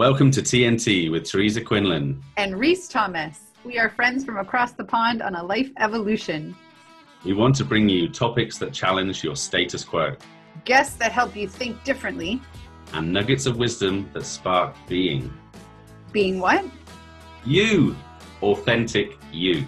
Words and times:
Welcome 0.00 0.30
to 0.30 0.40
TNT 0.40 1.10
with 1.10 1.28
Teresa 1.28 1.60
Quinlan 1.60 2.24
and 2.38 2.58
Reese 2.58 2.88
Thomas. 2.88 3.38
We 3.64 3.78
are 3.78 3.90
friends 3.90 4.24
from 4.24 4.38
across 4.38 4.72
the 4.72 4.82
pond 4.82 5.20
on 5.20 5.34
a 5.34 5.44
life 5.44 5.70
evolution. 5.76 6.56
We 7.22 7.34
want 7.34 7.54
to 7.56 7.66
bring 7.66 7.86
you 7.86 8.08
topics 8.08 8.56
that 8.60 8.72
challenge 8.72 9.22
your 9.22 9.36
status 9.36 9.84
quo, 9.84 10.16
guests 10.64 10.96
that 10.96 11.12
help 11.12 11.36
you 11.36 11.46
think 11.46 11.84
differently, 11.84 12.40
and 12.94 13.12
nuggets 13.12 13.44
of 13.44 13.58
wisdom 13.58 14.08
that 14.14 14.24
spark 14.24 14.74
being. 14.88 15.30
Being 16.12 16.40
what? 16.40 16.64
You, 17.44 17.94
authentic 18.40 19.18
you. 19.30 19.66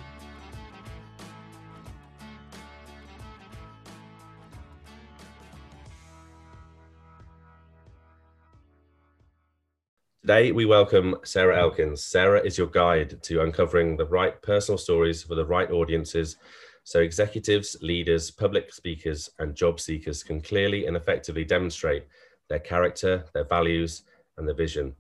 Today, 10.24 10.52
we 10.52 10.66
welcome 10.66 11.16
Sarah 11.24 11.58
Elkins. 11.58 12.04
Sarah 12.04 12.40
is 12.40 12.56
your 12.56 12.68
guide 12.68 13.20
to 13.24 13.42
uncovering 13.42 13.96
the 13.96 14.06
right 14.06 14.40
personal 14.40 14.78
stories 14.78 15.24
for 15.24 15.34
the 15.34 15.44
right 15.44 15.68
audiences 15.72 16.36
so 16.84 17.00
executives, 17.00 17.76
leaders, 17.82 18.30
public 18.30 18.72
speakers, 18.72 19.30
and 19.40 19.56
job 19.56 19.80
seekers 19.80 20.22
can 20.22 20.40
clearly 20.40 20.86
and 20.86 20.96
effectively 20.96 21.44
demonstrate 21.44 22.06
their 22.48 22.60
character, 22.60 23.24
their 23.34 23.42
values, 23.42 24.04
and 24.36 24.46
their 24.46 24.54
vision. 24.54 24.94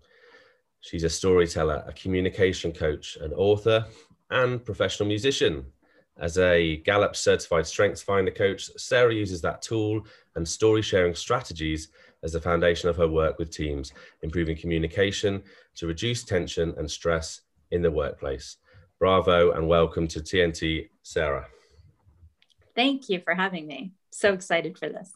She's 0.80 1.04
a 1.04 1.08
storyteller, 1.08 1.84
a 1.86 1.92
communication 1.92 2.72
coach, 2.72 3.16
an 3.20 3.32
author, 3.34 3.86
and 4.30 4.64
professional 4.64 5.08
musician. 5.08 5.66
As 6.18 6.36
a 6.36 6.78
Gallup 6.78 7.14
certified 7.14 7.68
strengths 7.68 8.02
finder 8.02 8.32
coach, 8.32 8.70
Sarah 8.76 9.14
uses 9.14 9.40
that 9.42 9.62
tool 9.62 10.04
and 10.34 10.48
story 10.48 10.82
sharing 10.82 11.14
strategies 11.14 11.90
as 12.22 12.32
the 12.32 12.40
foundation 12.40 12.88
of 12.88 12.96
her 12.96 13.08
work 13.08 13.38
with 13.38 13.50
teams, 13.50 13.92
improving 14.22 14.56
communication 14.56 15.42
to 15.76 15.86
reduce 15.86 16.22
tension 16.22 16.74
and 16.78 16.90
stress 16.90 17.40
in 17.70 17.82
the 17.82 17.90
workplace. 17.90 18.56
Bravo 18.98 19.52
and 19.52 19.66
welcome 19.66 20.06
to 20.08 20.20
TNT, 20.20 20.88
Sarah. 21.02 21.46
Thank 22.76 23.08
you 23.08 23.20
for 23.20 23.34
having 23.34 23.66
me. 23.66 23.92
So 24.10 24.32
excited 24.32 24.78
for 24.78 24.88
this. 24.88 25.12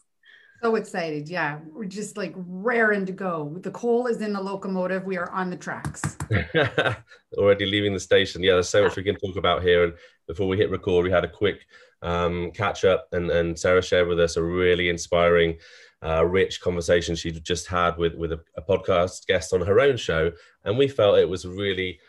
So 0.61 0.75
excited. 0.75 1.29
Yeah. 1.29 1.59
We're 1.71 1.85
just 1.85 2.17
like 2.17 2.33
raring 2.35 3.05
to 3.05 3.11
go. 3.11 3.55
The 3.61 3.71
coal 3.71 4.07
is 4.07 4.21
in 4.21 4.33
the 4.33 4.41
locomotive. 4.41 5.05
We 5.05 5.17
are 5.17 5.29
on 5.31 5.49
the 5.49 5.55
tracks. 5.55 6.17
Already 7.37 7.65
leaving 7.65 7.93
the 7.93 7.99
station. 7.99 8.43
Yeah, 8.43 8.53
there's 8.53 8.69
so 8.69 8.83
much 8.83 8.95
we 8.95 9.03
can 9.03 9.15
talk 9.15 9.37
about 9.37 9.61
here. 9.61 9.85
And 9.85 9.93
before 10.27 10.47
we 10.47 10.57
hit 10.57 10.71
record, 10.71 11.05
we 11.05 11.11
had 11.11 11.23
a 11.23 11.29
quick 11.29 11.65
um, 12.01 12.51
catch 12.51 12.85
up, 12.85 13.07
and, 13.11 13.31
and 13.31 13.57
Sarah 13.57 13.81
shared 13.81 14.07
with 14.07 14.19
us 14.19 14.37
a 14.37 14.43
really 14.43 14.89
inspiring 14.89 15.57
uh, 16.03 16.23
rich 16.25 16.61
conversation 16.61 17.15
she'd 17.15 17.43
just 17.43 17.67
had 17.67 17.97
with 17.97 18.15
with 18.15 18.31
a, 18.31 18.39
a, 18.55 18.61
podcast 18.61 19.25
guest 19.25 19.51
on 19.53 19.61
her 19.61 19.79
own 19.79 19.97
show, 19.97 20.31
and 20.63 20.77
we 20.77 20.87
felt 20.87 21.17
it 21.17 21.27
was 21.27 21.45
really 21.45 21.99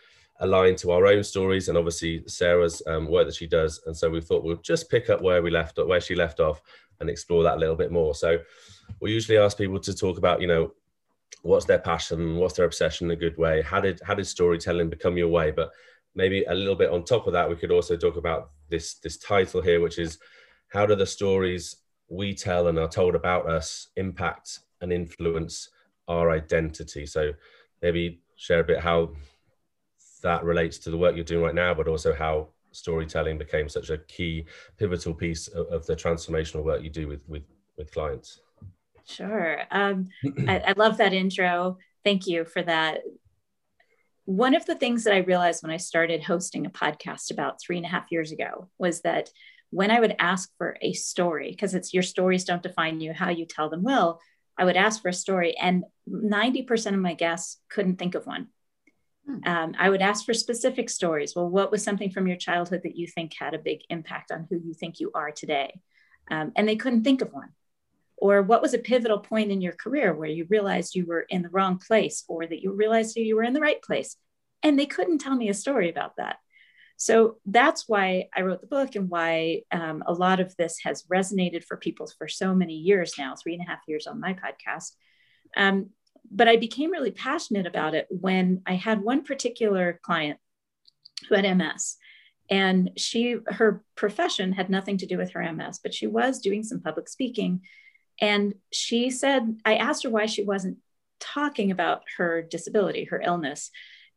aligned 0.41 0.79
to 0.79 0.93
our 0.93 1.07
own 1.07 1.25
stories 1.25 1.69
and 1.69 1.77
obviously 1.77 2.23
Sarah's 2.27 2.81
um, 2.87 3.11
work 3.11 3.27
that 3.27 3.35
she 3.35 3.47
does. 3.47 3.81
And 3.87 3.97
so 3.97 4.09
we 4.09 4.21
thought 4.21 4.45
we'll 4.45 4.57
just 4.59 4.91
pick 4.91 5.11
up 5.11 5.21
where 5.21 5.43
we 5.43 5.51
left 5.51 5.79
where 5.79 6.01
she 6.01 6.15
left 6.15 6.39
off 6.39 6.63
and 7.01 7.11
explore 7.11 7.43
that 7.45 7.57
a 7.57 7.61
little 7.61 7.77
bit 7.77 7.91
more. 7.91 8.15
So 8.15 8.39
we 9.01 9.13
usually 9.13 9.39
ask 9.39 9.57
people 9.57 9.81
to 9.81 9.95
talk 9.95 10.19
about, 10.19 10.41
you 10.41 10.47
know, 10.47 10.73
what's 11.43 11.65
their 11.65 11.79
passion, 11.79 12.37
what's 12.37 12.55
their 12.55 12.67
obsession 12.67 13.09
in 13.09 13.17
a 13.17 13.21
good 13.21 13.37
way. 13.37 13.63
How 13.63 13.81
did 13.81 14.01
how 14.05 14.15
did 14.15 14.27
storytelling 14.27 14.91
become 14.91 15.17
your 15.17 15.29
way? 15.29 15.51
But 15.51 15.71
maybe 16.15 16.45
a 16.45 16.55
little 16.55 16.77
bit 16.77 16.91
on 16.91 17.05
top 17.05 17.27
of 17.27 17.33
that, 17.33 17.49
we 17.49 17.57
could 17.57 17.71
also 17.71 17.97
talk 17.97 18.17
about 18.17 18.51
this 18.69 18.95
this 18.95 19.19
title 19.19 19.63
here, 19.63 19.81
which 19.81 19.99
is 19.99 20.19
how 20.69 20.87
do 20.87 20.95
the 20.95 21.07
stories 21.07 21.77
we 22.09 22.35
tell 22.35 22.69
and 22.69 22.79
are 22.79 22.89
told 22.89 23.15
about 23.15 23.49
us 23.49 23.89
impact 23.97 24.61
and 24.81 24.93
influence 24.93 25.69
our 26.09 26.31
identity. 26.31 27.07
So 27.07 27.33
maybe 27.83 28.21
share 28.37 28.61
a 28.61 28.65
bit 28.65 28.81
how 28.81 29.11
that 30.23 30.45
relates 30.45 30.79
to 30.79 30.91
the 30.91 30.97
work 30.97 31.15
you're 31.15 31.25
doing 31.25 31.45
right 31.45 31.55
now, 31.55 31.75
but 31.75 31.89
also 31.89 32.15
how 32.15 32.49
storytelling 32.73 33.39
became 33.39 33.69
such 33.69 33.91
a 33.91 33.99
key 33.99 34.45
pivotal 34.79 35.15
piece 35.15 35.49
of, 35.49 35.67
of 35.69 35.87
the 35.87 35.97
transformational 35.97 36.65
work 36.65 36.83
you 36.83 36.91
do 36.91 37.09
with 37.09 37.21
with, 37.29 37.43
with 37.77 37.93
clients. 37.93 38.41
Sure. 39.07 39.63
Um, 39.71 40.09
I, 40.47 40.59
I 40.59 40.75
love 40.77 40.99
that 40.99 41.15
intro. 41.15 41.79
Thank 42.05 42.27
you 42.27 42.45
for 42.45 42.63
that. 42.63 43.01
One 44.27 44.55
of 44.55 44.67
the 44.67 44.75
things 44.75 45.05
that 45.05 45.15
I 45.15 45.19
realized 45.19 45.63
when 45.63 45.73
I 45.73 45.79
started 45.79 46.23
hosting 46.23 46.67
a 46.67 46.71
podcast 46.71 47.31
about 47.31 47.61
three 47.61 47.79
and 47.79 47.87
a 47.87 47.89
half 47.89 48.13
years 48.13 48.33
ago 48.33 48.69
was 48.79 49.01
that 49.01 49.31
when 49.71 49.91
I 49.91 50.01
would 50.01 50.17
ask 50.19 50.51
for 50.57 50.77
a 50.81 50.93
story, 50.93 51.51
because 51.51 51.75
it's 51.75 51.93
your 51.93 52.03
stories 52.03 52.45
don't 52.45 52.63
define 52.63 53.01
you, 53.01 53.13
how 53.13 53.31
you 53.31 53.45
tell 53.45 53.69
them 53.69 53.83
will, 53.83 54.21
I 54.57 54.65
would 54.65 54.77
ask 54.77 55.03
for 55.03 55.09
a 55.09 55.13
story, 55.13 55.57
and 55.57 55.85
90% 56.11 56.95
of 56.95 57.01
my 57.01 57.15
guests 57.15 57.61
couldn't 57.69 57.97
think 57.97 58.15
of 58.15 58.27
one. 58.27 58.49
Hmm. 59.27 59.39
Um, 59.47 59.75
I 59.79 59.91
would 59.91 60.03
ask 60.03 60.25
for 60.25 60.35
specific 60.35 60.91
stories. 60.91 61.35
Well, 61.37 61.49
what 61.49 61.71
was 61.71 61.85
something 61.85 62.11
from 62.11 62.27
your 62.27 62.37
childhood 62.37 62.81
that 62.85 62.97
you 62.97 63.07
think 63.07 63.35
had 63.39 63.55
a 63.55 63.59
big 63.59 63.83
impact 63.89 64.33
on 64.33 64.47
who 64.51 64.59
you 64.59 64.75
think 64.75 65.01
you 65.01 65.13
are 65.15 65.31
today? 65.31 65.81
Um, 66.31 66.53
and 66.57 66.69
they 66.69 66.77
couldn't 66.77 67.05
think 67.05 67.23
of 67.23 67.33
one. 67.33 67.51
Or 68.17 68.43
what 68.43 68.63
was 68.63 68.75
a 68.75 68.79
pivotal 68.79 69.21
point 69.21 69.53
in 69.53 69.61
your 69.61 69.75
career 69.75 70.13
where 70.13 70.29
you 70.29 70.47
realized 70.51 70.97
you 70.97 71.07
were 71.07 71.21
in 71.21 71.43
the 71.43 71.51
wrong 71.51 71.79
place 71.79 72.25
or 72.27 72.47
that 72.47 72.63
you 72.63 72.73
realized 72.73 73.17
you 73.17 73.37
were 73.37 73.45
in 73.45 73.53
the 73.53 73.61
right 73.61 73.81
place? 73.81 74.17
And 74.63 74.77
they 74.77 74.87
couldn't 74.87 75.19
tell 75.19 75.37
me 75.37 75.49
a 75.49 75.55
story 75.55 75.89
about 75.89 76.17
that. 76.17 76.39
So 77.01 77.37
that's 77.47 77.89
why 77.89 78.29
I 78.37 78.43
wrote 78.43 78.61
the 78.61 78.67
book 78.67 78.97
and 78.97 79.09
why 79.09 79.63
um, 79.71 80.03
a 80.05 80.13
lot 80.13 80.41
of 80.41 80.55
this 80.57 80.81
has 80.83 81.05
resonated 81.05 81.63
for 81.63 81.77
people 81.77 82.11
for 82.19 82.27
so 82.27 82.53
many 82.53 82.75
years 82.75 83.15
now, 83.17 83.37
three 83.37 83.55
and 83.55 83.63
a 83.63 83.71
half 83.71 83.79
years 83.87 84.09
on 84.09 84.21
my 84.21 84.35
podcast. 84.35 84.91
Um, 85.57 85.91
but 86.29 86.49
I 86.49 86.57
became 86.57 86.91
really 86.91 87.13
passionate 87.13 87.67
about 87.67 87.95
it 87.95 88.09
when 88.11 88.63
I 88.67 88.75
had 88.75 89.01
one 89.01 89.23
particular 89.23 90.01
client 90.03 90.41
who 91.29 91.37
had 91.37 91.57
MS. 91.57 91.97
And 92.51 92.91
she, 92.97 93.37
her 93.47 93.85
profession 93.95 94.53
had 94.53 94.69
nothing 94.69 94.99
to 94.99 95.07
do 95.07 95.19
with 95.19 95.31
her 95.31 95.53
MS, 95.53 95.79
but 95.81 95.95
she 95.95 96.09
was 96.09 96.41
doing 96.41 96.65
some 96.65 96.81
public 96.81 97.09
speaking. 97.09 97.61
And 98.21 98.55
she 98.73 99.11
said, 99.11 99.61
I 99.65 99.77
asked 99.77 100.03
her 100.03 100.11
why 100.11 100.27
she 100.27 100.43
wasn't 100.43 100.79
talking 101.21 101.71
about 101.71 102.03
her 102.17 102.43
disability, 102.43 103.05
her 103.05 103.21
illness. 103.21 103.71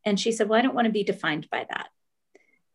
And 0.03 0.19
she 0.19 0.31
said, 0.31 0.49
Well, 0.49 0.57
I 0.57 0.63
don't 0.63 0.73
want 0.73 0.85
to 0.85 0.91
be 0.91 1.03
defined 1.03 1.47
by 1.51 1.67
that. 1.69 1.89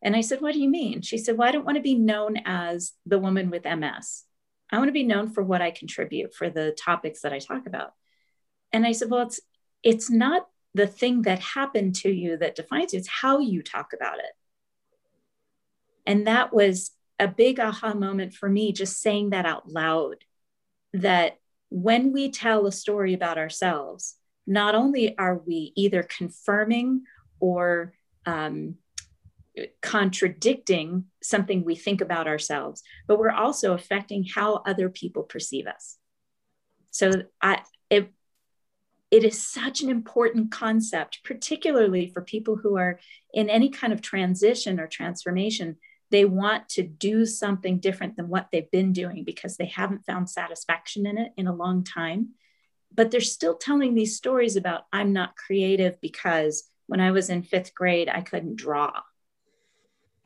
And 0.01 0.15
I 0.15 0.21
said, 0.21 0.41
What 0.41 0.53
do 0.53 0.59
you 0.59 0.69
mean? 0.69 1.01
She 1.01 1.17
said, 1.17 1.37
Well, 1.37 1.47
I 1.47 1.51
don't 1.51 1.65
want 1.65 1.77
to 1.77 1.81
be 1.83 1.95
known 1.95 2.37
as 2.45 2.93
the 3.05 3.19
woman 3.19 3.49
with 3.49 3.65
MS. 3.65 4.23
I 4.71 4.77
want 4.77 4.89
to 4.89 4.93
be 4.93 5.03
known 5.03 5.29
for 5.29 5.43
what 5.43 5.61
I 5.61 5.71
contribute, 5.71 6.35
for 6.35 6.49
the 6.49 6.71
topics 6.71 7.21
that 7.21 7.33
I 7.33 7.39
talk 7.39 7.65
about. 7.67 7.93
And 8.71 8.85
I 8.85 8.91
said, 8.91 9.09
Well, 9.09 9.21
it's 9.21 9.39
it's 9.83 10.09
not 10.09 10.47
the 10.73 10.87
thing 10.87 11.23
that 11.23 11.39
happened 11.39 11.95
to 11.95 12.09
you 12.09 12.37
that 12.37 12.55
defines 12.55 12.93
you, 12.93 12.99
it's 12.99 13.07
how 13.07 13.39
you 13.39 13.63
talk 13.63 13.93
about 13.93 14.19
it. 14.19 14.33
And 16.05 16.27
that 16.27 16.53
was 16.53 16.91
a 17.19 17.27
big 17.27 17.59
aha 17.59 17.93
moment 17.93 18.33
for 18.33 18.47
me, 18.47 18.71
just 18.71 19.01
saying 19.01 19.31
that 19.31 19.45
out 19.45 19.67
loud. 19.67 20.17
That 20.93 21.37
when 21.69 22.13
we 22.13 22.31
tell 22.31 22.65
a 22.65 22.71
story 22.71 23.13
about 23.13 23.37
ourselves, 23.37 24.15
not 24.45 24.75
only 24.75 25.17
are 25.17 25.37
we 25.37 25.73
either 25.75 26.03
confirming 26.03 27.03
or 27.39 27.93
um, 28.25 28.75
contradicting 29.81 31.05
something 31.21 31.63
we 31.63 31.75
think 31.75 32.01
about 32.01 32.27
ourselves, 32.27 32.83
but 33.07 33.19
we're 33.19 33.31
also 33.31 33.73
affecting 33.73 34.23
how 34.23 34.55
other 34.65 34.89
people 34.89 35.23
perceive 35.23 35.67
us. 35.67 35.97
So 36.91 37.11
I 37.41 37.61
it 37.89 38.11
it 39.09 39.23
is 39.23 39.41
such 39.41 39.81
an 39.81 39.89
important 39.89 40.51
concept, 40.51 41.21
particularly 41.23 42.07
for 42.07 42.21
people 42.21 42.57
who 42.57 42.77
are 42.77 42.99
in 43.33 43.49
any 43.49 43.69
kind 43.69 43.93
of 43.93 44.01
transition 44.01 44.79
or 44.79 44.87
transformation. 44.87 45.77
They 46.09 46.25
want 46.25 46.69
to 46.69 46.83
do 46.83 47.25
something 47.25 47.79
different 47.79 48.17
than 48.17 48.29
what 48.29 48.47
they've 48.51 48.71
been 48.71 48.93
doing 48.93 49.23
because 49.23 49.57
they 49.57 49.65
haven't 49.65 50.05
found 50.05 50.29
satisfaction 50.29 51.05
in 51.05 51.17
it 51.17 51.31
in 51.37 51.47
a 51.47 51.55
long 51.55 51.83
time. 51.83 52.29
But 52.93 53.11
they're 53.11 53.21
still 53.21 53.55
telling 53.55 53.93
these 53.93 54.17
stories 54.17 54.55
about 54.55 54.83
I'm 54.91 55.13
not 55.13 55.35
creative 55.35 55.99
because 56.01 56.63
when 56.87 56.99
I 56.99 57.11
was 57.11 57.29
in 57.29 57.43
fifth 57.43 57.73
grade, 57.75 58.09
I 58.09 58.21
couldn't 58.21 58.55
draw 58.55 58.91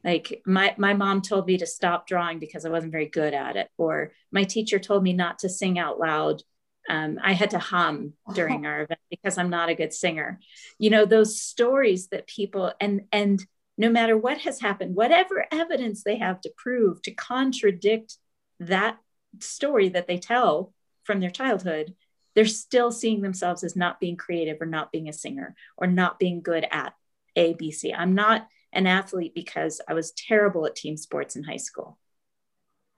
like 0.03 0.41
my 0.45 0.73
my 0.77 0.93
mom 0.93 1.21
told 1.21 1.47
me 1.47 1.57
to 1.57 1.65
stop 1.65 2.07
drawing 2.07 2.39
because 2.39 2.65
i 2.65 2.69
wasn't 2.69 2.91
very 2.91 3.07
good 3.07 3.33
at 3.33 3.55
it 3.55 3.69
or 3.77 4.11
my 4.31 4.43
teacher 4.43 4.79
told 4.79 5.03
me 5.03 5.13
not 5.13 5.39
to 5.39 5.49
sing 5.49 5.77
out 5.77 5.99
loud. 5.99 6.41
Um, 6.89 7.19
i 7.23 7.33
had 7.33 7.51
to 7.51 7.59
hum 7.59 8.13
during 8.33 8.65
our 8.65 8.81
event 8.81 8.99
because 9.09 9.37
i'm 9.37 9.51
not 9.51 9.69
a 9.69 9.75
good 9.75 9.93
singer. 9.93 10.39
You 10.79 10.89
know 10.89 11.05
those 11.05 11.39
stories 11.39 12.07
that 12.07 12.27
people 12.27 12.73
and 12.79 13.01
and 13.11 13.43
no 13.77 13.89
matter 13.89 14.17
what 14.17 14.39
has 14.39 14.59
happened 14.59 14.95
whatever 14.95 15.45
evidence 15.51 16.03
they 16.03 16.17
have 16.17 16.41
to 16.41 16.51
prove 16.57 17.01
to 17.03 17.11
contradict 17.11 18.17
that 18.59 18.97
story 19.39 19.89
that 19.89 20.07
they 20.07 20.17
tell 20.17 20.73
from 21.03 21.19
their 21.19 21.29
childhood 21.29 21.95
they're 22.33 22.45
still 22.45 22.91
seeing 22.91 23.21
themselves 23.21 23.63
as 23.63 23.75
not 23.75 23.99
being 23.99 24.15
creative 24.15 24.61
or 24.61 24.65
not 24.65 24.91
being 24.91 25.09
a 25.09 25.13
singer 25.13 25.55
or 25.77 25.87
not 25.87 26.19
being 26.19 26.41
good 26.41 26.65
at 26.71 26.93
abc 27.37 27.93
i'm 27.97 28.13
not 28.13 28.47
an 28.73 28.87
athlete 28.87 29.33
because 29.35 29.81
I 29.87 29.93
was 29.93 30.11
terrible 30.11 30.65
at 30.65 30.75
team 30.75 30.97
sports 30.97 31.35
in 31.35 31.43
high 31.43 31.57
school. 31.57 31.97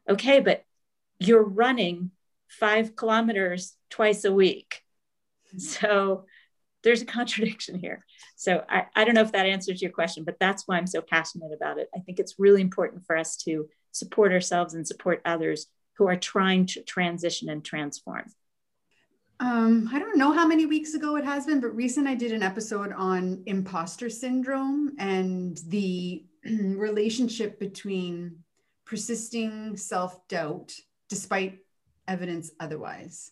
Okay, 0.10 0.40
but 0.40 0.66
you're 1.20 1.44
running 1.44 2.12
five 2.48 2.96
kilometers 2.96 3.76
twice 3.90 4.26
a 4.26 4.32
week. 4.32 4.82
So 5.58 6.26
there's 6.84 7.02
a 7.02 7.06
contradiction 7.06 7.80
here. 7.80 8.06
So 8.36 8.64
I, 8.68 8.86
I 8.96 9.06
don't 9.06 9.16
know 9.16 9.22
if 9.22 9.32
that 9.32 9.46
answers 9.46 9.82
your 9.82 9.92
question, 9.92 10.24
but 10.24 10.40
that's 10.40 10.68
why 10.68 10.78
I'm 10.78 10.88
so 10.88 11.02
passionate 11.02 11.54
about 11.54 11.78
it. 11.78 11.90
I 11.96 12.00
think 12.00 12.20
it's 12.20 12.40
really 12.40 12.62
important 12.62 13.06
for 13.06 13.16
us 13.18 13.38
to 13.44 13.70
support 13.92 14.32
ourselves 14.32 14.74
and 14.74 14.88
support 14.88 15.22
others 15.26 15.68
who 15.98 16.08
are 16.08 16.16
trying 16.16 16.66
to 16.66 16.84
transition 16.84 17.50
and 17.50 17.64
transform. 17.64 18.26
Um, 19.40 19.90
I 19.92 20.00
don't 20.00 20.18
know 20.18 20.32
how 20.32 20.48
many 20.48 20.66
weeks 20.66 20.94
ago 20.94 21.16
it 21.16 21.26
has 21.26 21.46
been, 21.46 21.60
but 21.60 21.76
recent 21.76 22.08
I 22.08 22.16
did 22.16 22.32
an 22.32 22.44
episode 22.44 22.94
on 22.94 23.44
imposter 23.46 24.10
syndrome 24.10 24.94
and 25.00 25.60
the 25.68 26.26
relationship 26.46 27.60
between 27.60 28.38
persisting 28.86 29.76
self 29.76 30.28
doubt 30.28 30.74
despite 31.10 31.60
evidence 32.08 32.52
otherwise. 32.60 33.32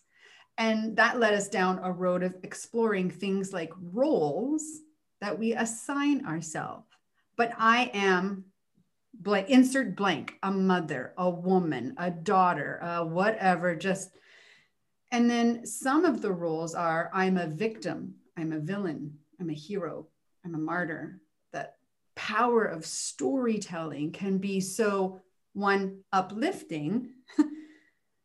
And 0.58 0.96
that 0.96 1.18
led 1.18 1.34
us 1.34 1.48
down 1.48 1.80
a 1.82 1.90
road 1.90 2.22
of 2.22 2.34
exploring 2.42 3.10
things 3.10 3.52
like 3.52 3.72
roles 3.80 4.64
that 5.20 5.38
we 5.38 5.54
assign 5.54 6.26
ourselves. 6.26 6.86
But 7.36 7.52
I 7.58 7.90
am 7.94 8.44
blank, 9.14 9.48
insert 9.48 9.96
blank, 9.96 10.34
a 10.42 10.50
mother, 10.50 11.14
a 11.16 11.30
woman, 11.30 11.94
a 11.96 12.10
daughter, 12.10 12.82
uh, 12.82 13.04
whatever, 13.04 13.76
just. 13.76 14.10
And 15.12 15.30
then 15.30 15.64
some 15.66 16.04
of 16.04 16.22
the 16.22 16.32
roles 16.32 16.74
are 16.74 17.10
I'm 17.14 17.36
a 17.36 17.46
victim, 17.46 18.14
I'm 18.36 18.52
a 18.52 18.58
villain, 18.58 19.18
I'm 19.40 19.50
a 19.50 19.54
hero, 19.54 20.08
I'm 20.44 20.54
a 20.56 20.58
martyr. 20.58 21.20
That 21.52 21.76
power 22.16 22.64
of 22.64 22.84
storytelling 22.84 24.10
can 24.10 24.38
be 24.38 24.60
so 24.60 25.20
one 25.52 26.00
uplifting 26.12 27.10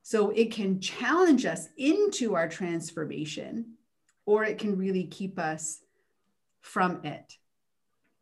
So 0.10 0.30
it 0.30 0.54
can 0.54 0.80
challenge 0.80 1.46
us 1.46 1.68
into 1.76 2.34
our 2.34 2.48
transformation, 2.48 3.74
or 4.26 4.46
it 4.46 4.58
can 4.58 4.78
really 4.78 5.04
keep 5.04 5.38
us 5.38 5.82
from 6.62 7.04
it. 7.04 7.36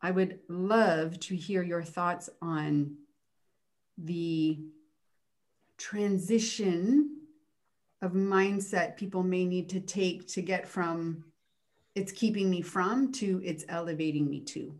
I 0.01 0.09
would 0.09 0.39
love 0.49 1.19
to 1.19 1.35
hear 1.35 1.61
your 1.61 1.83
thoughts 1.83 2.27
on 2.41 2.95
the 3.99 4.61
transition 5.77 7.24
of 8.01 8.11
mindset 8.11 8.97
people 8.97 9.23
may 9.23 9.45
need 9.45 9.69
to 9.69 9.79
take 9.79 10.27
to 10.27 10.41
get 10.41 10.67
from 10.67 11.23
it's 11.95 12.11
keeping 12.11 12.49
me 12.49 12.61
from 12.61 13.11
to 13.13 13.41
it's 13.43 13.63
elevating 13.69 14.29
me 14.29 14.41
to. 14.41 14.75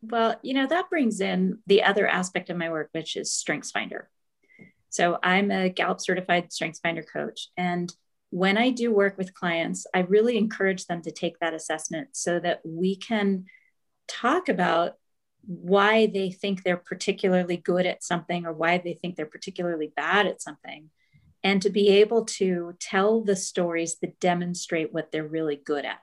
Well, 0.00 0.36
you 0.42 0.54
know, 0.54 0.66
that 0.66 0.88
brings 0.88 1.20
in 1.20 1.58
the 1.66 1.82
other 1.82 2.06
aspect 2.06 2.50
of 2.50 2.56
my 2.56 2.70
work, 2.70 2.88
which 2.92 3.16
is 3.16 3.32
Strengths 3.32 3.70
Finder. 3.70 4.08
So 4.90 5.18
I'm 5.22 5.50
a 5.50 5.68
Gallup 5.68 6.00
certified 6.00 6.50
StrengthsFinder 6.50 7.04
coach. 7.10 7.48
And 7.56 7.92
when 8.30 8.56
I 8.56 8.70
do 8.70 8.92
work 8.92 9.18
with 9.18 9.34
clients, 9.34 9.86
I 9.94 10.00
really 10.00 10.38
encourage 10.38 10.86
them 10.86 11.02
to 11.02 11.10
take 11.10 11.38
that 11.40 11.54
assessment 11.54 12.10
so 12.12 12.38
that 12.40 12.60
we 12.64 12.96
can 12.96 13.46
talk 14.06 14.48
about 14.48 14.94
why 15.46 16.06
they 16.06 16.30
think 16.30 16.62
they're 16.62 16.76
particularly 16.76 17.56
good 17.56 17.86
at 17.86 18.02
something 18.02 18.46
or 18.46 18.52
why 18.52 18.78
they 18.78 18.94
think 18.94 19.16
they're 19.16 19.26
particularly 19.26 19.92
bad 19.94 20.26
at 20.26 20.42
something 20.42 20.90
and 21.44 21.62
to 21.62 21.70
be 21.70 21.88
able 21.88 22.24
to 22.24 22.74
tell 22.80 23.22
the 23.22 23.36
stories 23.36 23.98
that 24.00 24.20
demonstrate 24.20 24.92
what 24.92 25.10
they're 25.12 25.26
really 25.26 25.56
good 25.56 25.84
at 25.84 26.00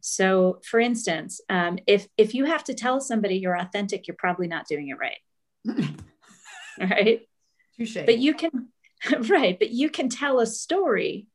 so 0.00 0.60
for 0.64 0.80
instance 0.80 1.40
um, 1.48 1.78
if 1.86 2.08
if 2.16 2.34
you 2.34 2.44
have 2.44 2.64
to 2.64 2.74
tell 2.74 3.00
somebody 3.00 3.36
you're 3.36 3.58
authentic 3.58 4.06
you're 4.06 4.16
probably 4.16 4.48
not 4.48 4.66
doing 4.66 4.88
it 4.88 4.98
right 4.98 5.90
right 6.80 7.22
Touche. 7.76 7.98
But 8.04 8.18
you 8.18 8.34
can, 8.34 8.68
right, 9.28 9.58
but 9.58 9.70
you 9.70 9.90
can 9.90 10.08
tell 10.08 10.40
a 10.40 10.46
story 10.46 11.26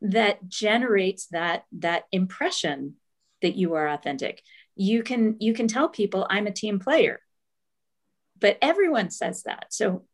that 0.00 0.48
generates 0.48 1.26
that 1.28 1.64
that 1.78 2.04
impression 2.12 2.94
that 3.42 3.56
you 3.56 3.74
are 3.74 3.88
authentic. 3.88 4.42
You 4.74 5.02
can 5.02 5.36
you 5.40 5.54
can 5.54 5.68
tell 5.68 5.88
people 5.88 6.26
I'm 6.28 6.46
a 6.46 6.52
team 6.52 6.78
player. 6.78 7.20
But 8.38 8.58
everyone 8.60 9.10
says 9.10 9.44
that. 9.44 9.66
So 9.70 10.04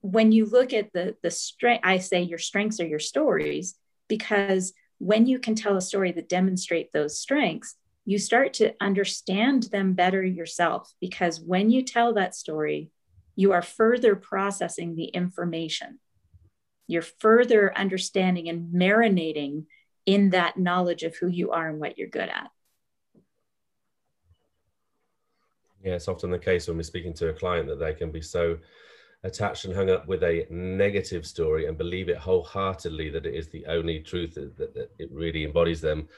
when 0.00 0.32
you 0.32 0.46
look 0.46 0.72
at 0.72 0.92
the 0.92 1.16
the 1.22 1.30
strength, 1.30 1.82
I 1.84 1.98
say 1.98 2.22
your 2.22 2.38
strengths 2.38 2.80
are 2.80 2.86
your 2.86 2.98
stories 2.98 3.76
because 4.08 4.72
when 4.98 5.26
you 5.26 5.38
can 5.38 5.54
tell 5.54 5.76
a 5.76 5.82
story 5.82 6.12
that 6.12 6.28
demonstrate 6.28 6.92
those 6.92 7.18
strengths, 7.18 7.76
you 8.04 8.18
start 8.18 8.54
to 8.54 8.74
understand 8.80 9.64
them 9.64 9.94
better 9.94 10.22
yourself 10.22 10.92
because 11.00 11.40
when 11.40 11.70
you 11.70 11.82
tell 11.82 12.14
that 12.14 12.34
story, 12.34 12.90
you 13.34 13.52
are 13.52 13.62
further 13.62 14.16
processing 14.16 14.94
the 14.94 15.06
information. 15.06 15.98
You're 16.86 17.02
further 17.02 17.76
understanding 17.76 18.48
and 18.48 18.72
marinating 18.72 19.64
in 20.06 20.30
that 20.30 20.56
knowledge 20.56 21.02
of 21.02 21.16
who 21.16 21.26
you 21.26 21.50
are 21.50 21.68
and 21.68 21.80
what 21.80 21.98
you're 21.98 22.08
good 22.08 22.28
at. 22.28 22.50
Yeah, 25.82 25.94
it's 25.94 26.08
often 26.08 26.30
the 26.30 26.38
case 26.38 26.68
when 26.68 26.76
we're 26.76 26.84
speaking 26.84 27.14
to 27.14 27.28
a 27.28 27.32
client 27.32 27.68
that 27.68 27.78
they 27.78 27.92
can 27.92 28.10
be 28.10 28.22
so 28.22 28.58
attached 29.26 29.64
and 29.64 29.74
hung 29.74 29.90
up 29.90 30.06
with 30.06 30.22
a 30.22 30.46
negative 30.50 31.26
story 31.26 31.66
and 31.66 31.76
believe 31.76 32.08
it 32.08 32.16
wholeheartedly 32.16 33.10
that 33.10 33.26
it 33.26 33.34
is 33.34 33.48
the 33.48 33.66
only 33.66 34.00
truth 34.00 34.34
that, 34.34 34.56
that, 34.56 34.74
that 34.74 34.90
it 34.98 35.10
really 35.12 35.44
embodies 35.44 35.80
them. 35.80 36.08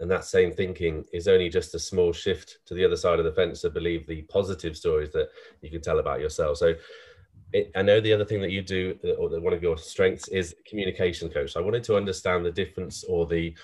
And 0.00 0.10
that 0.10 0.24
same 0.24 0.52
thinking 0.52 1.04
is 1.12 1.28
only 1.28 1.48
just 1.48 1.74
a 1.74 1.78
small 1.78 2.12
shift 2.12 2.58
to 2.66 2.74
the 2.74 2.84
other 2.84 2.96
side 2.96 3.18
of 3.18 3.24
the 3.24 3.32
fence 3.32 3.60
to 3.62 3.70
believe 3.70 4.06
the 4.06 4.22
positive 4.22 4.76
stories 4.76 5.12
that 5.12 5.28
you 5.60 5.70
can 5.70 5.80
tell 5.80 5.98
about 5.98 6.20
yourself. 6.20 6.58
So 6.58 6.74
it, 7.52 7.70
i 7.74 7.80
know 7.80 7.98
the 7.98 8.12
other 8.12 8.26
thing 8.26 8.42
that 8.42 8.50
you 8.50 8.60
do 8.60 8.98
uh, 9.04 9.12
or 9.12 9.30
that 9.30 9.40
one 9.40 9.54
of 9.54 9.62
your 9.62 9.78
strengths 9.78 10.28
is 10.28 10.54
communication 10.66 11.28
coach. 11.30 11.52
So 11.52 11.60
i 11.60 11.64
wanted 11.64 11.84
to 11.84 11.96
understand 11.96 12.44
the 12.44 12.52
difference 12.52 13.04
or 13.04 13.26
the, 13.26 13.54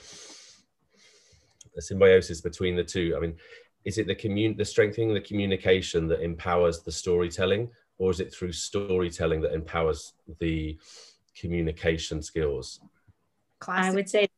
the 1.75 1.83
symbiosis 1.83 2.41
between 2.41 2.77
the 2.77 2.85
two. 2.85 3.15
I 3.17 3.21
mean 3.21 3.37
is 3.85 3.99
it 3.99 4.07
the 4.07 4.15
commun 4.15 4.57
the 4.57 4.65
strengthening 4.65 5.13
the 5.13 5.21
communication 5.21 6.09
that 6.09 6.23
empowers 6.23 6.81
the 6.81 6.93
storytelling 6.93 7.69
or 7.99 8.11
is 8.11 8.21
it 8.21 8.33
through 8.35 8.53
storytelling 8.53 9.41
that 9.41 9.53
empowers 9.53 10.15
the 10.41 10.79
communication 11.39 12.23
skills 12.23 12.81
Classic. 13.61 13.93
i 13.93 13.95
would 13.95 14.09
say 14.09 14.29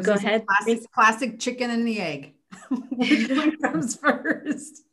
Go 0.00 0.14
ahead. 0.14 0.46
Classic, 0.46 0.90
classic 0.92 1.38
chicken 1.38 1.70
and 1.70 1.86
the 1.86 2.00
egg. 2.00 2.34
Which 2.70 3.28
one 3.28 3.58
comes 3.58 3.96
first? 4.00 4.84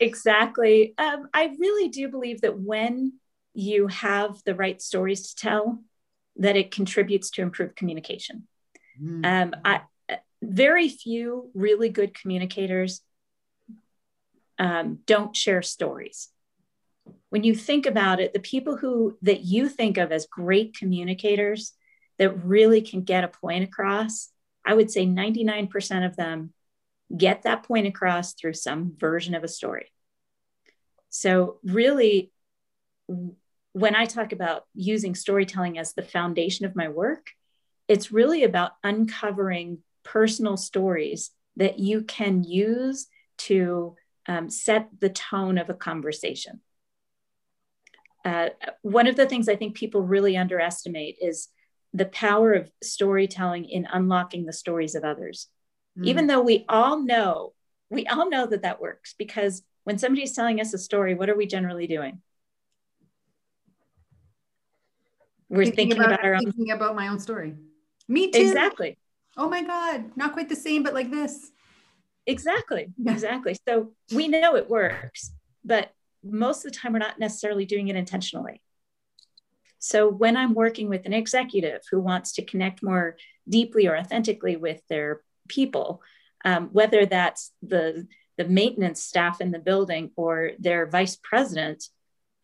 exactly. 0.00 0.94
Um, 0.96 1.28
I 1.34 1.54
really 1.58 1.88
do 1.88 2.08
believe 2.08 2.42
that 2.42 2.58
when 2.58 3.14
you 3.54 3.88
have 3.88 4.40
the 4.44 4.54
right 4.54 4.80
stories 4.80 5.30
to 5.30 5.36
tell, 5.36 5.82
that 6.36 6.56
it 6.56 6.70
contributes 6.70 7.30
to 7.30 7.42
improved 7.42 7.76
communication. 7.76 8.46
Mm. 9.00 9.26
Um, 9.26 9.54
I, 9.64 9.80
very 10.40 10.88
few 10.88 11.50
really 11.54 11.88
good 11.88 12.14
communicators 12.14 13.00
um, 14.58 15.00
don't 15.06 15.34
share 15.36 15.62
stories. 15.62 16.28
When 17.30 17.44
you 17.44 17.54
think 17.54 17.86
about 17.86 18.20
it, 18.20 18.32
the 18.32 18.40
people 18.40 18.76
who 18.76 19.16
that 19.22 19.42
you 19.42 19.68
think 19.68 19.96
of 19.98 20.12
as 20.12 20.26
great 20.26 20.76
communicators 20.76 21.72
that 22.18 22.44
really 22.44 22.82
can 22.82 23.02
get 23.02 23.24
a 23.24 23.28
point 23.28 23.64
across, 23.64 24.30
I 24.64 24.74
would 24.74 24.90
say 24.90 25.06
99% 25.06 26.06
of 26.06 26.16
them 26.16 26.52
get 27.16 27.42
that 27.42 27.64
point 27.64 27.86
across 27.86 28.34
through 28.34 28.54
some 28.54 28.94
version 28.96 29.34
of 29.34 29.44
a 29.44 29.48
story. 29.48 29.90
So, 31.08 31.58
really, 31.62 32.32
when 33.72 33.94
I 33.94 34.04
talk 34.04 34.32
about 34.32 34.64
using 34.74 35.14
storytelling 35.14 35.78
as 35.78 35.94
the 35.94 36.02
foundation 36.02 36.66
of 36.66 36.76
my 36.76 36.88
work, 36.88 37.30
it's 37.88 38.12
really 38.12 38.44
about 38.44 38.72
uncovering 38.82 39.78
personal 40.04 40.56
stories 40.56 41.30
that 41.56 41.78
you 41.78 42.02
can 42.02 42.44
use 42.44 43.08
to 43.38 43.96
um, 44.26 44.48
set 44.48 44.88
the 45.00 45.10
tone 45.10 45.58
of 45.58 45.68
a 45.68 45.74
conversation. 45.74 46.60
Uh, 48.24 48.50
one 48.82 49.06
of 49.06 49.16
the 49.16 49.26
things 49.26 49.48
I 49.48 49.56
think 49.56 49.76
people 49.76 50.02
really 50.02 50.36
underestimate 50.36 51.16
is 51.20 51.48
the 51.92 52.06
power 52.06 52.52
of 52.52 52.70
storytelling 52.82 53.64
in 53.64 53.86
unlocking 53.92 54.46
the 54.46 54.52
stories 54.52 54.94
of 54.94 55.04
others. 55.04 55.48
Mm. 55.98 56.06
Even 56.06 56.26
though 56.26 56.40
we 56.40 56.64
all 56.68 57.00
know, 57.00 57.52
we 57.90 58.06
all 58.06 58.30
know 58.30 58.46
that 58.46 58.62
that 58.62 58.80
works 58.80 59.14
because 59.18 59.62
when 59.84 59.98
somebody's 59.98 60.32
telling 60.32 60.60
us 60.60 60.72
a 60.72 60.78
story, 60.78 61.14
what 61.14 61.28
are 61.28 61.36
we 61.36 61.46
generally 61.46 61.86
doing? 61.86 62.22
We're 65.48 65.64
thinking, 65.64 65.90
thinking 65.90 65.98
about, 65.98 66.12
about, 66.14 66.24
our 66.24 66.34
own 66.36 66.44
thinking 66.44 66.70
about 66.70 66.96
my 66.96 67.08
own 67.08 67.18
story. 67.18 67.54
Me 68.08 68.30
too. 68.30 68.40
Exactly. 68.40 68.96
Oh 69.36 69.48
my 69.48 69.62
God, 69.62 70.16
not 70.16 70.32
quite 70.32 70.48
the 70.48 70.56
same, 70.56 70.82
but 70.82 70.94
like 70.94 71.10
this. 71.10 71.50
Exactly. 72.26 72.92
Yeah. 72.96 73.12
Exactly. 73.12 73.56
So 73.68 73.92
we 74.14 74.28
know 74.28 74.56
it 74.56 74.70
works, 74.70 75.32
but 75.64 75.92
most 76.24 76.64
of 76.64 76.72
the 76.72 76.78
time 76.78 76.92
we're 76.92 76.98
not 76.98 77.18
necessarily 77.18 77.64
doing 77.64 77.88
it 77.88 77.96
intentionally. 77.96 78.60
So 79.78 80.08
when 80.08 80.36
I'm 80.36 80.54
working 80.54 80.88
with 80.88 81.06
an 81.06 81.12
executive 81.12 81.82
who 81.90 82.00
wants 82.00 82.32
to 82.34 82.44
connect 82.44 82.82
more 82.82 83.16
deeply 83.48 83.88
or 83.88 83.96
authentically 83.96 84.56
with 84.56 84.80
their 84.88 85.22
people, 85.48 86.02
um, 86.44 86.68
whether 86.72 87.06
that's 87.06 87.52
the 87.62 88.06
the 88.38 88.44
maintenance 88.44 89.02
staff 89.02 89.40
in 89.40 89.50
the 89.50 89.58
building 89.58 90.10
or 90.16 90.52
their 90.58 90.86
vice 90.86 91.16
president, 91.22 91.84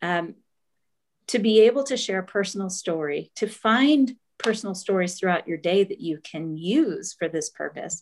um, 0.03 0.35
to 1.27 1.39
be 1.39 1.61
able 1.61 1.83
to 1.83 1.97
share 1.97 2.19
a 2.19 2.23
personal 2.23 2.69
story, 2.69 3.31
to 3.35 3.47
find 3.47 4.15
personal 4.37 4.75
stories 4.75 5.15
throughout 5.17 5.47
your 5.47 5.57
day 5.57 5.83
that 5.83 5.99
you 5.99 6.19
can 6.23 6.57
use 6.57 7.13
for 7.13 7.27
this 7.27 7.49
purpose 7.49 8.01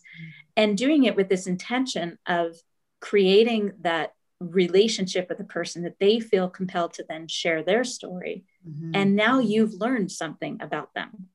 and 0.56 0.78
doing 0.78 1.04
it 1.04 1.16
with 1.16 1.28
this 1.28 1.46
intention 1.46 2.18
of 2.26 2.56
creating 3.00 3.72
that 3.80 4.12
relationship 4.40 5.28
with 5.28 5.38
the 5.38 5.44
person 5.44 5.82
that 5.82 5.98
they 5.98 6.20
feel 6.20 6.48
compelled 6.48 6.92
to 6.94 7.04
then 7.08 7.26
share 7.26 7.62
their 7.62 7.82
story 7.82 8.44
mm-hmm. 8.68 8.92
and 8.94 9.16
now 9.16 9.40
you've 9.40 9.74
learned 9.74 10.12
something 10.12 10.58
about 10.60 10.94
them 10.94 11.26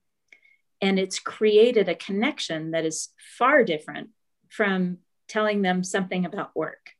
and 0.81 0.97
it's 0.97 1.19
created 1.19 1.89
a 1.89 1.95
connection 1.95 2.71
that 2.71 2.85
is 2.85 3.09
far 3.37 3.63
different 3.63 4.09
from 4.49 4.97
telling 5.27 5.61
them 5.61 5.83
something 5.83 6.25
about 6.25 6.55
work 6.55 6.91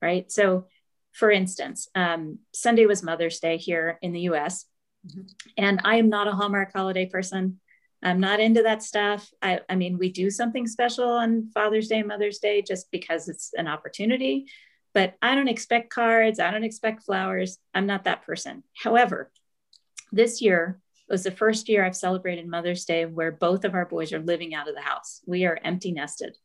right 0.00 0.30
so 0.30 0.66
for 1.12 1.30
instance 1.30 1.88
um, 1.96 2.38
sunday 2.54 2.86
was 2.86 3.02
mother's 3.02 3.40
day 3.40 3.56
here 3.56 3.98
in 4.00 4.12
the 4.12 4.20
us 4.20 4.64
Mm-hmm. 5.06 5.20
And 5.56 5.80
I 5.84 5.96
am 5.96 6.08
not 6.08 6.28
a 6.28 6.32
Hallmark 6.32 6.72
holiday 6.74 7.06
person. 7.06 7.60
I'm 8.02 8.20
not 8.20 8.40
into 8.40 8.62
that 8.62 8.82
stuff. 8.82 9.28
I, 9.42 9.60
I 9.68 9.74
mean, 9.74 9.98
we 9.98 10.10
do 10.12 10.30
something 10.30 10.66
special 10.66 11.08
on 11.08 11.50
Father's 11.52 11.88
Day, 11.88 12.02
Mother's 12.02 12.38
Day, 12.38 12.62
just 12.62 12.90
because 12.92 13.28
it's 13.28 13.50
an 13.54 13.66
opportunity. 13.66 14.46
But 14.98 15.14
I 15.22 15.36
don't 15.36 15.46
expect 15.46 15.90
cards. 15.90 16.40
I 16.40 16.50
don't 16.50 16.64
expect 16.64 17.04
flowers. 17.04 17.58
I'm 17.72 17.86
not 17.86 18.02
that 18.02 18.26
person. 18.26 18.64
However, 18.74 19.30
this 20.10 20.42
year 20.42 20.80
was 21.08 21.22
the 21.22 21.30
first 21.30 21.68
year 21.68 21.84
I've 21.84 21.94
celebrated 21.94 22.48
Mother's 22.48 22.84
Day 22.84 23.06
where 23.06 23.30
both 23.30 23.64
of 23.64 23.74
our 23.74 23.86
boys 23.86 24.12
are 24.12 24.18
living 24.18 24.56
out 24.56 24.68
of 24.68 24.74
the 24.74 24.80
house. 24.80 25.20
We 25.24 25.44
are 25.44 25.56
empty 25.62 25.92
nested. 25.92 26.36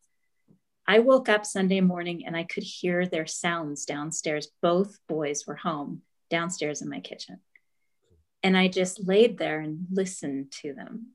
I 0.86 1.00
woke 1.00 1.30
up 1.30 1.48
Sunday 1.48 1.82
morning 1.82 2.28
and 2.28 2.38
I 2.38 2.44
could 2.44 2.62
hear 2.62 3.08
their 3.08 3.26
sounds 3.26 3.86
downstairs. 3.86 4.50
Both 4.62 5.00
boys 5.10 5.48
were 5.48 5.56
home 5.56 6.04
downstairs 6.30 6.84
in 6.84 6.92
my 6.92 7.00
kitchen. 7.00 7.40
And 8.44 8.56
I 8.56 8.68
just 8.68 9.08
laid 9.08 9.40
there 9.40 9.62
and 9.62 9.88
listened 9.92 10.52
to 10.62 10.76
them. 10.76 11.14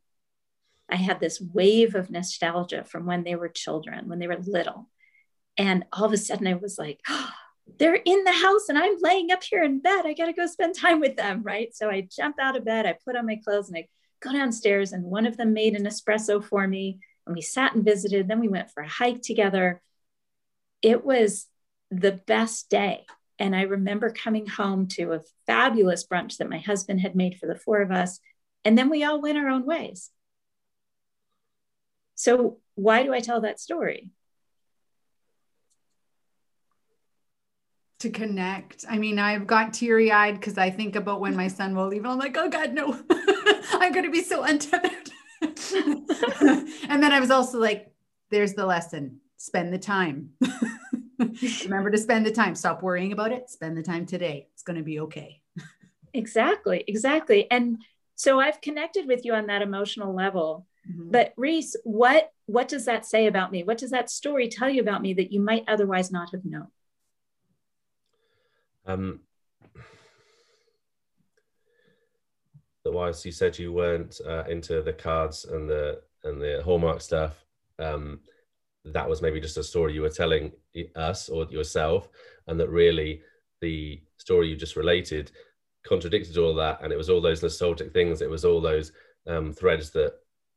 I 0.90 0.97
had 0.97 1.21
this 1.21 1.40
wave 1.40 1.95
of 1.95 2.11
nostalgia 2.11 2.83
from 2.83 3.07
when 3.07 3.23
they 3.23 3.37
were 3.37 3.49
children, 3.49 4.09
when 4.09 4.18
they 4.18 4.26
were 4.26 4.38
little. 4.45 4.88
And 5.59 5.85
all 5.93 6.05
of 6.05 6.12
a 6.12 6.17
sudden 6.17 6.47
I 6.47 6.55
was 6.55 6.79
like, 6.79 7.00
oh, 7.09 7.31
they're 7.79 8.00
in 8.03 8.25
the 8.25 8.33
house 8.33 8.71
and 8.71 8.79
I'm 8.79 8.97
laying 9.00 9.31
up 9.31 9.43
here 9.43 9.62
in 9.62 9.81
bed. 9.81 10.07
I 10.07 10.15
got 10.15 10.27
to 10.27 10.33
go 10.33 10.47
spend 10.47 10.75
time 10.75 11.00
with 11.00 11.17
them. 11.17 11.43
Right. 11.43 11.75
So 11.77 11.91
I 11.91 12.09
jump 12.11 12.37
out 12.41 12.57
of 12.57 12.65
bed, 12.65 12.87
I 12.87 12.97
put 13.05 13.15
on 13.15 13.27
my 13.27 13.38
clothes 13.45 13.69
and 13.69 13.77
I 13.77 13.88
go 14.21 14.33
downstairs. 14.33 14.93
And 14.93 15.05
one 15.05 15.27
of 15.27 15.37
them 15.37 15.53
made 15.53 15.75
an 15.75 15.85
espresso 15.85 16.43
for 16.43 16.67
me. 16.67 17.00
And 17.27 17.37
we 17.37 17.43
sat 17.43 17.75
and 17.75 17.85
visited. 17.85 18.27
Then 18.27 18.41
we 18.41 18.49
went 18.49 18.71
for 18.71 18.83
a 18.83 18.88
hike 18.88 19.21
together. 19.21 19.83
It 20.81 21.05
was 21.05 21.47
the 21.91 22.12
best 22.12 22.71
day. 22.71 23.05
And 23.38 23.55
I 23.55 23.62
remember 23.62 24.11
coming 24.11 24.47
home 24.47 24.88
to 24.88 25.12
a 25.12 25.21
fabulous 25.47 26.07
brunch 26.07 26.38
that 26.38 26.50
my 26.50 26.59
husband 26.59 27.00
had 27.00 27.15
made 27.15 27.38
for 27.38 27.47
the 27.47 27.55
four 27.55 27.83
of 27.83 27.91
us. 27.91 28.19
And 28.65 28.77
then 28.77 28.88
we 28.88 29.05
all 29.05 29.21
went 29.21 29.38
our 29.38 29.49
own 29.49 29.65
ways. 29.65 30.11
So, 32.15 32.59
why 32.75 33.05
do 33.05 33.12
I 33.12 33.21
tell 33.21 33.43
that 33.43 33.61
story? 33.61 34.11
To 38.00 38.11
connect. 38.11 38.85
I 38.88 38.97
mean, 38.99 39.19
I've 39.19 39.47
got 39.47 39.75
teary 39.75 40.12
eyed 40.12 40.35
because 40.35 40.57
I 40.57 40.71
think 40.71 40.95
about 40.95 41.21
when 41.21 41.35
my 41.35 41.49
son 41.59 41.75
will 41.75 41.88
leave. 41.88 42.05
And 42.05 42.12
I'm 42.12 42.19
like, 42.19 42.37
oh 42.37 42.49
God, 42.49 42.73
no, 42.73 42.99
I'm 43.73 43.93
going 43.93 44.05
to 44.05 44.11
be 44.11 44.23
so 44.23 44.45
untethered. 44.45 45.11
and 45.43 47.02
then 47.02 47.12
I 47.12 47.21
was 47.21 47.31
also 47.31 47.59
like, 47.59 47.93
there's 48.31 48.55
the 48.55 48.67
lesson 48.67 49.21
spend 49.38 49.73
the 49.73 49.78
time. 49.78 50.31
Remember 51.64 51.90
to 51.90 51.99
spend 51.99 52.26
the 52.26 52.31
time. 52.31 52.55
Stop 52.55 52.83
worrying 52.83 53.12
about 53.12 53.33
it. 53.33 53.49
Spend 53.49 53.76
the 53.76 53.83
time 53.83 54.05
today. 54.05 54.49
It's 54.52 54.62
going 54.62 54.76
to 54.76 54.83
be 54.83 55.00
okay. 55.00 55.40
exactly. 56.12 56.85
Exactly. 56.87 57.50
And 57.50 57.83
so 58.14 58.40
I've 58.40 58.61
connected 58.61 59.07
with 59.07 59.25
you 59.25 59.35
on 59.35 59.47
that 59.47 59.62
emotional 59.62 60.14
level. 60.14 60.67
Mm-hmm. 60.90 61.11
But 61.11 61.33
Reese, 61.37 61.76
what 61.85 62.33
what 62.47 62.69
does 62.69 62.87
that 62.87 63.05
say 63.05 63.26
about 63.26 63.52
me? 63.52 63.62
What 63.62 63.78
does 63.78 63.90
that 63.90 64.11
story 64.11 64.49
tell 64.49 64.71
you 64.71 64.81
about 64.81 65.02
me 65.02 65.14
that 65.14 65.33
you 65.33 65.40
might 65.40 65.64
otherwise 65.69 66.11
not 66.11 66.31
have 66.33 66.45
known? 66.45 66.69
Um, 68.88 69.21
whilst 72.85 73.25
you 73.25 73.33
said 73.33 73.59
you 73.59 73.73
weren't 73.73 74.21
uh, 74.26 74.45
into 74.49 74.83
the 74.83 74.92
cards 74.92 75.45
and 75.45 75.68
the 75.68 76.00
and 76.25 76.40
the 76.40 76.62
hallmark 76.64 77.00
stuff, 77.00 77.45
um, 77.78 78.21
that 78.85 79.09
was 79.09 79.23
maybe 79.23 79.40
just 79.40 79.59
a 79.59 79.62
story 79.62 79.92
you 79.92 80.02
were 80.02 80.09
telling 80.09 80.50
us 80.97 81.28
or 81.28 81.45
yourself, 81.45 82.09
and 82.49 82.59
that 82.59 82.71
really 82.71 83.21
the 83.61 84.00
story 84.16 84.49
you 84.49 84.57
just 84.57 84.76
related 84.76 85.30
contradicted 85.87 86.37
all 86.38 86.54
that, 86.54 86.80
and 86.83 86.92
it 86.92 86.97
was 86.97 87.09
all 87.09 87.21
those 87.21 87.42
nostalgic 87.42 87.92
things. 87.92 88.21
It 88.21 88.30
was 88.30 88.45
all 88.45 88.61
those 88.61 88.92
um, 89.26 89.52
threads 89.52 89.90
that 89.90 90.14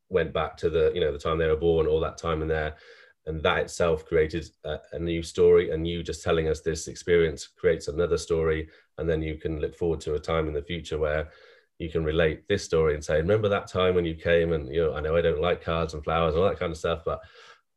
went 0.08 0.32
back 0.32 0.56
to 0.58 0.68
the 0.68 0.90
you 0.94 1.00
know 1.00 1.12
the 1.12 1.18
time 1.18 1.38
they 1.38 1.46
were 1.46 1.56
born, 1.56 1.86
all 1.86 2.00
that 2.00 2.18
time 2.18 2.42
in 2.42 2.48
there, 2.48 2.76
and 3.26 3.42
that 3.42 3.58
itself 3.58 4.04
created 4.04 4.48
a, 4.64 4.76
a 4.92 4.98
new 4.98 5.22
story. 5.22 5.70
And 5.70 5.86
you 5.86 6.02
just 6.02 6.22
telling 6.22 6.48
us 6.48 6.60
this 6.60 6.88
experience 6.88 7.46
creates 7.46 7.88
another 7.88 8.18
story, 8.18 8.68
and 8.98 9.08
then 9.08 9.22
you 9.22 9.36
can 9.36 9.60
look 9.60 9.76
forward 9.76 10.00
to 10.02 10.14
a 10.14 10.20
time 10.20 10.48
in 10.48 10.54
the 10.54 10.62
future 10.62 10.98
where 10.98 11.30
you 11.78 11.90
can 11.90 12.04
relate 12.04 12.46
this 12.48 12.64
story 12.64 12.94
and 12.94 13.04
say, 13.04 13.16
remember 13.16 13.48
that 13.48 13.66
time 13.66 13.94
when 13.94 14.04
you 14.04 14.14
came 14.14 14.52
and 14.52 14.72
you 14.72 14.82
know, 14.82 14.94
I 14.94 15.00
know 15.00 15.16
I 15.16 15.20
don't 15.20 15.40
like 15.40 15.64
cards 15.64 15.94
and 15.94 16.04
flowers 16.04 16.34
and 16.34 16.42
all 16.42 16.48
that 16.48 16.58
kind 16.58 16.70
of 16.70 16.78
stuff, 16.78 17.02
but 17.04 17.20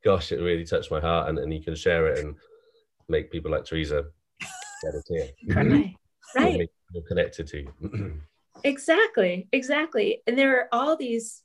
gosh, 0.04 0.30
it 0.30 0.40
really 0.40 0.64
touched 0.64 0.90
my 0.90 1.00
heart, 1.00 1.28
and, 1.28 1.38
and 1.38 1.52
you 1.52 1.62
can 1.62 1.74
share 1.74 2.06
it 2.06 2.24
and 2.24 2.36
make 3.08 3.30
people 3.30 3.50
like 3.50 3.64
Teresa 3.64 4.04
better 4.82 5.02
too. 5.06 5.92
Right, 6.34 6.58
right. 6.58 6.70
More 6.92 7.02
connected 7.04 7.46
to 7.46 7.62
you. 7.62 8.20
exactly, 8.64 9.48
exactly. 9.52 10.22
And 10.26 10.36
there 10.36 10.58
are 10.58 10.68
all 10.72 10.96
these 10.96 11.42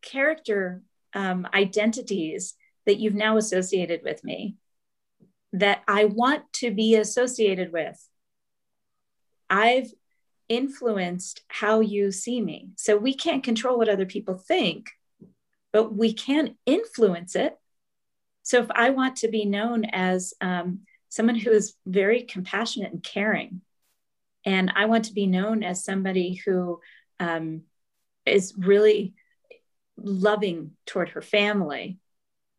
character 0.00 0.82
um, 1.14 1.46
identities 1.54 2.54
that 2.86 2.98
you've 2.98 3.14
now 3.14 3.36
associated 3.36 4.02
with 4.02 4.22
me 4.24 4.56
that 5.52 5.82
I 5.86 6.06
want 6.06 6.50
to 6.54 6.70
be 6.70 6.96
associated 6.96 7.72
with. 7.72 7.98
I've 9.50 9.92
influenced 10.48 11.42
how 11.48 11.80
you 11.80 12.10
see 12.10 12.40
me. 12.40 12.70
So 12.76 12.96
we 12.96 13.14
can't 13.14 13.44
control 13.44 13.78
what 13.78 13.88
other 13.88 14.06
people 14.06 14.36
think, 14.36 14.90
but 15.72 15.94
we 15.94 16.12
can 16.12 16.56
influence 16.66 17.36
it 17.36 17.56
so 18.42 18.60
if 18.60 18.70
I 18.70 18.90
want 18.90 19.16
to 19.16 19.28
be 19.28 19.44
known 19.44 19.84
as 19.84 20.34
um, 20.40 20.80
someone 21.08 21.36
who 21.36 21.50
is 21.50 21.74
very 21.86 22.22
compassionate 22.22 22.92
and 22.92 23.02
caring, 23.02 23.62
and 24.44 24.72
I 24.74 24.86
want 24.86 25.06
to 25.06 25.14
be 25.14 25.26
known 25.26 25.62
as 25.62 25.84
somebody 25.84 26.34
who 26.34 26.80
um, 27.20 27.62
is 28.26 28.54
really 28.56 29.14
loving 29.96 30.72
toward 30.86 31.10
her 31.10 31.22
family, 31.22 31.98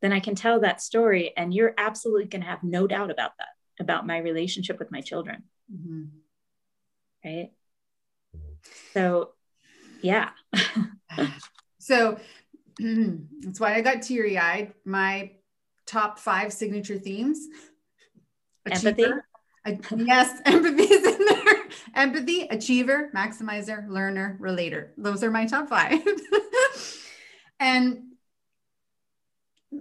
then 0.04 0.12
I 0.12 0.20
can 0.20 0.36
tell 0.36 0.60
that 0.60 0.82
story. 0.82 1.32
And 1.38 1.54
you're 1.54 1.74
absolutely 1.78 2.26
going 2.26 2.42
to 2.42 2.48
have 2.50 2.62
no 2.62 2.88
doubt 2.88 3.10
about 3.10 3.32
that, 3.38 3.48
about 3.80 4.06
my 4.06 4.18
relationship 4.18 4.78
with 4.78 4.92
my 4.92 5.00
children. 5.00 5.44
Mm-hmm. 5.74 6.04
Right. 7.24 7.52
So, 8.94 9.30
yeah. 10.02 10.32
so 11.80 12.20
that's 12.80 13.62
why 13.62 13.76
I 13.76 13.82
got 13.82 14.02
teary 14.02 14.38
eyed. 14.38 14.74
My 14.84 15.32
top 15.86 16.20
five 16.20 16.52
signature 16.52 17.00
themes. 17.00 17.48
Achiever, 18.66 19.26
empathy. 19.66 20.04
yes, 20.06 20.42
empathy 20.46 20.84
is 20.84 21.06
in 21.06 21.26
there. 21.26 21.64
Empathy, 21.96 22.48
achiever, 22.52 23.10
maximizer, 23.16 23.88
learner, 23.88 24.36
relator. 24.42 24.94
Those 24.98 25.24
are 25.24 25.32
my 25.32 25.46
top 25.46 25.70
five. 25.70 26.02
and 27.62 28.13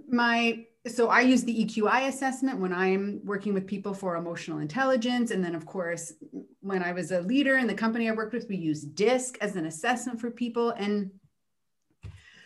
my 0.09 0.65
so 0.85 1.07
I 1.07 1.21
use 1.21 1.43
the 1.43 1.65
EQI 1.65 2.09
assessment 2.09 2.59
when 2.59 2.73
I'm 2.73 3.21
working 3.23 3.53
with 3.53 3.65
people 3.65 3.93
for 3.93 4.17
emotional 4.17 4.59
intelligence. 4.59 5.31
And 5.31 5.43
then, 5.43 5.55
of 5.55 5.65
course, 5.65 6.13
when 6.59 6.83
I 6.83 6.91
was 6.91 7.11
a 7.11 7.21
leader 7.21 7.57
in 7.57 7.67
the 7.67 7.73
company 7.73 8.09
I 8.09 8.13
worked 8.13 8.33
with, 8.33 8.49
we 8.49 8.57
use 8.57 8.81
DISC 8.81 9.37
as 9.39 9.55
an 9.55 9.65
assessment 9.65 10.19
for 10.19 10.29
people. 10.29 10.71
And 10.71 11.11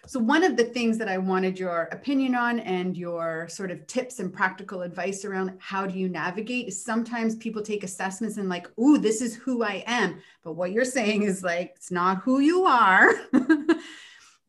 so, 0.06 0.20
one 0.20 0.44
of 0.44 0.56
the 0.56 0.66
things 0.66 1.00
that 1.00 1.10
I 1.10 1.18
wanted 1.18 1.58
your 1.58 1.90
opinion 1.92 2.36
on 2.36 2.60
and 2.60 2.96
your 2.96 3.48
sort 3.50 3.72
of 3.72 3.88
tips 3.88 4.20
and 4.20 4.32
practical 4.32 4.84
advice 4.84 5.26
around 5.26 5.58
how 5.60 5.88
do 5.88 5.98
you 5.98 6.08
navigate 6.08 6.68
is 6.68 6.86
sometimes 6.86 7.36
people 7.38 7.64
take 7.64 7.84
assessments 7.84 8.38
and, 8.38 8.48
like, 8.48 8.70
ooh, 8.80 9.00
this 9.00 9.20
is 9.20 9.36
who 9.36 9.64
I 9.64 9.84
am. 9.88 10.22
But 10.44 10.54
what 10.54 10.72
you're 10.72 10.86
saying 10.86 11.24
is 11.24 11.44
like, 11.44 11.74
it's 11.76 11.92
not 11.92 12.22
who 12.22 12.40
you 12.40 12.66
are. 12.66 13.10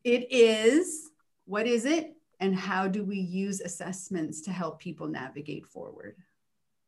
it 0.03 0.31
is, 0.31 1.09
what 1.45 1.65
is 1.65 1.85
it? 1.85 2.15
And 2.39 2.55
how 2.55 2.87
do 2.87 3.03
we 3.03 3.17
use 3.17 3.59
assessments 3.59 4.41
to 4.41 4.51
help 4.51 4.79
people 4.79 5.07
navigate 5.07 5.65
forward? 5.65 6.15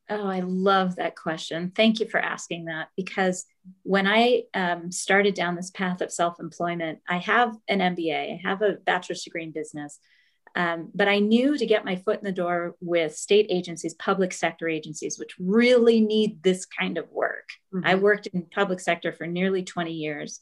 Oh, 0.10 0.27
I 0.27 0.41
love 0.41 0.98
that 0.98 1.15
question. 1.15 1.72
Thank 1.74 2.00
you 2.00 2.08
for 2.08 2.20
asking 2.20 2.65
that 2.65 2.89
because 2.98 3.46
when 3.84 4.08
I 4.08 4.43
um, 4.53 4.91
started 4.91 5.36
down 5.36 5.55
this 5.55 5.72
path 5.72 6.01
of 6.01 6.12
self 6.12 6.39
employment, 6.39 7.00
I 7.08 7.17
have 7.20 7.55
an 7.70 7.79
MBA, 7.79 8.34
I 8.34 8.41
have 8.48 8.62
a 8.62 8.74
bachelor's 8.74 9.24
degree 9.24 9.43
in 9.43 9.51
business. 9.51 10.00
Um, 10.53 10.89
but 10.93 11.08
I 11.08 11.20
knew 11.20 11.58
to 11.58 11.65
get 11.65 11.86
my 11.86 11.96
foot 11.96 12.17
in 12.17 12.25
the 12.25 12.31
door 12.34 12.75
with 12.81 13.15
state 13.15 13.48
agencies, 13.50 13.93
public 13.93 14.34
sector 14.34 14.67
agencies, 14.67 15.17
which 15.17 15.36
really 15.39 16.01
need 16.01 16.43
this 16.43 16.65
kind 16.65 16.98
of 16.98 17.10
work. 17.10 17.48
Mm-hmm. 17.74 17.88
I 17.88 17.96
worked 17.96 18.27
in 18.27 18.48
public 18.53 18.81
sector 18.81 19.13
for 19.13 19.27
nearly 19.27 19.63
20 19.63 19.93
years. 19.93 20.41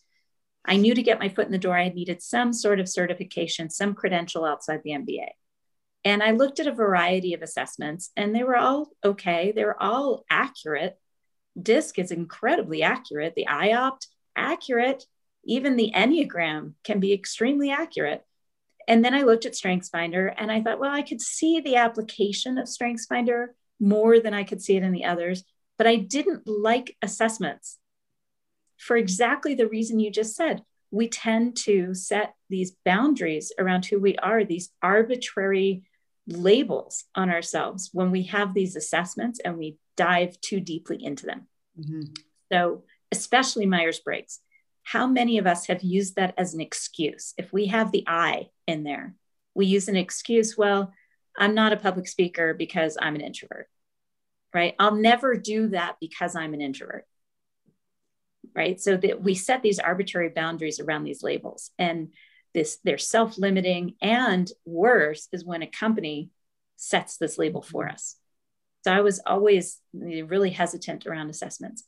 I 0.69 0.77
knew 0.77 0.93
to 0.93 1.01
get 1.01 1.19
my 1.19 1.29
foot 1.29 1.47
in 1.47 1.51
the 1.51 1.57
door, 1.57 1.75
I 1.75 1.89
needed 1.89 2.21
some 2.21 2.53
sort 2.53 2.79
of 2.79 2.87
certification, 2.87 3.71
some 3.71 3.95
credential 3.95 4.45
outside 4.45 4.81
the 4.83 4.91
MBA. 4.91 5.29
And 6.05 6.21
I 6.21 6.31
looked 6.31 6.59
at 6.59 6.67
a 6.67 6.71
variety 6.71 7.33
of 7.33 7.41
assessments 7.41 8.11
and 8.15 8.35
they 8.35 8.43
were 8.43 8.55
all 8.55 8.89
okay. 9.03 9.51
They 9.51 9.65
were 9.65 9.81
all 9.81 10.25
accurate. 10.29 10.95
DISC 11.59 11.97
is 11.97 12.11
incredibly 12.11 12.83
accurate. 12.83 13.33
The 13.35 13.47
IOPT, 13.49 14.05
accurate. 14.35 15.05
Even 15.43 15.75
the 15.75 15.91
Enneagram 15.95 16.73
can 16.83 16.99
be 16.99 17.13
extremely 17.13 17.71
accurate. 17.71 18.23
And 18.87 19.03
then 19.03 19.15
I 19.15 19.23
looked 19.23 19.47
at 19.47 19.53
StrengthsFinder 19.53 20.31
and 20.37 20.51
I 20.51 20.61
thought, 20.61 20.79
well, 20.79 20.93
I 20.93 21.01
could 21.01 21.19
see 21.19 21.61
the 21.61 21.77
application 21.77 22.59
of 22.59 22.67
StrengthsFinder 22.67 23.47
more 23.79 24.19
than 24.19 24.35
I 24.35 24.43
could 24.43 24.61
see 24.61 24.77
it 24.77 24.83
in 24.83 24.91
the 24.91 25.05
others, 25.05 25.43
but 25.79 25.87
I 25.87 25.95
didn't 25.95 26.47
like 26.47 26.95
assessments 27.01 27.79
for 28.79 28.97
exactly 28.97 29.53
the 29.53 29.67
reason 29.67 29.99
you 29.99 30.09
just 30.09 30.35
said. 30.35 30.63
We 30.91 31.07
tend 31.07 31.55
to 31.65 31.93
set 31.93 32.33
these 32.49 32.75
boundaries 32.83 33.51
around 33.59 33.85
who 33.85 33.99
we 33.99 34.17
are, 34.17 34.43
these 34.43 34.71
arbitrary 34.81 35.83
labels 36.25 37.03
on 37.13 37.29
ourselves 37.29 37.89
when 37.93 38.09
we 38.09 38.23
have 38.23 38.53
these 38.53 38.75
assessments 38.75 39.39
and 39.43 39.57
we 39.57 39.77
dive 39.97 40.39
too 40.41 40.59
deeply 40.59 41.03
into 41.03 41.25
them. 41.25 41.47
Mm-hmm. 41.79 42.13
So, 42.51 42.83
especially 43.11 43.65
Myers 43.65 43.99
Briggs, 43.99 44.39
how 44.83 45.05
many 45.05 45.37
of 45.37 45.45
us 45.45 45.67
have 45.67 45.83
used 45.83 46.15
that 46.15 46.33
as 46.37 46.53
an 46.53 46.61
excuse? 46.61 47.33
If 47.37 47.53
we 47.53 47.67
have 47.67 47.91
the 47.91 48.03
I 48.07 48.49
in 48.65 48.83
there, 48.83 49.13
we 49.53 49.65
use 49.67 49.87
an 49.87 49.95
excuse, 49.95 50.57
well, 50.57 50.93
I'm 51.37 51.53
not 51.53 51.73
a 51.73 51.77
public 51.77 52.07
speaker 52.07 52.53
because 52.53 52.97
I'm 52.99 53.15
an 53.15 53.21
introvert, 53.21 53.67
right? 54.53 54.73
I'll 54.79 54.95
never 54.95 55.35
do 55.35 55.67
that 55.69 55.97
because 55.99 56.35
I'm 56.35 56.53
an 56.53 56.61
introvert, 56.61 57.05
right? 58.55 58.79
So 58.79 58.97
that 58.97 59.21
we 59.21 59.35
set 59.35 59.61
these 59.61 59.79
arbitrary 59.79 60.29
boundaries 60.29 60.79
around 60.79 61.03
these 61.03 61.23
labels. 61.23 61.71
And 61.79 62.09
this 62.53 62.77
they're 62.83 62.97
self-limiting 62.97 63.95
and 64.01 64.51
worse 64.65 65.27
is 65.31 65.45
when 65.45 65.61
a 65.61 65.67
company 65.67 66.29
sets 66.77 67.17
this 67.17 67.37
label 67.37 67.61
for 67.61 67.83
mm-hmm. 67.85 67.93
us 67.93 68.15
so 68.83 68.93
i 68.93 69.01
was 69.01 69.19
always 69.25 69.79
really 69.93 70.49
hesitant 70.49 71.05
around 71.05 71.29
assessments 71.29 71.83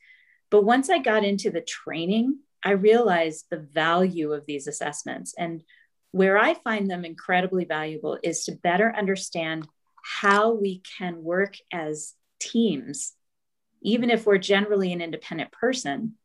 but 0.50 0.64
once 0.64 0.90
i 0.90 0.98
got 0.98 1.24
into 1.24 1.50
the 1.50 1.62
training 1.62 2.38
i 2.64 2.72
realized 2.72 3.46
the 3.50 3.58
value 3.58 4.34
of 4.34 4.46
these 4.46 4.68
assessments 4.68 5.34
and 5.38 5.64
where 6.12 6.38
i 6.38 6.54
find 6.54 6.90
them 6.90 7.06
incredibly 7.06 7.66
valuable 7.66 8.18
is 8.24 8.44
to 8.44 8.52
better 8.52 8.94
understand 8.96 9.68
how 10.04 10.52
we 10.52 10.82
can 10.98 11.24
work 11.24 11.56
as 11.72 12.14
teams 12.40 13.14
even 13.84 14.12
if 14.12 14.26
we're 14.26 14.38
generally 14.38 14.94
an 14.94 15.02
independent 15.02 15.52
person 15.52 16.16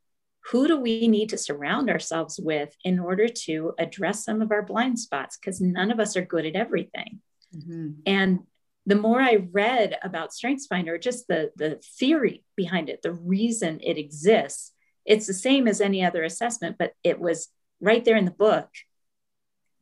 who 0.51 0.69
do 0.69 0.79
we 0.81 1.09
need 1.09 1.31
to 1.31 1.39
surround 1.39 1.91
ourselves 1.91 2.39
with 2.43 2.75
in 2.85 2.99
order 2.99 3.29
to 3.29 3.75
address 3.79 4.25
some 4.25 4.41
of 4.41 4.53
our 4.53 4.63
blind 4.63 4.99
spots? 4.99 5.37
Because 5.37 5.61
none 5.61 5.91
of 5.91 5.99
us 5.99 6.17
are 6.17 6.25
good 6.25 6.47
at 6.47 6.55
everything. 6.55 7.21
Mm-hmm. 7.55 7.91
And 8.07 8.41
the 8.87 8.95
more 8.95 9.21
I 9.21 9.47
read 9.51 9.99
about 10.03 10.31
StrengthsFinder, 10.31 11.03
just 11.03 11.27
the, 11.27 11.51
the 11.57 11.81
theory 11.99 12.45
behind 12.55 12.89
it, 12.89 13.03
the 13.03 13.13
reason 13.13 13.81
it 13.83 13.99
exists, 13.99 14.73
it's 15.05 15.27
the 15.27 15.35
same 15.35 15.67
as 15.67 15.81
any 15.81 16.05
other 16.05 16.23
assessment, 16.23 16.77
but 16.79 16.93
it 17.03 17.19
was 17.19 17.49
right 17.81 18.05
there 18.05 18.17
in 18.17 18.25
the 18.25 18.31
book. 18.31 18.69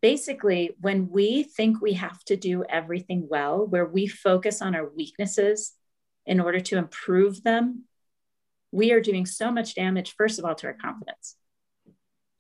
Basically, 0.01 0.75
when 0.81 1.11
we 1.11 1.43
think 1.43 1.81
we 1.81 1.95
have 1.95 2.23
to 2.25 2.37
do 2.37 2.65
everything 2.69 3.27
well, 3.29 3.67
where 3.67 3.87
we 3.87 4.07
focus 4.07 4.63
on 4.63 4.75
our 4.75 4.89
weaknesses 4.89 5.73
in 6.25 6.41
order 6.41 6.61
to 6.61 6.79
improve 6.79 7.43
them, 7.43 7.85
we 8.75 8.91
are 8.91 9.01
doing 9.01 9.25
so 9.25 9.53
much 9.53 9.77
damage, 9.77 10.17
first 10.17 10.41
of 10.41 10.45
all, 10.45 10.57
to 10.57 10.67
our 10.67 10.75
confidence. 10.75 11.37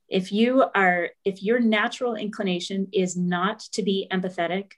If 0.08 0.32
you 0.32 0.64
are, 0.74 1.10
if 1.24 1.44
your 1.44 1.60
natural 1.60 2.16
inclination 2.16 2.88
is 2.92 3.16
not 3.16 3.60
to 3.74 3.84
be 3.84 4.08
empathetic, 4.10 4.72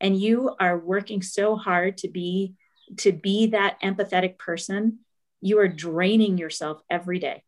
and 0.00 0.18
you 0.18 0.54
are 0.60 0.78
working 0.78 1.20
so 1.20 1.56
hard 1.56 1.98
to 1.98 2.08
be 2.08 2.54
to 2.98 3.10
be 3.10 3.48
that 3.48 3.80
empathetic 3.82 4.38
person, 4.38 5.00
you 5.40 5.58
are 5.58 5.68
draining 5.68 6.38
yourself 6.38 6.80
every 6.88 7.18
day, 7.18 7.42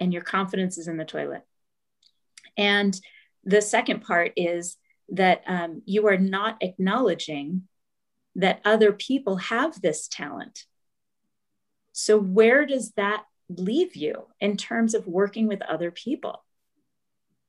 and 0.00 0.12
your 0.12 0.22
confidence 0.22 0.76
is 0.76 0.88
in 0.88 0.96
the 0.96 1.04
toilet. 1.04 1.42
And 2.56 2.98
the 3.44 3.62
second 3.62 4.02
part 4.02 4.32
is 4.36 4.76
that 5.10 5.42
um, 5.46 5.82
you 5.84 6.08
are 6.08 6.18
not 6.18 6.58
acknowledging 6.60 7.68
that 8.34 8.60
other 8.64 8.92
people 8.92 9.36
have 9.36 9.80
this 9.80 10.08
talent 10.08 10.64
so, 11.92 12.18
where 12.18 12.66
does 12.66 12.92
that 12.92 13.24
leave 13.48 13.94
you 13.94 14.26
in 14.40 14.56
terms 14.56 14.94
of 14.94 15.06
working 15.06 15.46
with 15.46 15.62
other 15.62 15.90
people? 15.90 16.44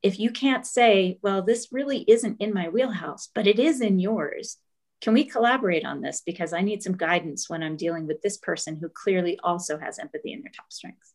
If 0.02 0.20
you 0.20 0.30
can't 0.30 0.66
say, 0.66 1.18
well, 1.22 1.42
this 1.42 1.68
really 1.72 2.04
isn't 2.06 2.40
in 2.40 2.52
my 2.52 2.68
wheelhouse, 2.68 3.30
but 3.34 3.46
it 3.46 3.58
is 3.58 3.80
in 3.80 3.98
yours, 3.98 4.58
can 5.00 5.14
we 5.14 5.24
collaborate 5.24 5.84
on 5.84 6.02
this? 6.02 6.22
Because 6.24 6.52
I 6.52 6.60
need 6.60 6.82
some 6.82 6.96
guidance 6.96 7.48
when 7.48 7.62
I'm 7.62 7.76
dealing 7.76 8.06
with 8.06 8.20
this 8.20 8.36
person 8.36 8.76
who 8.76 8.88
clearly 8.88 9.38
also 9.42 9.78
has 9.78 9.98
empathy 9.98 10.32
in 10.32 10.42
their 10.42 10.52
top 10.54 10.70
strengths. 10.72 11.14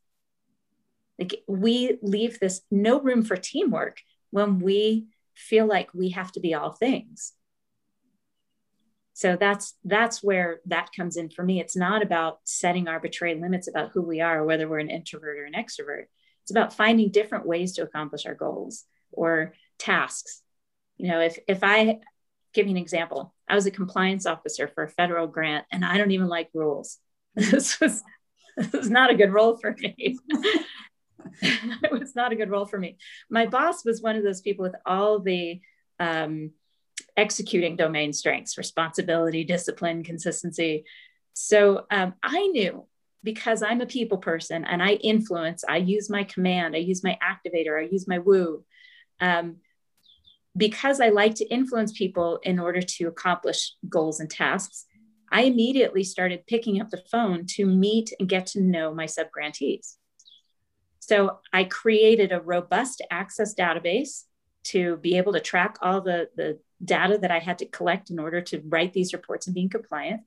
Like 1.19 1.43
we 1.47 1.99
leave 2.01 2.39
this 2.39 2.61
no 2.71 2.99
room 2.99 3.23
for 3.23 3.35
teamwork 3.35 4.01
when 4.31 4.59
we 4.59 5.07
feel 5.35 5.67
like 5.67 5.93
we 5.93 6.09
have 6.09 6.31
to 6.33 6.39
be 6.39 6.53
all 6.53 6.71
things 6.71 7.33
so 9.19 9.35
that's 9.35 9.73
that's 9.83 10.23
where 10.23 10.61
that 10.67 10.91
comes 10.95 11.17
in 11.17 11.29
for 11.29 11.43
me. 11.43 11.59
It's 11.59 11.75
not 11.75 12.01
about 12.01 12.39
setting 12.45 12.87
arbitrary 12.87 13.35
limits 13.35 13.67
about 13.67 13.89
who 13.91 14.01
we 14.01 14.21
are 14.21 14.45
whether 14.45 14.65
we're 14.65 14.79
an 14.79 14.89
introvert 14.89 15.37
or 15.37 15.43
an 15.43 15.61
extrovert. 15.61 16.05
It's 16.43 16.51
about 16.51 16.73
finding 16.73 17.11
different 17.11 17.45
ways 17.45 17.73
to 17.73 17.83
accomplish 17.83 18.25
our 18.25 18.33
goals 18.33 18.85
or 19.11 19.55
tasks. 19.77 20.41
You 20.95 21.09
know 21.09 21.19
if 21.19 21.37
if 21.49 21.65
i 21.65 21.99
give 22.53 22.67
you 22.67 22.71
an 22.71 22.77
example 22.77 23.35
i 23.49 23.55
was 23.55 23.65
a 23.65 23.71
compliance 23.71 24.25
officer 24.25 24.69
for 24.69 24.85
a 24.85 24.89
federal 24.89 25.27
grant 25.27 25.65
and 25.69 25.83
i 25.83 25.97
don't 25.97 26.11
even 26.11 26.29
like 26.29 26.49
rules. 26.53 26.97
This 27.35 27.77
was 27.81 28.01
this 28.55 28.71
was 28.71 28.89
not 28.89 29.11
a 29.11 29.15
good 29.15 29.33
role 29.33 29.57
for 29.57 29.75
me. 29.77 30.17
It 31.41 31.91
was 31.91 32.15
not 32.15 32.31
a 32.31 32.35
good 32.35 32.49
role 32.49 32.65
for 32.65 32.79
me. 32.79 32.97
My 33.29 33.45
boss 33.45 33.83
was 33.83 34.01
one 34.01 34.15
of 34.15 34.23
those 34.23 34.41
people 34.41 34.63
with 34.63 34.75
all 34.85 35.19
the 35.19 35.61
um, 35.99 36.51
executing 37.19 37.75
domain 37.75 38.13
strengths, 38.13 38.57
responsibility, 38.57 39.43
discipline, 39.43 40.03
consistency. 40.03 40.85
So 41.33 41.85
um, 41.91 42.13
I 42.23 42.47
knew 42.47 42.85
because 43.23 43.61
I'm 43.61 43.81
a 43.81 43.85
people 43.85 44.17
person 44.17 44.63
and 44.63 44.81
I 44.81 44.91
influence, 44.93 45.65
I 45.67 45.77
use 45.77 46.09
my 46.09 46.23
command, 46.23 46.75
I 46.75 46.79
use 46.79 47.03
my 47.03 47.19
activator, 47.21 47.77
I 47.77 47.89
use 47.91 48.07
my 48.07 48.19
woo. 48.19 48.63
Um, 49.19 49.57
because 50.55 51.01
I 51.01 51.09
like 51.09 51.35
to 51.35 51.45
influence 51.45 51.91
people 51.91 52.39
in 52.43 52.57
order 52.57 52.81
to 52.81 53.07
accomplish 53.07 53.73
goals 53.87 54.21
and 54.21 54.29
tasks, 54.29 54.85
I 55.31 55.43
immediately 55.43 56.03
started 56.03 56.47
picking 56.47 56.81
up 56.81 56.89
the 56.89 57.03
phone 57.11 57.45
to 57.55 57.65
meet 57.65 58.13
and 58.19 58.29
get 58.29 58.47
to 58.47 58.61
know 58.61 58.93
my 58.93 59.05
subgrantees. 59.05 59.95
So 60.99 61.39
I 61.51 61.65
created 61.65 62.31
a 62.31 62.41
robust 62.41 63.01
access 63.11 63.53
database 63.53 64.23
to 64.65 64.97
be 64.97 65.17
able 65.17 65.33
to 65.33 65.39
track 65.39 65.77
all 65.81 66.01
the, 66.01 66.29
the 66.35 66.59
data 66.83 67.17
that 67.17 67.31
I 67.31 67.39
had 67.39 67.59
to 67.59 67.65
collect 67.65 68.09
in 68.09 68.19
order 68.19 68.41
to 68.41 68.61
write 68.65 68.93
these 68.93 69.13
reports 69.13 69.47
and 69.47 69.53
being 69.53 69.69
compliant. 69.69 70.21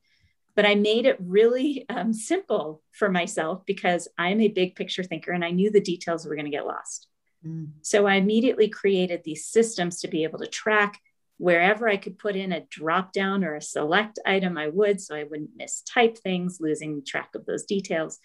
But 0.54 0.66
I 0.66 0.74
made 0.74 1.06
it 1.06 1.16
really 1.18 1.86
um, 1.88 2.12
simple 2.12 2.82
for 2.92 3.08
myself 3.08 3.64
because 3.66 4.08
I'm 4.18 4.40
a 4.40 4.48
big 4.48 4.76
picture 4.76 5.02
thinker 5.02 5.32
and 5.32 5.44
I 5.44 5.50
knew 5.50 5.70
the 5.70 5.80
details 5.80 6.26
were 6.26 6.34
going 6.34 6.44
to 6.44 6.50
get 6.50 6.66
lost. 6.66 7.08
Mm. 7.46 7.68
So 7.80 8.06
I 8.06 8.16
immediately 8.16 8.68
created 8.68 9.22
these 9.24 9.46
systems 9.46 10.00
to 10.00 10.08
be 10.08 10.24
able 10.24 10.40
to 10.40 10.46
track 10.46 11.00
wherever 11.38 11.88
I 11.88 11.96
could 11.96 12.18
put 12.18 12.36
in 12.36 12.52
a 12.52 12.66
drop 12.70 13.12
down 13.12 13.42
or 13.42 13.56
a 13.56 13.62
select 13.62 14.18
item, 14.26 14.58
I 14.58 14.68
would, 14.68 15.00
so 15.00 15.16
I 15.16 15.24
wouldn't 15.24 15.58
mistype 15.58 16.18
things, 16.18 16.58
losing 16.60 17.02
track 17.04 17.30
of 17.34 17.46
those 17.46 17.64
details. 17.64 18.18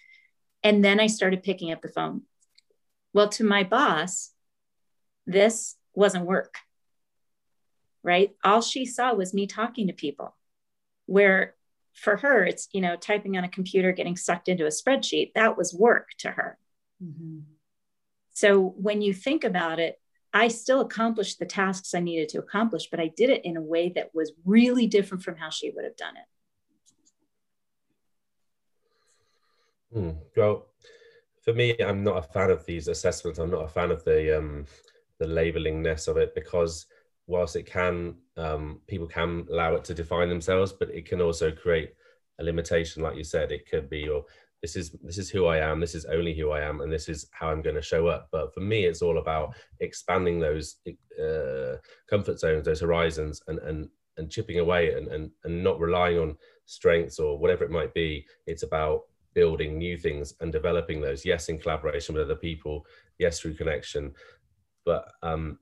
And 0.62 0.84
then 0.84 1.00
I 1.00 1.06
started 1.06 1.42
picking 1.42 1.72
up 1.72 1.82
the 1.82 1.88
phone. 1.88 2.22
Well, 3.12 3.28
to 3.30 3.44
my 3.44 3.64
boss, 3.64 4.30
this 5.26 5.76
wasn't 5.94 6.26
work 6.26 6.58
right? 8.08 8.30
All 8.42 8.62
she 8.62 8.86
saw 8.86 9.12
was 9.12 9.34
me 9.34 9.46
talking 9.46 9.88
to 9.88 9.92
people. 9.92 10.34
Where 11.04 11.54
for 11.92 12.16
her, 12.16 12.42
it's, 12.42 12.68
you 12.72 12.80
know, 12.80 12.96
typing 12.96 13.36
on 13.36 13.44
a 13.44 13.50
computer, 13.50 13.92
getting 13.92 14.16
sucked 14.16 14.48
into 14.48 14.64
a 14.64 14.70
spreadsheet. 14.70 15.32
That 15.34 15.58
was 15.58 15.74
work 15.74 16.08
to 16.20 16.30
her. 16.30 16.58
Mm-hmm. 17.04 17.40
So 18.32 18.74
when 18.78 19.02
you 19.02 19.12
think 19.12 19.44
about 19.44 19.78
it, 19.78 20.00
I 20.32 20.48
still 20.48 20.80
accomplished 20.80 21.38
the 21.38 21.44
tasks 21.44 21.94
I 21.94 22.00
needed 22.00 22.30
to 22.30 22.38
accomplish, 22.38 22.88
but 22.90 23.00
I 23.00 23.12
did 23.14 23.28
it 23.28 23.44
in 23.44 23.58
a 23.58 23.62
way 23.62 23.92
that 23.94 24.14
was 24.14 24.32
really 24.46 24.86
different 24.86 25.22
from 25.22 25.36
how 25.36 25.50
she 25.50 25.70
would 25.70 25.84
have 25.84 25.96
done 25.96 26.14
it. 26.16 26.28
Hmm. 29.92 30.10
Well, 30.34 30.66
for 31.42 31.52
me, 31.52 31.76
I'm 31.78 32.02
not 32.04 32.18
a 32.18 32.22
fan 32.22 32.50
of 32.50 32.64
these 32.64 32.88
assessments. 32.88 33.38
I'm 33.38 33.50
not 33.50 33.64
a 33.64 33.68
fan 33.68 33.90
of 33.90 34.02
the 34.04 34.38
um, 34.38 34.66
the 35.18 35.26
labelingness 35.26 36.08
of 36.08 36.16
it 36.16 36.34
because 36.34 36.86
whilst 37.28 37.54
it 37.54 37.66
can 37.66 38.16
um, 38.36 38.80
people 38.88 39.06
can 39.06 39.46
allow 39.50 39.74
it 39.74 39.84
to 39.84 39.94
define 39.94 40.28
themselves 40.28 40.72
but 40.72 40.90
it 40.90 41.06
can 41.06 41.20
also 41.20 41.52
create 41.52 41.92
a 42.40 42.44
limitation 42.44 43.02
like 43.02 43.16
you 43.16 43.24
said 43.24 43.52
it 43.52 43.68
could 43.70 43.88
be 43.88 44.00
your 44.00 44.24
this 44.62 44.74
is 44.74 44.90
this 45.02 45.18
is 45.18 45.30
who 45.30 45.46
I 45.46 45.58
am. 45.58 45.80
This 45.80 45.94
is 45.94 46.04
only 46.06 46.34
who 46.34 46.50
I 46.50 46.60
am, 46.60 46.80
and 46.80 46.92
this 46.92 47.08
is 47.08 47.28
how 47.32 47.50
I'm 47.50 47.62
going 47.62 47.76
to 47.76 47.82
show 47.82 48.08
up. 48.08 48.28
But 48.32 48.52
for 48.52 48.60
me, 48.60 48.84
it's 48.84 49.02
all 49.02 49.18
about 49.18 49.54
expanding 49.80 50.40
those 50.40 50.76
uh, 51.20 51.76
comfort 52.10 52.40
zones, 52.40 52.64
those 52.64 52.80
horizons, 52.80 53.40
and 53.46 53.58
and 53.60 53.88
and 54.16 54.30
chipping 54.30 54.58
away, 54.58 54.94
and 54.94 55.08
and 55.08 55.30
and 55.44 55.62
not 55.62 55.78
relying 55.78 56.18
on 56.18 56.36
strengths 56.66 57.18
or 57.20 57.38
whatever 57.38 57.64
it 57.64 57.70
might 57.70 57.94
be. 57.94 58.26
It's 58.46 58.64
about 58.64 59.02
building 59.34 59.78
new 59.78 59.96
things 59.96 60.34
and 60.40 60.50
developing 60.50 61.00
those. 61.00 61.24
Yes, 61.24 61.48
in 61.48 61.58
collaboration 61.58 62.14
with 62.14 62.24
other 62.24 62.36
people. 62.36 62.84
Yes, 63.18 63.38
through 63.38 63.54
connection. 63.54 64.12
But 64.84 65.08
um, 65.22 65.58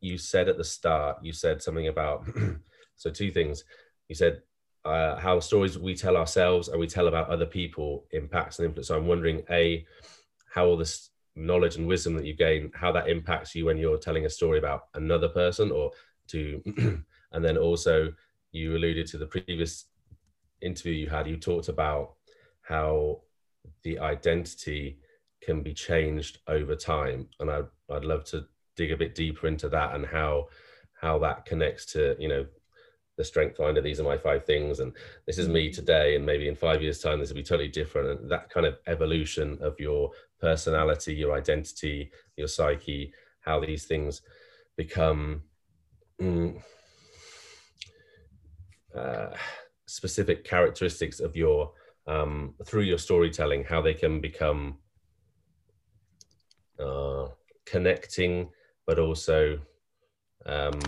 you 0.00 0.18
said 0.18 0.48
at 0.48 0.56
the 0.56 0.64
start, 0.64 1.18
you 1.22 1.32
said 1.32 1.62
something 1.62 1.88
about 1.88 2.26
so 2.96 3.10
two 3.10 3.30
things. 3.30 3.64
You 4.08 4.14
said 4.14 4.42
uh, 4.84 5.16
how 5.16 5.40
stories 5.40 5.78
we 5.78 5.94
tell 5.94 6.16
ourselves 6.16 6.68
and 6.68 6.78
we 6.78 6.86
tell 6.86 7.08
about 7.08 7.28
other 7.28 7.46
people 7.46 8.06
impacts 8.12 8.58
and 8.58 8.66
influence. 8.66 8.88
So 8.88 8.96
I'm 8.96 9.06
wondering, 9.06 9.42
a, 9.50 9.84
how 10.52 10.66
all 10.66 10.76
this 10.76 11.10
knowledge 11.34 11.76
and 11.76 11.86
wisdom 11.86 12.16
that 12.16 12.24
you 12.24 12.34
gain, 12.34 12.70
how 12.74 12.92
that 12.92 13.08
impacts 13.08 13.54
you 13.54 13.66
when 13.66 13.78
you're 13.78 13.98
telling 13.98 14.26
a 14.26 14.30
story 14.30 14.58
about 14.58 14.86
another 14.94 15.28
person, 15.28 15.70
or 15.70 15.90
to, 16.28 16.62
and 17.32 17.44
then 17.44 17.56
also 17.56 18.12
you 18.52 18.76
alluded 18.76 19.06
to 19.08 19.18
the 19.18 19.26
previous 19.26 19.86
interview 20.60 20.92
you 20.92 21.08
had. 21.08 21.26
You 21.26 21.36
talked 21.36 21.68
about 21.68 22.14
how 22.62 23.20
the 23.82 23.98
identity 23.98 24.98
can 25.42 25.62
be 25.62 25.74
changed 25.74 26.38
over 26.48 26.74
time, 26.74 27.28
and 27.40 27.50
I'd 27.50 27.66
I'd 27.90 28.04
love 28.04 28.24
to 28.26 28.46
dig 28.78 28.92
a 28.92 28.96
bit 28.96 29.14
deeper 29.14 29.48
into 29.48 29.68
that 29.68 29.94
and 29.94 30.06
how 30.06 30.46
how 30.94 31.18
that 31.18 31.44
connects 31.44 31.84
to 31.84 32.16
you 32.18 32.28
know 32.28 32.46
the 33.16 33.24
strength 33.24 33.56
finder 33.56 33.82
these 33.82 33.98
are 33.98 34.04
my 34.04 34.16
five 34.16 34.44
things 34.44 34.78
and 34.78 34.92
this 35.26 35.38
is 35.38 35.48
me 35.48 35.70
today 35.70 36.14
and 36.14 36.24
maybe 36.24 36.46
in 36.46 36.54
five 36.54 36.80
years 36.80 37.00
time 37.00 37.18
this 37.18 37.28
will 37.28 37.36
be 37.36 37.42
totally 37.42 37.68
different 37.68 38.08
and 38.08 38.30
that 38.30 38.48
kind 38.48 38.64
of 38.64 38.78
evolution 38.86 39.58
of 39.60 39.78
your 39.80 40.10
personality 40.40 41.12
your 41.12 41.36
identity 41.36 42.10
your 42.36 42.46
psyche 42.46 43.12
how 43.40 43.58
these 43.58 43.84
things 43.86 44.22
become 44.76 45.42
mm, 46.22 46.62
uh, 48.96 49.30
specific 49.86 50.44
characteristics 50.44 51.18
of 51.18 51.34
your 51.34 51.72
um, 52.06 52.54
through 52.64 52.82
your 52.82 52.98
storytelling 52.98 53.64
how 53.64 53.82
they 53.82 53.94
can 53.94 54.20
become 54.20 54.78
uh, 56.78 57.26
connecting 57.66 58.48
but 58.88 58.98
also 58.98 59.60
um, 60.46 60.80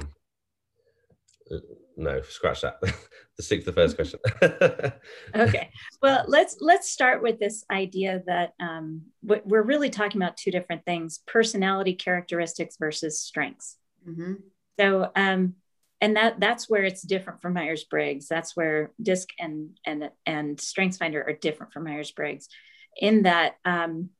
no 1.96 2.20
scratch 2.22 2.62
that. 2.62 2.80
The 3.36 3.44
stick 3.44 3.60
to 3.60 3.70
the 3.70 3.72
first 3.72 3.96
question. 3.96 4.18
Okay. 5.34 5.70
Well 6.02 6.24
let's 6.28 6.56
let's 6.60 6.90
start 6.90 7.22
with 7.22 7.38
this 7.40 7.64
idea 7.70 8.22
that 8.26 8.52
um, 8.60 9.02
we're 9.22 9.62
really 9.62 9.88
talking 9.88 10.20
about 10.20 10.36
two 10.36 10.50
different 10.50 10.84
things 10.84 11.20
personality 11.26 11.94
characteristics 11.94 12.76
versus 12.78 13.18
strengths. 13.18 13.76
Mm-hmm. 14.06 14.34
so 14.78 15.10
um, 15.16 15.54
and 16.02 16.16
that 16.16 16.38
that's 16.38 16.68
where 16.68 16.84
it's 16.84 17.00
different 17.02 17.40
from 17.40 17.54
myers-briggs. 17.54 18.28
That's 18.28 18.54
where 18.54 18.92
disc 19.00 19.28
and 19.38 19.78
and 19.86 20.10
and 20.26 20.58
strengthsfinder 20.58 21.26
are 21.26 21.32
different 21.32 21.72
from 21.72 21.84
myers-briggs 21.84 22.48
in 22.96 23.22
that 23.22 23.56
um, 23.64 24.10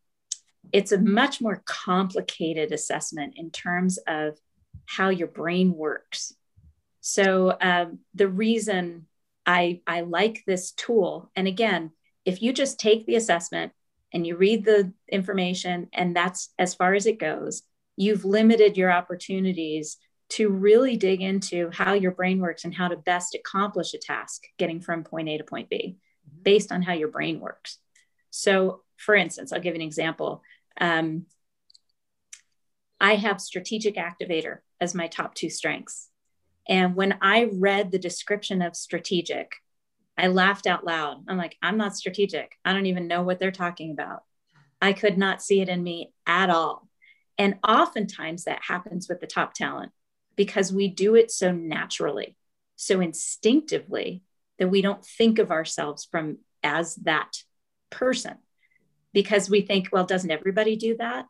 it's 0.73 0.92
a 0.92 0.99
much 0.99 1.40
more 1.40 1.62
complicated 1.66 2.73
assessment 2.73 3.35
in 3.37 3.51
terms 3.51 3.99
of 4.07 4.38
how 4.87 5.09
your 5.09 5.29
brain 5.29 5.75
works 5.75 6.35
so 7.01 7.57
um, 7.61 8.01
the 8.14 8.29
reason 8.29 9.07
I, 9.46 9.81
I 9.87 10.03
like 10.03 10.44
this 10.46 10.73
tool, 10.73 11.31
and 11.35 11.49
again, 11.49 11.92
if 12.25 12.42
you 12.42 12.53
just 12.53 12.79
take 12.79 13.07
the 13.07 13.16
assessment 13.16 13.73
and 14.12 14.27
you 14.27 14.37
read 14.37 14.64
the 14.64 14.92
information 15.11 15.88
and 15.92 16.14
that's 16.14 16.53
as 16.59 16.75
far 16.75 16.94
as 16.94 17.07
it 17.07 17.18
goes, 17.18 17.62
you've 17.96 18.25
limited 18.25 18.77
your 18.77 18.92
opportunities 18.92 19.96
to 20.31 20.49
really 20.49 20.96
dig 20.96 21.23
into 21.23 21.70
how 21.73 21.94
your 21.94 22.12
brain 22.12 22.38
works 22.38 22.64
and 22.64 22.75
how 22.75 22.87
to 22.87 22.96
best 22.96 23.35
accomplish 23.35 23.94
a 23.94 23.99
task 23.99 24.44
getting 24.59 24.81
from 24.81 25.03
point 25.03 25.29
A 25.29 25.38
to 25.38 25.44
point 25.44 25.68
B 25.68 25.96
mm-hmm. 26.29 26.42
based 26.42 26.70
on 26.70 26.83
how 26.83 26.92
your 26.92 27.09
brain 27.09 27.40
works. 27.40 27.79
So, 28.31 28.83
for 29.01 29.15
instance, 29.15 29.53
I'll 29.53 29.61
give 29.61 29.75
an 29.75 29.81
example. 29.81 30.43
Um, 30.79 31.25
I 33.01 33.15
have 33.15 33.41
strategic 33.41 33.97
activator 33.97 34.59
as 34.79 34.95
my 34.95 35.09
top 35.09 35.35
two 35.35 35.49
strengths. 35.49 36.09
And 36.69 36.95
when 36.95 37.17
I 37.23 37.49
read 37.51 37.91
the 37.91 37.99
description 37.99 38.61
of 38.61 38.77
strategic, 38.77 39.55
I 40.19 40.27
laughed 40.27 40.67
out 40.67 40.85
loud. 40.85 41.25
I'm 41.27 41.39
like, 41.39 41.57
I'm 41.63 41.79
not 41.79 41.97
strategic. 41.97 42.59
I 42.63 42.75
don't 42.75 42.87
even 42.87 43.09
know 43.09 43.23
what 43.23 43.39
they're 43.39 43.51
talking 43.51 43.91
about. 43.91 44.23
I 44.83 44.93
could 44.93 45.17
not 45.17 45.43
see 45.43 45.63
it 45.63 45.71
in 45.71 45.83
me 45.83 46.13
at 46.27 46.51
all. 46.51 46.87
And 47.39 47.59
oftentimes 47.67 48.45
that 48.45 48.61
happens 48.63 49.09
with 49.09 49.21
the 49.21 49.27
top 49.27 49.55
talent 49.55 49.93
because 50.37 50.73
we 50.73 50.89
do 50.89 51.15
it 51.15 51.31
so 51.31 51.53
naturally, 51.53 52.37
so 52.77 53.01
instinctively 53.01 54.23
that 54.59 54.69
we 54.69 54.83
don't 54.83 55.05
think 55.05 55.39
of 55.39 55.51
ourselves 55.51 56.07
from 56.11 56.39
as 56.63 56.97
that 56.97 57.39
person 57.89 58.37
because 59.12 59.51
we 59.51 59.62
think, 59.62 59.88
well, 59.92 60.05
doesn't 60.05 60.31
everybody 60.31 60.77
do 60.77 60.96
that? 60.99 61.27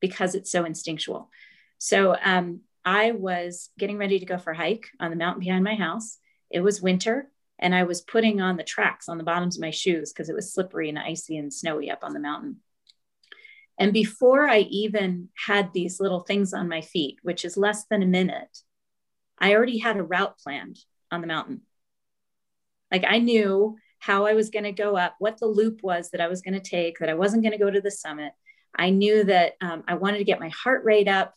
Because 0.00 0.34
it's 0.34 0.50
so 0.50 0.64
instinctual. 0.64 1.30
So 1.78 2.16
um, 2.22 2.60
I 2.84 3.12
was 3.12 3.70
getting 3.78 3.98
ready 3.98 4.18
to 4.18 4.26
go 4.26 4.38
for 4.38 4.52
a 4.52 4.56
hike 4.56 4.86
on 5.00 5.10
the 5.10 5.16
mountain 5.16 5.40
behind 5.40 5.64
my 5.64 5.74
house. 5.74 6.18
It 6.50 6.60
was 6.60 6.82
winter, 6.82 7.30
and 7.58 7.74
I 7.74 7.84
was 7.84 8.02
putting 8.02 8.40
on 8.40 8.56
the 8.56 8.64
tracks 8.64 9.08
on 9.08 9.18
the 9.18 9.24
bottoms 9.24 9.56
of 9.56 9.62
my 9.62 9.70
shoes 9.70 10.12
because 10.12 10.28
it 10.28 10.34
was 10.34 10.52
slippery 10.52 10.88
and 10.88 10.98
icy 10.98 11.36
and 11.36 11.52
snowy 11.52 11.90
up 11.90 12.00
on 12.02 12.12
the 12.12 12.20
mountain. 12.20 12.56
And 13.78 13.92
before 13.92 14.48
I 14.48 14.60
even 14.60 15.28
had 15.46 15.72
these 15.72 15.98
little 15.98 16.20
things 16.20 16.52
on 16.52 16.68
my 16.68 16.82
feet, 16.82 17.18
which 17.22 17.44
is 17.44 17.56
less 17.56 17.84
than 17.86 18.02
a 18.02 18.06
minute, 18.06 18.58
I 19.38 19.54
already 19.54 19.78
had 19.78 19.96
a 19.96 20.02
route 20.02 20.38
planned 20.38 20.78
on 21.10 21.20
the 21.20 21.26
mountain. 21.26 21.62
Like 22.90 23.04
I 23.08 23.18
knew 23.18 23.76
how 24.02 24.26
I 24.26 24.34
was 24.34 24.50
going 24.50 24.64
to 24.64 24.72
go 24.72 24.96
up, 24.96 25.14
what 25.20 25.38
the 25.38 25.46
loop 25.46 25.80
was 25.80 26.10
that 26.10 26.20
I 26.20 26.26
was 26.26 26.42
going 26.42 26.54
to 26.54 26.60
take, 26.60 26.98
that 26.98 27.08
I 27.08 27.14
wasn't 27.14 27.44
going 27.44 27.52
to 27.52 27.64
go 27.64 27.70
to 27.70 27.80
the 27.80 27.88
summit. 27.88 28.32
I 28.76 28.90
knew 28.90 29.22
that 29.22 29.52
um, 29.60 29.84
I 29.86 29.94
wanted 29.94 30.18
to 30.18 30.24
get 30.24 30.40
my 30.40 30.48
heart 30.48 30.84
rate 30.84 31.06
up 31.06 31.36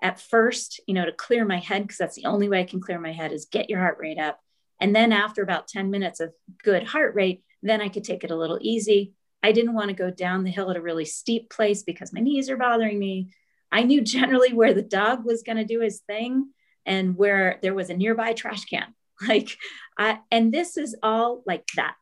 at 0.00 0.20
first, 0.20 0.80
you 0.86 0.94
know, 0.94 1.04
to 1.04 1.10
clear 1.10 1.44
my 1.44 1.58
head, 1.58 1.82
because 1.82 1.98
that's 1.98 2.14
the 2.14 2.26
only 2.26 2.48
way 2.48 2.60
I 2.60 2.66
can 2.66 2.80
clear 2.80 3.00
my 3.00 3.10
head 3.10 3.32
is 3.32 3.46
get 3.46 3.68
your 3.68 3.80
heart 3.80 3.98
rate 3.98 4.20
up. 4.20 4.38
And 4.80 4.94
then 4.94 5.10
after 5.10 5.42
about 5.42 5.66
10 5.66 5.90
minutes 5.90 6.20
of 6.20 6.32
good 6.62 6.84
heart 6.84 7.16
rate, 7.16 7.42
then 7.64 7.80
I 7.80 7.88
could 7.88 8.04
take 8.04 8.22
it 8.22 8.30
a 8.30 8.36
little 8.36 8.60
easy. 8.60 9.14
I 9.42 9.50
didn't 9.50 9.74
want 9.74 9.88
to 9.88 9.94
go 9.94 10.12
down 10.12 10.44
the 10.44 10.52
hill 10.52 10.70
at 10.70 10.76
a 10.76 10.80
really 10.80 11.06
steep 11.06 11.50
place 11.50 11.82
because 11.82 12.12
my 12.12 12.20
knees 12.20 12.48
are 12.48 12.56
bothering 12.56 12.96
me. 12.96 13.30
I 13.72 13.82
knew 13.82 14.00
generally 14.04 14.52
where 14.52 14.72
the 14.72 14.82
dog 14.82 15.24
was 15.24 15.42
going 15.42 15.58
to 15.58 15.64
do 15.64 15.80
his 15.80 15.98
thing 16.06 16.50
and 16.86 17.16
where 17.16 17.58
there 17.60 17.74
was 17.74 17.90
a 17.90 17.96
nearby 17.96 18.34
trash 18.34 18.66
can. 18.66 18.94
Like, 19.28 19.56
I, 19.96 20.18
and 20.30 20.52
this 20.52 20.76
is 20.76 20.96
all 21.02 21.42
like 21.46 21.64
that. 21.76 21.94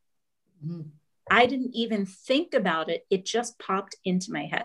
I 1.30 1.46
didn't 1.46 1.74
even 1.74 2.06
think 2.06 2.54
about 2.54 2.90
it. 2.90 3.06
It 3.10 3.24
just 3.24 3.58
popped 3.58 3.96
into 4.04 4.32
my 4.32 4.44
head. 4.44 4.64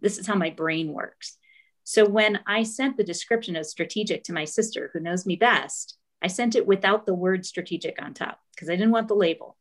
This 0.00 0.18
is 0.18 0.26
how 0.26 0.34
my 0.34 0.50
brain 0.50 0.92
works. 0.92 1.36
So 1.84 2.06
when 2.06 2.40
I 2.46 2.62
sent 2.62 2.96
the 2.96 3.04
description 3.04 3.56
of 3.56 3.66
strategic 3.66 4.22
to 4.24 4.32
my 4.32 4.44
sister, 4.44 4.90
who 4.92 5.00
knows 5.00 5.26
me 5.26 5.36
best, 5.36 5.96
I 6.22 6.28
sent 6.28 6.54
it 6.54 6.66
without 6.66 7.06
the 7.06 7.14
word 7.14 7.44
strategic 7.44 8.00
on 8.00 8.14
top 8.14 8.38
because 8.54 8.70
I 8.70 8.76
didn't 8.76 8.92
want 8.92 9.08
the 9.08 9.14
label. 9.14 9.56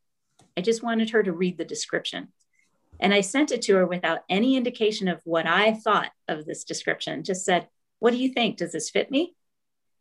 I 0.55 0.61
just 0.61 0.83
wanted 0.83 1.09
her 1.11 1.23
to 1.23 1.31
read 1.31 1.57
the 1.57 1.65
description. 1.65 2.29
And 2.99 3.13
I 3.13 3.21
sent 3.21 3.51
it 3.51 3.63
to 3.63 3.75
her 3.75 3.87
without 3.87 4.19
any 4.29 4.55
indication 4.55 5.07
of 5.07 5.21
what 5.23 5.47
I 5.47 5.73
thought 5.73 6.11
of 6.27 6.45
this 6.45 6.63
description. 6.63 7.23
Just 7.23 7.45
said, 7.45 7.67
What 7.99 8.11
do 8.11 8.17
you 8.17 8.29
think? 8.29 8.57
Does 8.57 8.73
this 8.73 8.91
fit 8.91 9.09
me? 9.09 9.35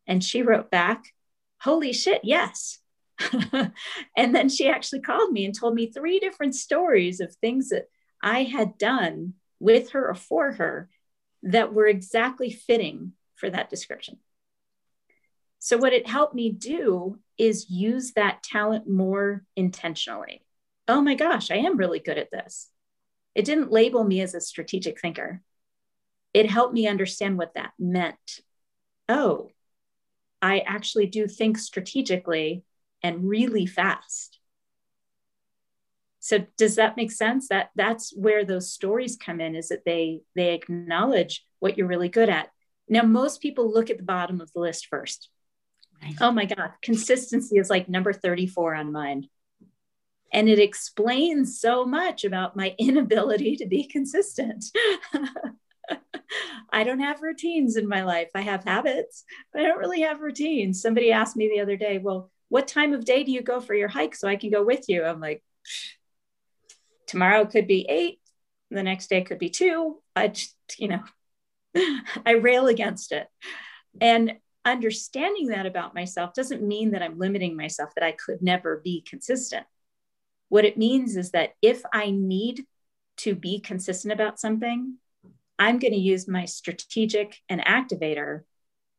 And 0.07 0.23
she 0.23 0.43
wrote 0.43 0.71
back, 0.71 1.15
Holy 1.63 1.93
shit, 1.93 2.21
yes. 2.25 2.79
and 4.17 4.35
then 4.35 4.49
she 4.49 4.69
actually 4.69 5.01
called 5.01 5.33
me 5.33 5.45
and 5.45 5.59
told 5.59 5.75
me 5.75 5.91
three 5.91 6.19
different 6.19 6.55
stories 6.55 7.21
of 7.21 7.35
things 7.35 7.69
that 7.71 7.89
I 8.23 8.45
had 8.45 8.79
done 8.79 9.35
with 9.59 9.91
her 9.91 10.09
or 10.09 10.15
for 10.15 10.53
her 10.53 10.89
that 11.43 11.73
were 11.73 11.87
exactly 11.87 12.51
fitting 12.51 13.13
for 13.37 13.51
that 13.51 13.71
description. 13.71 14.19
So, 15.59 15.77
what 15.77 15.93
it 15.93 16.07
helped 16.07 16.35
me 16.35 16.51
do 16.51 17.19
is 17.39 17.71
use 17.71 18.13
that 18.13 18.43
talent 18.43 18.89
more 18.89 19.45
intentionally. 19.57 20.43
Oh 20.89 21.03
my 21.03 21.15
gosh, 21.15 21.51
I 21.51 21.57
am 21.57 21.77
really 21.77 22.01
good 22.01 22.19
at 22.19 22.31
this. 22.31 22.71
It 23.35 23.45
didn't 23.45 23.71
label 23.71 24.03
me 24.03 24.23
as 24.23 24.35
a 24.35 24.41
strategic 24.41 25.01
thinker, 25.01 25.43
it 26.33 26.51
helped 26.51 26.75
me 26.75 26.87
understand 26.87 27.39
what 27.39 27.55
that 27.55 27.73
meant. 27.79 28.41
Oh, 29.09 29.51
I 30.41 30.61
actually 30.61 31.07
do 31.07 31.27
think 31.27 31.59
strategically 31.59 32.65
and 33.03 33.29
really 33.29 33.67
fast 33.67 34.39
so 36.23 36.45
does 36.57 36.77
that 36.77 36.97
make 36.97 37.11
sense 37.11 37.49
that 37.49 37.71
that's 37.75 38.15
where 38.15 38.45
those 38.45 38.73
stories 38.73 39.17
come 39.17 39.41
in 39.41 39.55
is 39.55 39.69
that 39.69 39.85
they 39.85 40.21
they 40.35 40.55
acknowledge 40.55 41.45
what 41.59 41.79
you're 41.79 41.87
really 41.87 42.09
good 42.09 42.29
at 42.29 42.51
now 42.89 43.03
most 43.03 43.41
people 43.41 43.73
look 43.73 43.91
at 43.91 43.97
the 43.97 44.05
bottom 44.05 44.41
of 44.41 44.53
the 44.53 44.61
list 44.61 44.87
first 44.87 45.29
right. 46.03 46.15
oh 46.21 46.31
my 46.31 46.45
god 46.45 46.73
consistency 46.83 47.59
is 47.59 47.71
like 47.71 47.89
number 47.89 48.13
34 48.13 48.75
on 48.75 48.93
mine 48.93 49.29
And 50.33 50.49
it 50.49 50.59
explains 50.59 51.61
so 51.61 51.85
much 51.85 52.25
about 52.25 52.57
my 52.57 52.75
inability 52.79 53.57
to 53.57 53.67
be 53.67 53.85
consistent. 53.85 54.65
I 56.73 56.85
don't 56.85 57.01
have 57.01 57.23
routines 57.23 57.77
in 57.77 57.89
my 57.89 58.05
life. 58.05 58.31
I 58.35 58.43
have 58.43 58.65
habits, 58.65 59.25
but 59.53 59.63
I 59.63 59.67
don't 59.67 59.81
really 59.81 60.03
have 60.03 60.21
routines. 60.21 60.81
Somebody 60.81 61.11
asked 61.11 61.37
me 61.37 61.49
the 61.49 61.61
other 61.61 61.77
day, 61.77 61.99
Well, 61.99 62.31
what 62.51 62.69
time 62.69 62.93
of 62.93 63.05
day 63.05 63.25
do 63.25 63.33
you 63.33 63.43
go 63.43 63.61
for 63.61 63.75
your 63.75 63.89
hike 63.89 64.15
so 64.15 64.29
I 64.29 64.37
can 64.37 64.51
go 64.51 64.63
with 64.63 64.89
you? 64.89 65.05
I'm 65.05 65.21
like, 65.21 65.43
tomorrow 67.07 67.47
could 67.47 67.67
be 67.67 67.87
eight, 67.89 68.21
the 68.71 68.83
next 68.83 69.09
day 69.09 69.23
could 69.23 69.39
be 69.39 69.49
two. 69.49 70.03
I 70.15 70.29
just, 70.29 70.55
you 70.77 70.89
know, 70.89 71.03
I 72.27 72.33
rail 72.33 72.67
against 72.67 73.13
it. 73.13 73.29
And 74.01 74.35
understanding 74.65 75.49
that 75.49 75.65
about 75.65 75.95
myself 75.95 76.35
doesn't 76.35 76.63
mean 76.63 76.91
that 76.91 77.03
I'm 77.03 77.19
limiting 77.19 77.57
myself, 77.57 77.95
that 77.95 78.05
I 78.05 78.13
could 78.13 78.43
never 78.43 78.81
be 78.85 79.03
consistent. 79.09 79.65
What 80.49 80.65
it 80.65 80.77
means 80.77 81.17
is 81.17 81.31
that 81.31 81.55
if 81.63 81.83
I 81.93 82.11
need 82.11 82.65
to 83.19 83.35
be 83.37 83.61
consistent 83.61 84.13
about 84.13 84.41
something, 84.41 84.97
I'm 85.59 85.79
going 85.79 85.93
to 85.93 85.99
use 85.99 86.27
my 86.27 86.47
strategic 86.47 87.37
and 87.49 87.61
activator 87.65 88.43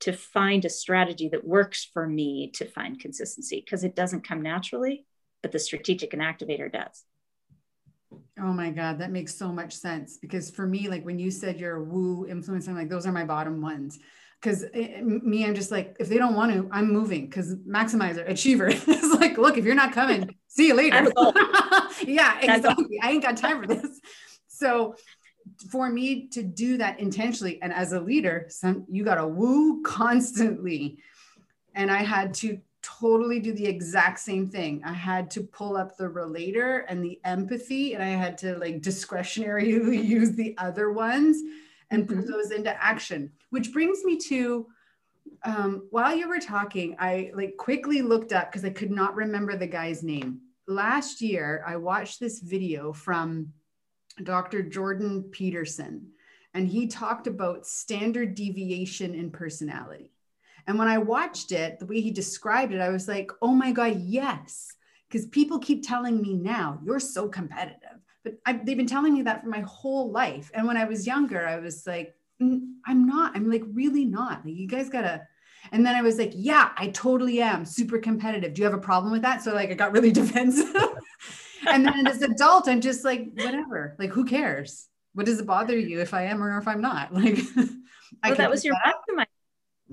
to 0.01 0.13
find 0.13 0.65
a 0.65 0.69
strategy 0.69 1.29
that 1.29 1.47
works 1.47 1.87
for 1.93 2.07
me 2.07 2.51
to 2.55 2.65
find 2.65 2.99
consistency 2.99 3.61
because 3.63 3.83
it 3.83 3.95
doesn't 3.95 4.27
come 4.27 4.41
naturally, 4.41 5.05
but 5.41 5.51
the 5.51 5.59
strategic 5.59 6.13
and 6.13 6.21
activator 6.21 6.71
does. 6.71 7.03
Oh 8.39 8.51
my 8.53 8.71
God, 8.71 8.99
that 8.99 9.11
makes 9.11 9.35
so 9.35 9.51
much 9.51 9.73
sense. 9.73 10.17
Because 10.17 10.49
for 10.49 10.65
me, 10.65 10.89
like 10.89 11.05
when 11.05 11.19
you 11.19 11.31
said 11.31 11.59
you're 11.59 11.77
a 11.77 11.83
woo 11.83 12.25
influence, 12.27 12.67
I'm 12.67 12.75
like, 12.75 12.89
those 12.89 13.05
are 13.05 13.11
my 13.11 13.25
bottom 13.25 13.61
ones. 13.61 13.99
Because 14.41 14.63
eh, 14.63 14.95
eh, 14.95 15.01
me, 15.01 15.45
I'm 15.45 15.53
just 15.53 15.69
like, 15.69 15.95
if 15.99 16.09
they 16.09 16.17
don't 16.17 16.33
want 16.33 16.51
to, 16.51 16.67
I'm 16.71 16.91
moving. 16.91 17.27
Because 17.27 17.55
maximizer, 17.57 18.27
achiever, 18.27 18.67
is 18.87 19.13
like, 19.19 19.37
look, 19.37 19.57
if 19.57 19.65
you're 19.65 19.75
not 19.75 19.93
coming, 19.93 20.35
see 20.47 20.67
you 20.67 20.73
later. 20.73 21.11
yeah, 22.05 22.39
exactly. 22.41 22.99
I 23.03 23.11
ain't 23.11 23.23
got 23.23 23.37
time 23.37 23.61
for 23.61 23.67
this. 23.67 24.01
So 24.47 24.95
for 25.69 25.89
me 25.89 26.27
to 26.27 26.43
do 26.43 26.77
that 26.77 26.99
intentionally, 26.99 27.61
and 27.61 27.73
as 27.73 27.93
a 27.93 27.99
leader, 27.99 28.45
some 28.49 28.85
you 28.89 29.03
got 29.03 29.15
to 29.15 29.27
woo 29.27 29.81
constantly. 29.83 30.97
And 31.73 31.89
I 31.89 32.03
had 32.03 32.33
to 32.35 32.59
totally 32.81 33.39
do 33.39 33.53
the 33.53 33.65
exact 33.65 34.19
same 34.19 34.47
thing. 34.47 34.81
I 34.83 34.93
had 34.93 35.29
to 35.31 35.41
pull 35.41 35.77
up 35.77 35.97
the 35.97 36.09
relator 36.09 36.79
and 36.89 37.03
the 37.03 37.19
empathy, 37.23 37.93
and 37.93 38.03
I 38.03 38.09
had 38.09 38.37
to 38.39 38.57
like 38.57 38.81
discretionarily 38.81 40.03
use 40.07 40.31
the 40.31 40.55
other 40.57 40.91
ones 40.91 41.41
and 41.89 42.07
put 42.07 42.17
mm-hmm. 42.17 42.31
those 42.31 42.51
into 42.51 42.83
action. 42.83 43.31
Which 43.49 43.71
brings 43.71 44.03
me 44.03 44.17
to 44.29 44.67
um, 45.43 45.87
while 45.89 46.15
you 46.15 46.27
were 46.27 46.39
talking, 46.39 46.95
I 46.99 47.31
like 47.33 47.57
quickly 47.57 48.01
looked 48.01 48.33
up 48.33 48.51
because 48.51 48.65
I 48.65 48.69
could 48.69 48.91
not 48.91 49.15
remember 49.15 49.55
the 49.55 49.67
guy's 49.67 50.03
name. 50.03 50.41
Last 50.67 51.21
year, 51.21 51.63
I 51.65 51.77
watched 51.77 52.19
this 52.19 52.39
video 52.39 52.93
from 52.93 53.51
Dr. 54.21 54.61
Jordan 54.61 55.23
Peterson, 55.23 56.07
and 56.53 56.67
he 56.67 56.87
talked 56.87 57.27
about 57.27 57.65
standard 57.65 58.35
deviation 58.35 59.13
in 59.13 59.31
personality. 59.31 60.11
And 60.67 60.77
when 60.77 60.87
I 60.87 60.97
watched 60.97 61.51
it, 61.51 61.79
the 61.79 61.85
way 61.85 62.01
he 62.01 62.11
described 62.11 62.73
it, 62.73 62.81
I 62.81 62.89
was 62.89 63.07
like, 63.07 63.31
oh 63.41 63.53
my 63.53 63.71
God, 63.71 63.99
yes. 63.99 64.73
Because 65.07 65.27
people 65.27 65.59
keep 65.59 65.85
telling 65.85 66.21
me 66.21 66.33
now, 66.33 66.79
you're 66.85 66.99
so 66.99 67.27
competitive. 67.27 67.99
But 68.23 68.35
I, 68.45 68.53
they've 68.53 68.77
been 68.77 68.85
telling 68.85 69.13
me 69.13 69.23
that 69.23 69.41
for 69.41 69.49
my 69.49 69.61
whole 69.61 70.11
life. 70.11 70.51
And 70.53 70.67
when 70.67 70.77
I 70.77 70.85
was 70.85 71.07
younger, 71.07 71.47
I 71.47 71.57
was 71.57 71.87
like, 71.87 72.15
I'm 72.39 73.07
not. 73.07 73.35
I'm 73.35 73.49
like, 73.49 73.63
really 73.73 74.05
not. 74.05 74.45
Like, 74.45 74.55
you 74.55 74.67
guys 74.67 74.89
got 74.89 75.01
to. 75.01 75.21
And 75.71 75.85
then 75.85 75.95
I 75.95 76.01
was 76.01 76.17
like, 76.17 76.31
yeah, 76.35 76.71
I 76.75 76.87
totally 76.87 77.41
am 77.41 77.65
super 77.65 77.99
competitive. 77.99 78.53
Do 78.53 78.61
you 78.61 78.65
have 78.65 78.73
a 78.73 78.81
problem 78.81 79.11
with 79.11 79.21
that? 79.21 79.43
So, 79.43 79.53
like, 79.53 79.69
I 79.69 79.73
got 79.73 79.91
really 79.91 80.11
defensive. 80.21 80.75
And 81.67 81.85
then 81.85 82.07
as 82.07 82.21
an 82.21 82.31
adult, 82.31 82.67
I'm 82.67 82.81
just 82.81 83.03
like, 83.03 83.29
whatever. 83.35 83.95
Like, 83.99 84.11
who 84.11 84.25
cares? 84.25 84.87
What 85.13 85.25
does 85.25 85.39
it 85.39 85.45
bother 85.45 85.77
you 85.77 85.99
if 85.99 86.13
I 86.13 86.23
am 86.23 86.41
or 86.41 86.57
if 86.57 86.67
I'm 86.67 86.81
not? 86.81 87.11
Like, 88.23 88.31
well, 88.31 88.35
that 88.35 88.49
was 88.49 88.65
your 88.65 88.75
maximizer 88.85 89.25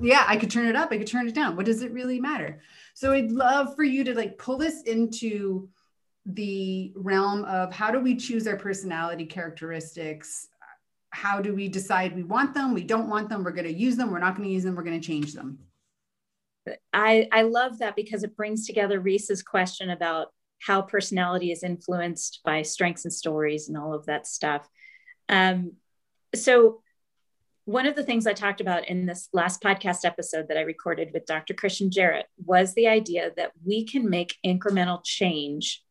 yeah 0.00 0.24
i 0.26 0.36
could 0.36 0.50
turn 0.50 0.66
it 0.66 0.76
up 0.76 0.90
i 0.92 0.98
could 0.98 1.06
turn 1.06 1.26
it 1.26 1.34
down 1.34 1.56
what 1.56 1.66
does 1.66 1.82
it 1.82 1.92
really 1.92 2.20
matter 2.20 2.60
so 2.94 3.12
i'd 3.12 3.30
love 3.30 3.74
for 3.74 3.84
you 3.84 4.04
to 4.04 4.14
like 4.14 4.38
pull 4.38 4.56
this 4.56 4.82
into 4.82 5.68
the 6.26 6.92
realm 6.96 7.44
of 7.44 7.72
how 7.72 7.90
do 7.90 8.00
we 8.00 8.14
choose 8.14 8.46
our 8.46 8.56
personality 8.56 9.24
characteristics 9.24 10.48
how 11.10 11.40
do 11.40 11.54
we 11.54 11.68
decide 11.68 12.14
we 12.14 12.22
want 12.22 12.54
them 12.54 12.74
we 12.74 12.84
don't 12.84 13.08
want 13.08 13.28
them 13.28 13.42
we're 13.42 13.50
going 13.50 13.64
to 13.64 13.72
use 13.72 13.96
them 13.96 14.10
we're 14.10 14.18
not 14.18 14.36
going 14.36 14.46
to 14.46 14.54
use 14.54 14.64
them 14.64 14.74
we're 14.74 14.82
going 14.82 15.00
to 15.00 15.06
change 15.06 15.32
them 15.32 15.58
I, 16.92 17.26
I 17.32 17.42
love 17.42 17.78
that 17.78 17.96
because 17.96 18.24
it 18.24 18.36
brings 18.36 18.66
together 18.66 19.00
reese's 19.00 19.42
question 19.42 19.88
about 19.88 20.34
how 20.60 20.82
personality 20.82 21.52
is 21.52 21.62
influenced 21.62 22.40
by 22.44 22.62
strengths 22.62 23.04
and 23.04 23.12
stories 23.12 23.68
and 23.68 23.76
all 23.76 23.94
of 23.94 24.06
that 24.06 24.26
stuff 24.26 24.68
um, 25.28 25.72
so 26.34 26.80
one 27.68 27.84
of 27.86 27.94
the 27.94 28.02
things 28.02 28.26
I 28.26 28.32
talked 28.32 28.62
about 28.62 28.88
in 28.88 29.04
this 29.04 29.28
last 29.34 29.62
podcast 29.62 30.06
episode 30.06 30.48
that 30.48 30.56
I 30.56 30.62
recorded 30.62 31.10
with 31.12 31.26
Dr. 31.26 31.52
Christian 31.52 31.90
Jarrett 31.90 32.24
was 32.46 32.72
the 32.72 32.86
idea 32.86 33.30
that 33.36 33.52
we 33.62 33.84
can 33.84 34.08
make 34.08 34.38
incremental 34.42 35.04
change 35.04 35.82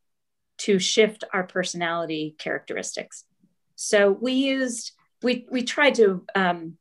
to 0.57 0.79
shift 0.79 1.23
our 1.33 1.43
personality 1.43 2.35
characteristics. 2.39 3.25
So 3.75 4.09
we 4.09 4.33
used, 4.33 4.93
we, 5.21 5.45
we 5.51 5.61
tried 5.61 5.93
to 5.95 6.25
um, 6.33 6.77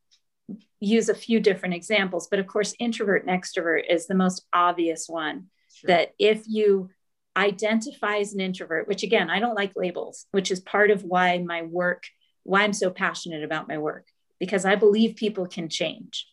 use 0.79 1.09
a 1.09 1.13
few 1.13 1.39
different 1.39 1.75
examples, 1.75 2.27
but 2.27 2.39
of 2.39 2.47
course, 2.47 2.73
introvert 2.79 3.23
and 3.23 3.39
extrovert 3.39 3.83
is 3.87 4.07
the 4.07 4.15
most 4.15 4.47
obvious 4.51 5.07
one. 5.07 5.51
Sure. 5.75 5.89
That 5.89 6.15
if 6.17 6.41
you 6.47 6.89
identify 7.37 8.17
as 8.17 8.33
an 8.33 8.39
introvert, 8.39 8.87
which 8.87 9.03
again, 9.03 9.29
I 9.29 9.39
don't 9.39 9.55
like 9.55 9.73
labels, 9.75 10.25
which 10.31 10.49
is 10.51 10.59
part 10.59 10.89
of 10.89 11.03
why 11.03 11.37
my 11.37 11.61
work, 11.61 12.03
why 12.43 12.63
I'm 12.63 12.73
so 12.73 12.89
passionate 12.89 13.43
about 13.43 13.67
my 13.67 13.77
work 13.77 14.07
because 14.39 14.65
I 14.65 14.75
believe 14.75 15.15
people 15.15 15.47
can 15.47 15.69
change. 15.69 16.27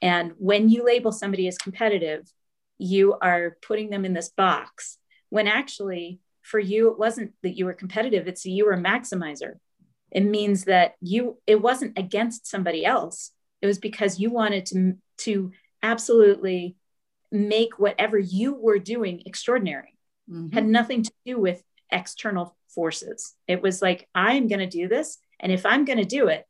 And 0.00 0.32
when 0.38 0.68
you 0.68 0.84
label 0.84 1.12
somebody 1.12 1.48
as 1.48 1.58
competitive, 1.58 2.30
you 2.78 3.16
are 3.20 3.56
putting 3.62 3.90
them 3.90 4.04
in 4.04 4.12
this 4.12 4.30
box 4.30 4.98
when 5.30 5.48
actually 5.48 6.20
for 6.42 6.58
you 6.58 6.90
it 6.90 6.98
wasn't 6.98 7.32
that 7.42 7.56
you 7.56 7.64
were 7.64 7.72
competitive 7.72 8.26
it's 8.26 8.44
you 8.44 8.66
were 8.66 8.72
a 8.72 8.78
maximizer. 8.78 9.54
It 10.10 10.24
means 10.24 10.64
that 10.64 10.94
you 11.00 11.38
it 11.46 11.60
wasn't 11.60 11.98
against 11.98 12.46
somebody 12.46 12.84
else. 12.84 13.30
It 13.62 13.66
was 13.66 13.78
because 13.78 14.20
you 14.20 14.30
wanted 14.30 14.66
to 14.66 14.94
to 15.18 15.52
absolutely 15.82 16.76
make 17.30 17.78
whatever 17.78 18.18
you 18.18 18.54
were 18.54 18.78
doing 18.78 19.22
extraordinary 19.26 19.93
mm-hmm. 20.30 20.48
had 20.48 20.66
nothing 20.66 21.02
to 21.02 21.12
do 21.24 21.38
with 21.38 21.62
external 21.90 22.56
forces 22.74 23.34
it 23.46 23.62
was 23.62 23.80
like 23.80 24.08
i'm 24.14 24.48
going 24.48 24.58
to 24.58 24.66
do 24.66 24.88
this 24.88 25.18
and 25.38 25.52
if 25.52 25.64
i'm 25.64 25.84
going 25.84 25.98
to 25.98 26.04
do 26.04 26.28
it 26.28 26.46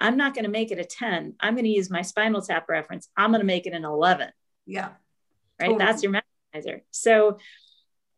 I'm 0.00 0.16
not 0.16 0.34
going 0.34 0.44
to 0.44 0.50
make 0.50 0.70
it 0.70 0.78
a 0.78 0.84
10. 0.84 1.34
I'm 1.40 1.54
going 1.54 1.64
to 1.64 1.70
use 1.70 1.90
my 1.90 2.02
spinal 2.02 2.42
tap 2.42 2.68
reference. 2.68 3.08
I'm 3.16 3.30
going 3.30 3.40
to 3.40 3.46
make 3.46 3.66
it 3.66 3.72
an 3.72 3.84
11. 3.84 4.30
Yeah. 4.66 4.90
Right. 5.60 5.66
Totally. 5.66 5.78
That's 5.78 6.02
your 6.02 6.12
maximizer. 6.12 6.82
So 6.90 7.38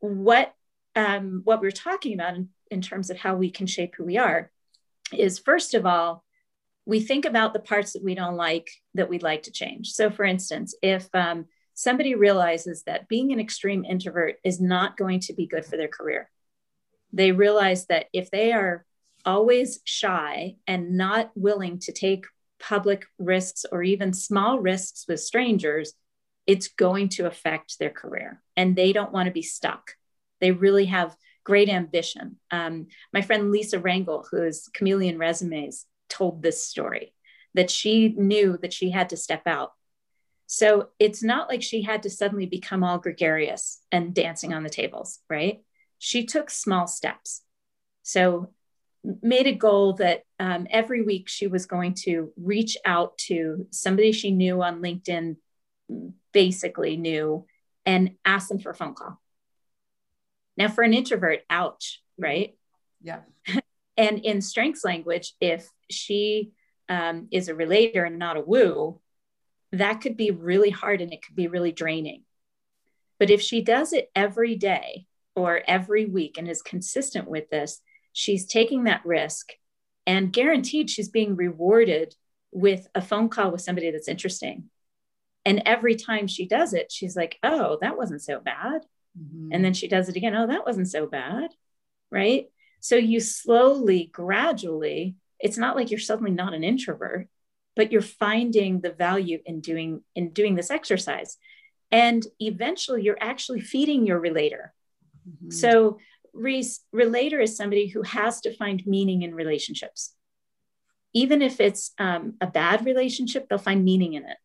what 0.01 0.55
um, 0.97 1.43
what 1.45 1.61
we're 1.61 1.71
talking 1.71 2.15
about 2.15 2.35
in, 2.35 2.49
in 2.71 2.83
terms 2.83 3.11
of 3.11 3.17
how 3.17 3.37
we 3.37 3.51
can 3.51 3.67
shape 3.67 3.95
who 3.97 4.05
we 4.05 4.19
are 4.19 4.51
is 5.13 5.39
first 5.39 5.75
of 5.75 5.87
all, 5.87 6.25
we 6.85 7.01
think 7.01 7.25
about 7.25 7.53
the 7.53 7.61
parts 7.61 7.93
that 7.93 8.03
we 8.03 8.15
don't 8.15 8.37
like 8.37 8.69
that 8.95 9.09
we'd 9.09 9.23
like 9.23 9.45
to 9.45 9.53
change. 9.53 9.93
So 9.93 10.11
for 10.11 10.25
instance, 10.25 10.75
if 10.83 11.09
um, 11.15 11.47
somebody 11.81 12.15
realizes 12.15 12.83
that 12.83 13.09
being 13.09 13.33
an 13.33 13.41
extreme 13.41 13.87
introvert 13.87 14.37
is 14.45 14.61
not 14.61 14.99
going 14.99 15.19
to 15.19 15.33
be 15.33 15.47
good 15.47 15.65
for 15.65 15.79
their 15.79 15.89
career, 15.89 16.29
they 17.11 17.33
realize 17.33 17.87
that 17.87 18.05
if 18.13 18.31
they 18.31 18.53
are 18.53 18.85
always 19.25 19.81
shy 19.85 20.57
and 20.67 20.99
not 20.99 21.31
willing 21.35 21.79
to 21.79 21.91
take 21.91 22.27
public 22.59 23.07
risks 23.19 23.65
or 23.73 23.83
even 23.83 24.13
small 24.13 24.61
risks 24.61 25.07
with 25.09 25.21
strangers, 25.21 25.95
it's 26.47 26.69
going 26.69 27.09
to 27.09 27.27
affect 27.27 27.79
their 27.79 27.89
career. 27.89 28.43
And 28.59 28.77
they 28.77 28.93
don't 28.93 29.13
want 29.13 29.29
to 29.29 29.33
be 29.33 29.41
stuck. 29.41 29.93
They 30.39 30.51
really 30.51 30.85
have 30.87 31.17
great 31.45 31.71
ambition. 31.71 32.37
Um, 32.51 32.89
my 33.11 33.23
friend 33.23 33.51
Lisa 33.51 33.79
Rangel, 33.79 34.27
who 34.31 34.43
is 34.43 34.69
Chameleon 34.75 35.17
Resumes, 35.17 35.87
told 36.11 36.43
this 36.43 36.63
story 36.63 37.15
that 37.55 37.71
she 37.71 38.11
knew 38.19 38.59
that 38.61 38.75
she 38.75 38.91
had 38.91 39.09
to 39.11 39.17
step 39.17 39.47
out. 39.47 39.73
So 40.53 40.89
it's 40.99 41.23
not 41.23 41.49
like 41.49 41.63
she 41.63 41.83
had 41.83 42.03
to 42.03 42.11
suddenly 42.11 42.45
become 42.45 42.83
all 42.83 42.99
gregarious 42.99 43.81
and 43.93 44.13
dancing 44.13 44.53
on 44.53 44.65
the 44.65 44.69
tables, 44.69 45.21
right? 45.31 45.63
She 46.01 46.27
took 46.27 46.51
small 46.51 46.89
steps. 46.89 47.43
So 48.03 48.51
made 49.23 49.47
a 49.47 49.53
goal 49.53 49.93
that 49.95 50.25
um, 50.41 50.67
every 50.69 51.03
week 51.03 51.29
she 51.29 51.47
was 51.47 51.67
going 51.67 51.95
to 52.03 52.33
reach 52.37 52.77
out 52.85 53.17
to 53.29 53.69
somebody 53.71 54.11
she 54.11 54.33
knew 54.33 54.61
on 54.61 54.83
LinkedIn, 54.83 55.37
basically 56.33 56.97
knew, 56.97 57.47
and 57.87 58.17
ask 58.25 58.49
them 58.49 58.59
for 58.59 58.71
a 58.71 58.75
phone 58.75 58.95
call. 58.95 59.21
Now, 60.57 60.67
for 60.67 60.83
an 60.83 60.95
introvert, 60.95 61.43
ouch, 61.49 62.03
right? 62.19 62.57
Yeah. 63.01 63.21
and 63.97 64.19
in 64.19 64.43
strengths 64.43 64.85
language, 64.85 65.33
if 65.41 65.71
she 65.89 66.51
um, 66.89 67.29
is 67.31 67.49
a 67.49 67.55
relator 67.55 68.03
and 68.03 68.19
not 68.19 68.37
a 68.37 68.41
woo, 68.41 69.01
that 69.73 70.01
could 70.01 70.17
be 70.17 70.31
really 70.31 70.71
hard 70.71 71.01
and 71.01 71.13
it 71.13 71.23
could 71.25 71.37
be 71.37 71.49
really 71.49 71.73
draining. 71.73 72.25
But 73.19 73.31
if 73.31 73.41
she 73.41 73.63
does 73.63 73.93
it 73.93 74.11
every 74.15 74.57
day 74.57 75.07
or 75.37 75.63
every 75.67 76.07
week 76.07 76.39
and 76.39 76.49
is 76.49 76.63
consistent 76.63 77.29
with 77.29 77.51
this, 77.51 77.81
she's 78.13 78.47
taking 78.47 78.85
that 78.85 79.05
risk 79.05 79.53
and 80.07 80.33
guaranteed 80.33 80.91
she's 80.91 81.09
being 81.09 81.37
rewarded 81.37 82.15
with 82.51 82.89
a 82.95 83.03
phone 83.03 83.29
call 83.29 83.53
with 83.53 83.61
somebody 83.61 83.91
that's 83.91 84.09
interesting. 84.09 84.71
And 85.45 85.63
every 85.67 85.95
time 85.95 86.27
she 86.27 86.47
does 86.47 86.75
it, 86.75 86.91
she's 86.91 87.17
like, 87.17 87.39
oh, 87.43 87.79
that 87.81 87.97
wasn't 87.97 88.23
so 88.23 88.41
bad. 88.41 88.83
Mm-hmm. 89.19 89.51
And 89.53 89.65
then 89.65 89.75
she 89.75 89.89
does 89.89 90.09
it 90.09 90.17
again. 90.17 90.35
Oh, 90.35 90.47
that 90.47 90.67
wasn't 90.67 90.89
so 90.89 91.07
bad. 91.07 91.51
Right. 92.11 92.47
So 92.81 92.97
you 92.97 93.21
slowly, 93.21 94.11
gradually, 94.13 95.17
it's 95.39 95.59
not 95.59 95.77
like 95.77 95.91
you're 95.91 96.01
suddenly 96.01 96.33
not 96.33 96.55
an 96.55 96.65
introvert, 96.65 97.29
but 97.77 97.93
you're 97.93 98.03
finding 98.03 98.81
the 98.81 98.93
value 98.93 99.39
in 99.47 99.61
doing 99.61 100.03
in 100.15 100.31
doing 100.31 100.55
this 100.55 100.71
exercise. 100.71 101.37
And 101.93 102.25
eventually 102.39 103.03
you're 103.03 103.19
actually 103.21 103.61
feeding 103.61 104.07
your 104.07 104.21
relator. 104.21 104.73
Mm-hmm. 105.29 105.51
So 105.51 105.99
Reese, 106.33 106.81
relator 106.93 107.41
is 107.41 107.57
somebody 107.57 107.89
who 107.89 108.03
has 108.03 108.41
to 108.43 108.55
find 108.55 108.87
meaning 108.87 109.23
in 109.23 109.35
relationships. 109.35 110.15
Even 111.13 111.43
if 111.43 111.61
it's 111.61 111.93
um, 111.99 112.35
a 112.41 112.47
bad 112.47 112.87
relationship, 112.87 113.49
they'll 113.49 113.59
find 113.59 113.85
meaning 113.85 114.15
in 114.15 114.25
it. 114.25 114.37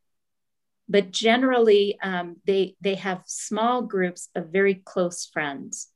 But 0.88 1.12
generally, 1.12 2.00
um, 2.02 2.38
they 2.46 2.76
they 2.82 2.96
have 2.96 3.24
small 3.26 3.82
groups 3.82 4.30
of 4.36 4.52
very 4.52 4.76
close 4.76 5.26
friends, 5.26 5.88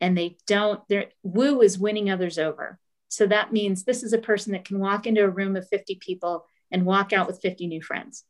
and 0.00 0.16
they 0.16 0.36
don't. 0.46 0.86
Their 0.88 1.06
woo 1.22 1.60
is 1.60 1.78
winning 1.78 2.10
others 2.10 2.38
over. 2.38 2.78
So 3.08 3.26
that 3.26 3.52
means 3.52 3.82
this 3.82 4.02
is 4.02 4.12
a 4.12 4.18
person 4.18 4.52
that 4.52 4.64
can 4.64 4.78
walk 4.78 5.06
into 5.06 5.24
a 5.24 5.28
room 5.28 5.56
of 5.56 5.68
50 5.68 5.96
people 5.96 6.46
and 6.70 6.84
walk 6.84 7.12
out 7.12 7.26
with 7.26 7.40
50 7.40 7.66
new 7.66 7.82
friends. 7.82 8.24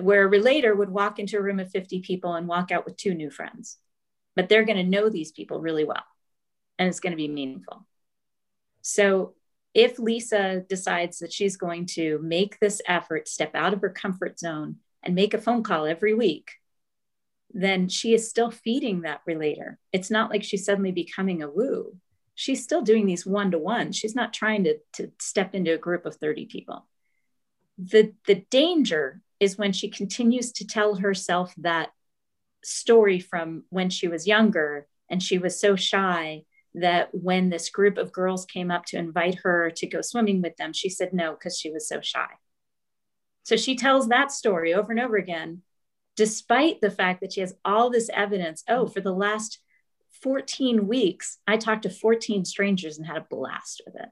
Where 0.00 0.24
a 0.24 0.28
relator 0.28 0.74
would 0.74 0.90
walk 0.90 1.18
into 1.18 1.36
a 1.36 1.42
room 1.42 1.60
of 1.60 1.70
50 1.70 2.00
people 2.00 2.34
and 2.34 2.46
walk 2.46 2.70
out 2.70 2.84
with 2.84 2.96
two 2.96 3.14
new 3.14 3.30
friends 3.30 3.78
but 4.40 4.48
they're 4.48 4.64
going 4.64 4.78
to 4.78 4.84
know 4.84 5.08
these 5.08 5.32
people 5.32 5.60
really 5.60 5.84
well 5.84 6.04
and 6.78 6.88
it's 6.88 7.00
going 7.00 7.12
to 7.12 7.16
be 7.16 7.28
meaningful. 7.28 7.86
So 8.82 9.34
if 9.74 9.98
Lisa 9.98 10.64
decides 10.68 11.18
that 11.18 11.32
she's 11.32 11.56
going 11.56 11.86
to 11.86 12.18
make 12.22 12.58
this 12.58 12.80
effort, 12.88 13.28
step 13.28 13.54
out 13.54 13.74
of 13.74 13.82
her 13.82 13.90
comfort 13.90 14.38
zone, 14.38 14.76
and 15.02 15.14
make 15.14 15.34
a 15.34 15.38
phone 15.38 15.62
call 15.62 15.86
every 15.86 16.14
week, 16.14 16.52
then 17.52 17.88
she 17.88 18.14
is 18.14 18.28
still 18.28 18.50
feeding 18.50 19.02
that 19.02 19.20
relator. 19.26 19.78
It's 19.92 20.10
not 20.10 20.30
like 20.30 20.42
she's 20.42 20.64
suddenly 20.64 20.92
becoming 20.92 21.42
a 21.42 21.50
woo. 21.50 21.96
She's 22.40 22.64
still 22.64 22.80
doing 22.80 23.04
these 23.04 23.26
one 23.26 23.50
to 23.50 23.58
one. 23.58 23.92
She's 23.92 24.14
not 24.14 24.32
trying 24.32 24.64
to, 24.64 24.78
to 24.94 25.12
step 25.20 25.54
into 25.54 25.74
a 25.74 25.78
group 25.78 26.06
of 26.06 26.16
30 26.16 26.46
people. 26.46 26.86
The, 27.76 28.14
the 28.26 28.46
danger 28.50 29.20
is 29.40 29.58
when 29.58 29.74
she 29.74 29.90
continues 29.90 30.50
to 30.52 30.66
tell 30.66 30.94
herself 30.94 31.52
that 31.58 31.90
story 32.64 33.20
from 33.20 33.64
when 33.68 33.90
she 33.90 34.08
was 34.08 34.26
younger 34.26 34.86
and 35.10 35.22
she 35.22 35.36
was 35.36 35.60
so 35.60 35.76
shy 35.76 36.44
that 36.72 37.10
when 37.12 37.50
this 37.50 37.68
group 37.68 37.98
of 37.98 38.10
girls 38.10 38.46
came 38.46 38.70
up 38.70 38.86
to 38.86 38.96
invite 38.96 39.40
her 39.42 39.70
to 39.72 39.86
go 39.86 40.00
swimming 40.00 40.40
with 40.40 40.56
them 40.56 40.72
she 40.72 40.88
said 40.88 41.12
no 41.12 41.32
because 41.32 41.58
she 41.58 41.70
was 41.70 41.88
so 41.88 42.00
shy 42.00 42.28
so 43.42 43.56
she 43.56 43.76
tells 43.76 44.08
that 44.08 44.30
story 44.30 44.72
over 44.72 44.92
and 44.92 45.00
over 45.00 45.16
again 45.16 45.62
despite 46.16 46.80
the 46.80 46.90
fact 46.90 47.20
that 47.20 47.32
she 47.32 47.40
has 47.40 47.54
all 47.64 47.90
this 47.90 48.10
evidence 48.12 48.62
oh 48.68 48.86
for 48.86 49.00
the 49.00 49.12
last 49.12 49.58
14 50.22 50.86
weeks 50.86 51.38
i 51.46 51.56
talked 51.56 51.82
to 51.82 51.90
14 51.90 52.44
strangers 52.44 52.98
and 52.98 53.06
had 53.06 53.16
a 53.16 53.26
blast 53.28 53.82
with 53.86 53.94
it. 53.94 54.08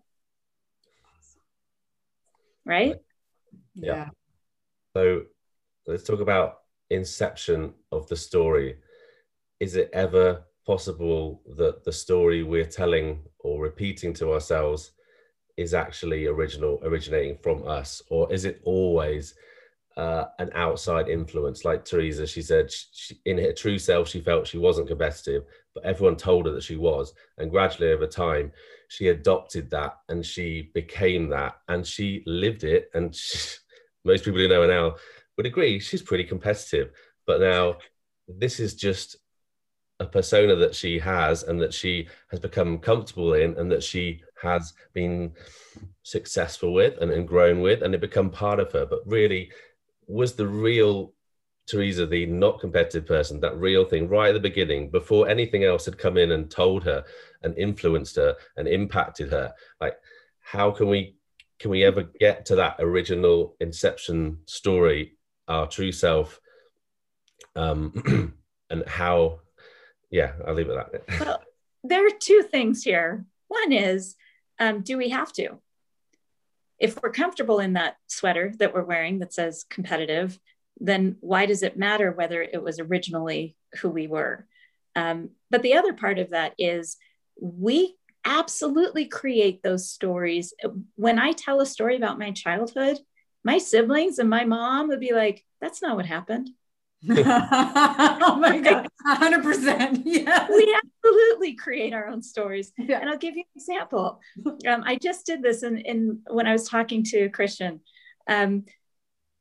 Right? 2.65 2.97
Yeah, 3.75 3.95
yeah. 3.95 4.09
so 4.95 5.23
let's 5.87 6.05
talk 6.05 6.21
about 6.21 6.59
inception 6.91 7.75
of 7.93 8.07
the 8.09 8.17
story, 8.17 8.77
is 9.61 9.77
it 9.77 9.91
ever 9.93 10.45
possible 10.67 11.43
that 11.57 11.85
the 11.85 11.93
story 11.93 12.43
we're 12.43 12.67
telling 12.67 13.23
or 13.41 13.63
repeating 13.63 14.13
to 14.15 14.33
ourselves 14.33 14.93
is 15.57 15.75
actually 15.75 16.27
original, 16.27 16.79
originating 16.83 17.39
from 17.43 17.67
us, 17.67 18.03
or 18.11 18.33
is 18.33 18.45
it 18.45 18.61
always 18.65 19.35
uh, 19.99 20.29
an 20.39 20.51
outside 20.55 21.09
influence? 21.09 21.65
Like 21.65 21.85
Teresa, 21.85 22.27
she 22.27 22.41
said 22.41 22.71
she, 22.73 23.21
in 23.27 23.37
her 23.39 23.53
true 23.53 23.79
self, 23.79 24.09
she 24.09 24.21
felt 24.21 24.47
she 24.47 24.59
wasn't 24.59 24.89
competitive, 24.89 25.45
but 25.75 25.85
everyone 25.85 26.17
told 26.17 26.47
her 26.47 26.53
that 26.53 26.63
she 26.63 26.77
was, 26.77 27.13
and 27.37 27.51
gradually 27.51 27.93
over 27.93 28.07
time, 28.07 28.53
she 28.89 29.09
adopted 29.09 29.69
that 29.71 29.99
and 30.09 30.25
she 30.25 30.71
became 30.73 31.29
that, 31.29 31.59
and 31.69 31.87
she 31.87 32.23
lived 32.27 32.65
it. 32.65 32.91
And 32.95 33.15
she, 33.15 33.59
most 34.05 34.25
people 34.25 34.41
who 34.41 34.49
know 34.49 34.63
her 34.63 34.69
now 34.69 34.95
would 35.37 35.47
agree 35.47 35.79
she's 35.79 36.03
pretty 36.03 36.25
competitive. 36.25 36.91
But 37.27 37.41
now 37.41 37.77
this 38.27 38.61
is 38.61 38.75
just 38.75 39.17
a 40.01 40.07
persona 40.07 40.55
that 40.55 40.75
she 40.75 40.99
has 40.99 41.43
and 41.43 41.61
that 41.61 41.75
she 41.75 42.09
has 42.31 42.39
become 42.39 42.79
comfortable 42.79 43.35
in 43.35 43.57
and 43.57 43.71
that 43.71 43.83
she 43.83 44.23
has 44.41 44.73
been 44.95 45.33
successful 46.05 46.73
with 46.73 46.97
and, 47.01 47.11
and 47.11 47.27
grown 47.27 47.61
with 47.61 47.83
and 47.83 47.95
it 47.95 48.01
become 48.01 48.31
part 48.31 48.61
of 48.61 48.71
her. 48.73 48.87
But 48.87 49.01
really, 49.07 49.51
was 50.09 50.35
the 50.35 50.47
real 50.47 51.13
Teresa 51.69 52.07
the 52.07 52.27
not 52.27 52.61
competitive 52.61 53.07
person, 53.07 53.41
that 53.41 53.59
real 53.59 53.85
thing 53.85 54.09
right 54.09 54.31
at 54.31 54.35
the 54.35 54.41
beginning, 54.41 54.91
before 54.91 55.29
anything 55.29 55.65
else 55.65 55.85
had 55.85 55.99
come 55.99 56.17
in 56.17 56.33
and 56.33 56.51
told 56.51 56.83
her 56.85 57.05
and 57.43 57.57
influenced 57.59 58.17
her 58.17 58.35
and 58.57 58.67
impacted 58.67 59.31
her? 59.31 59.53
Like, 59.81 59.97
how 60.41 60.71
can 60.71 60.89
we 60.89 61.15
can 61.59 61.71
we 61.71 61.85
ever 61.85 62.05
get 62.21 62.47
to 62.47 62.57
that 62.57 62.77
original 62.79 63.57
inception 63.61 64.39
story 64.47 65.17
our 65.49 65.67
true 65.67 65.93
self 65.93 66.41
um, 67.57 68.35
and 68.71 68.87
how 68.87 69.41
yeah 70.11 70.33
i'll 70.47 70.55
leave 70.55 70.69
it 70.69 70.77
at 70.77 70.93
that. 70.93 71.21
Well 71.21 71.43
there 71.85 72.07
are 72.07 72.19
two 72.19 72.43
things 72.51 72.83
here. 72.83 73.25
One 73.47 73.73
is 73.73 74.17
um, 74.59 74.83
do 74.83 74.97
we 74.97 75.11
have 75.11 75.33
to 75.35 75.59
if 76.79 77.01
we're 77.03 77.11
comfortable 77.11 77.61
in 77.61 77.75
that 77.75 77.97
sweater 78.07 78.53
that 78.59 78.75
we're 78.75 78.85
wearing 78.85 79.19
that 79.19 79.33
says 79.33 79.65
competitive 79.69 80.39
then 80.81 81.17
why 81.21 81.47
does 81.47 81.63
it 81.63 81.77
matter 81.77 82.13
whether 82.13 82.41
it 82.43 82.63
was 82.63 82.79
originally 82.79 83.57
who 83.81 83.89
we 83.89 84.07
were 84.07 84.47
um, 84.97 85.31
but 85.51 85.63
the 85.63 85.75
other 85.75 85.93
part 85.93 86.19
of 86.19 86.31
that 86.31 86.55
is 86.59 86.97
we 87.41 87.95
absolutely 88.25 89.07
create 89.07 89.63
those 89.63 89.89
stories 89.89 90.53
when 90.97 91.19
i 91.19 91.33
tell 91.33 91.61
a 91.61 91.67
story 91.67 91.97
about 91.97 92.19
my 92.19 92.31
childhood 92.31 92.99
my 93.45 93.59
siblings 93.59 94.19
and 94.19 94.29
my 94.29 94.45
mom 94.45 94.89
would 94.89 95.01
be 95.01 95.15
like, 95.15 95.45
that's 95.61 95.81
not 95.81 95.97
what 95.97 96.07
happened. 96.07 96.51
Oh 97.09 98.37
my 98.41 98.59
God, 98.65 98.89
100%. 99.07 100.03
Yeah. 100.05 100.49
We 100.49 100.77
absolutely 101.05 101.55
create 101.55 101.93
our 101.93 102.09
own 102.09 102.23
stories. 102.23 102.73
Yeah. 102.77 103.01
And 103.01 103.09
I'll 103.09 103.19
give 103.19 103.37
you 103.37 103.43
an 103.43 103.61
example. 103.61 104.21
Um, 104.67 104.83
I 104.85 104.97
just 104.97 105.27
did 105.27 105.43
this 105.43 105.63
in, 105.63 105.79
in 105.79 106.21
when 106.29 106.47
I 106.47 106.53
was 106.53 106.69
talking 106.69 107.05
to 107.05 107.29
Christian. 107.29 107.81
Um, 108.29 108.65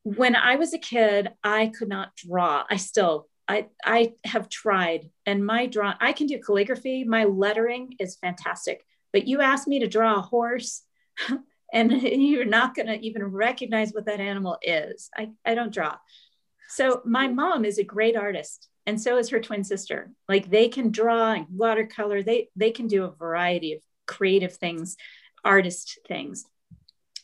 when 0.03 0.35
I 0.35 0.55
was 0.55 0.73
a 0.73 0.79
kid, 0.79 1.29
I 1.43 1.67
could 1.67 1.89
not 1.89 2.15
draw. 2.15 2.63
I 2.69 2.77
still, 2.77 3.27
I, 3.47 3.67
I 3.83 4.13
have 4.23 4.49
tried 4.49 5.09
and 5.25 5.45
my 5.45 5.65
draw, 5.65 5.93
I 5.99 6.13
can 6.13 6.27
do 6.27 6.39
calligraphy. 6.39 7.03
My 7.03 7.25
lettering 7.25 7.95
is 7.99 8.17
fantastic, 8.17 8.85
but 9.11 9.27
you 9.27 9.41
asked 9.41 9.67
me 9.67 9.79
to 9.79 9.87
draw 9.87 10.17
a 10.17 10.21
horse 10.21 10.83
and 11.73 11.91
you're 12.01 12.45
not 12.45 12.75
going 12.75 12.87
to 12.87 12.99
even 13.05 13.25
recognize 13.25 13.91
what 13.91 14.05
that 14.05 14.19
animal 14.19 14.57
is. 14.61 15.09
I, 15.17 15.31
I 15.45 15.55
don't 15.55 15.73
draw. 15.73 15.95
So 16.67 17.01
my 17.05 17.27
mom 17.27 17.65
is 17.65 17.77
a 17.77 17.83
great 17.83 18.15
artist 18.15 18.67
and 18.85 18.99
so 18.99 19.17
is 19.17 19.29
her 19.29 19.39
twin 19.39 19.63
sister. 19.63 20.11
Like 20.29 20.49
they 20.49 20.69
can 20.69 20.91
draw 20.91 21.43
watercolor. 21.51 22.23
They 22.23 22.49
they 22.55 22.71
can 22.71 22.87
do 22.87 23.03
a 23.03 23.11
variety 23.11 23.73
of 23.73 23.81
creative 24.05 24.55
things, 24.55 24.95
artist 25.43 25.99
things. 26.07 26.45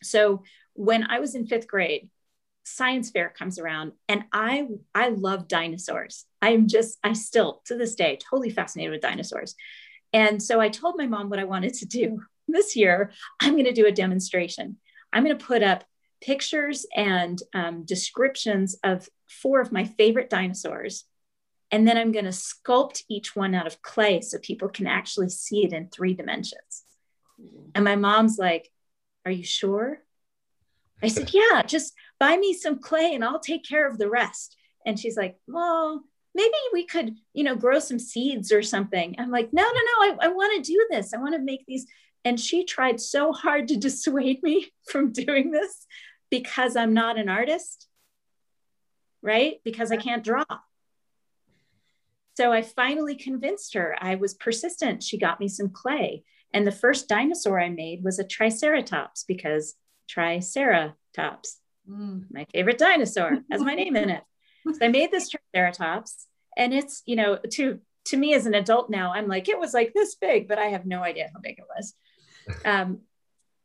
So 0.02 0.44
when 0.74 1.04
I 1.10 1.20
was 1.20 1.36
in 1.36 1.48
5th 1.48 1.68
grade, 1.68 2.10
science 2.66 3.12
fair 3.12 3.30
comes 3.30 3.60
around 3.60 3.94
and 4.08 4.24
I 4.32 4.68
I 4.94 5.10
love 5.10 5.48
dinosaurs. 5.48 6.26
I'm 6.42 6.68
just 6.68 6.98
I 7.04 7.14
still 7.14 7.62
to 7.66 7.78
this 7.78 7.96
day 7.96 8.18
totally 8.18 8.50
fascinated 8.50 8.92
with 8.92 9.02
dinosaurs. 9.02 9.56
And 10.12 10.42
so 10.42 10.60
I 10.62 10.70
told 10.70 10.96
my 10.98 11.08
mom 11.08 11.30
what 11.30 11.40
I 11.40 11.46
wanted 11.46 11.74
to 11.76 11.86
do 11.86 12.22
this 12.48 12.76
year, 12.76 13.12
I'm 13.40 13.54
going 13.54 13.66
to 13.66 13.72
do 13.74 13.88
a 13.88 13.92
demonstration. 13.92 14.78
I'm 15.12 15.24
going 15.24 15.38
to 15.38 15.46
put 15.46 15.64
up 15.64 15.86
pictures 16.24 16.86
and 16.96 17.42
um, 17.54 17.84
descriptions 17.84 18.76
of 18.84 19.08
four 19.28 19.60
of 19.60 19.72
my 19.72 19.84
favorite 19.84 20.30
dinosaurs. 20.30 21.06
And 21.70 21.88
then 21.88 21.98
I'm 21.98 22.12
going 22.12 22.26
to 22.26 22.32
sculpt 22.32 23.04
each 23.10 23.36
one 23.36 23.54
out 23.54 23.68
of 23.68 23.82
clay 23.82 24.22
so 24.22 24.38
people 24.40 24.70
can 24.70 24.88
actually 24.88 25.30
see 25.30 25.66
it 25.66 25.74
in 25.74 25.90
three 25.90 26.14
dimensions. 26.14 26.84
And 27.76 27.84
my 27.84 27.96
mom's 27.96 28.38
like, 28.38 28.72
Are 29.26 29.32
you 29.32 29.44
sure? 29.44 30.00
I 31.02 31.08
said, 31.08 31.32
Yeah, 31.34 31.64
just 31.64 31.94
buy 32.20 32.38
me 32.38 32.54
some 32.54 32.80
clay 32.80 33.14
and 33.14 33.24
I'll 33.24 33.40
take 33.40 33.68
care 33.68 33.88
of 33.88 33.98
the 33.98 34.10
rest. 34.10 34.56
And 34.86 35.00
she's 35.00 35.18
like, 35.18 35.36
Well, 35.48 36.04
maybe 36.36 36.54
we 36.72 36.86
could, 36.86 37.16
you 37.34 37.44
know, 37.44 37.56
grow 37.56 37.80
some 37.80 38.00
seeds 38.00 38.52
or 38.52 38.62
something. 38.62 39.16
I'm 39.18 39.32
like, 39.32 39.52
No, 39.52 39.64
no, 39.64 39.70
no, 39.70 40.14
I, 40.14 40.26
I 40.26 40.28
want 40.30 40.64
to 40.64 40.72
do 40.72 40.88
this. 40.92 41.14
I 41.14 41.18
want 41.18 41.34
to 41.34 41.42
make 41.42 41.66
these 41.68 41.88
and 42.26 42.40
she 42.40 42.64
tried 42.64 43.02
so 43.02 43.34
hard 43.34 43.68
to 43.68 43.78
dissuade 43.78 44.42
me 44.44 44.72
from 44.90 45.12
doing 45.12 45.52
this 45.52 45.86
because 46.34 46.76
I'm 46.76 46.96
not 46.96 47.20
an 47.20 47.30
artist, 47.30 47.88
right? 49.22 49.62
Because 49.64 49.92
I 49.92 49.98
can't 49.98 50.24
draw. 50.24 50.44
So 52.36 52.52
I 52.52 52.64
finally 52.64 53.16
convinced 53.16 53.76
her. 53.76 53.96
I 54.02 54.16
was 54.16 54.34
persistent. 54.34 55.04
She 55.04 55.20
got 55.20 55.40
me 55.40 55.48
some 55.48 55.70
clay. 55.70 56.24
And 56.52 56.66
the 56.66 56.72
first 56.72 57.08
dinosaur 57.08 57.60
I 57.60 57.70
made 57.70 58.04
was 58.04 58.18
a 58.18 58.24
Triceratops 58.24 59.26
because 59.28 59.76
Triceratops, 60.10 61.60
mm. 61.88 62.24
my 62.32 62.48
favorite 62.52 62.80
dinosaur, 62.80 63.38
has 63.52 63.62
my 63.62 63.76
name 63.76 63.96
in 63.96 64.10
it. 64.10 64.24
So 64.66 64.86
I 64.86 64.88
made 64.88 65.12
this 65.12 65.30
Triceratops. 65.30 66.26
And 66.58 66.74
it's, 66.74 67.04
you 67.06 67.16
know, 67.16 67.38
to 67.52 67.80
to 68.06 68.18
me 68.18 68.34
as 68.34 68.48
an 68.48 68.56
adult 68.56 68.90
now, 68.90 69.14
I'm 69.14 69.28
like, 69.28 69.50
it 69.50 69.60
was 69.60 69.72
like 69.72 69.94
this 69.94 70.16
big, 70.16 70.48
but 70.48 70.58
I 70.58 70.66
have 70.70 70.88
no 70.88 71.04
idea 71.04 71.30
how 71.32 71.40
big 71.42 71.60
it 71.60 71.66
was. 71.76 71.94
Um, 72.66 73.02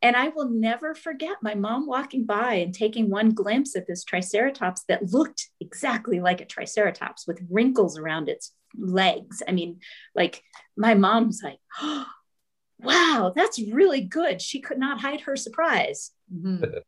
and 0.00 0.16
I 0.16 0.28
will 0.28 0.48
never 0.48 0.94
forget 0.94 1.36
my 1.42 1.54
mom 1.54 1.86
walking 1.86 2.24
by 2.24 2.54
and 2.54 2.72
taking 2.72 3.10
one 3.10 3.30
glimpse 3.30 3.74
at 3.74 3.86
this 3.86 4.04
Triceratops 4.04 4.84
that 4.88 5.12
looked 5.12 5.48
exactly 5.60 6.20
like 6.20 6.40
a 6.40 6.44
Triceratops 6.44 7.26
with 7.26 7.44
wrinkles 7.50 7.98
around 7.98 8.28
its 8.28 8.52
legs. 8.76 9.42
I 9.46 9.52
mean, 9.52 9.80
like 10.14 10.42
my 10.76 10.94
mom's 10.94 11.40
like, 11.42 11.58
oh, 11.80 12.06
wow, 12.78 13.32
that's 13.34 13.60
really 13.60 14.02
good. 14.02 14.40
She 14.40 14.60
could 14.60 14.78
not 14.78 15.00
hide 15.00 15.22
her 15.22 15.34
surprise. 15.34 16.12
Mm-hmm. 16.32 16.78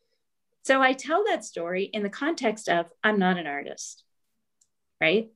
so 0.62 0.80
I 0.80 0.92
tell 0.92 1.24
that 1.26 1.44
story 1.44 1.84
in 1.84 2.04
the 2.04 2.10
context 2.10 2.68
of 2.68 2.86
I'm 3.02 3.18
not 3.18 3.36
an 3.36 3.48
artist, 3.48 4.04
right? 5.00 5.28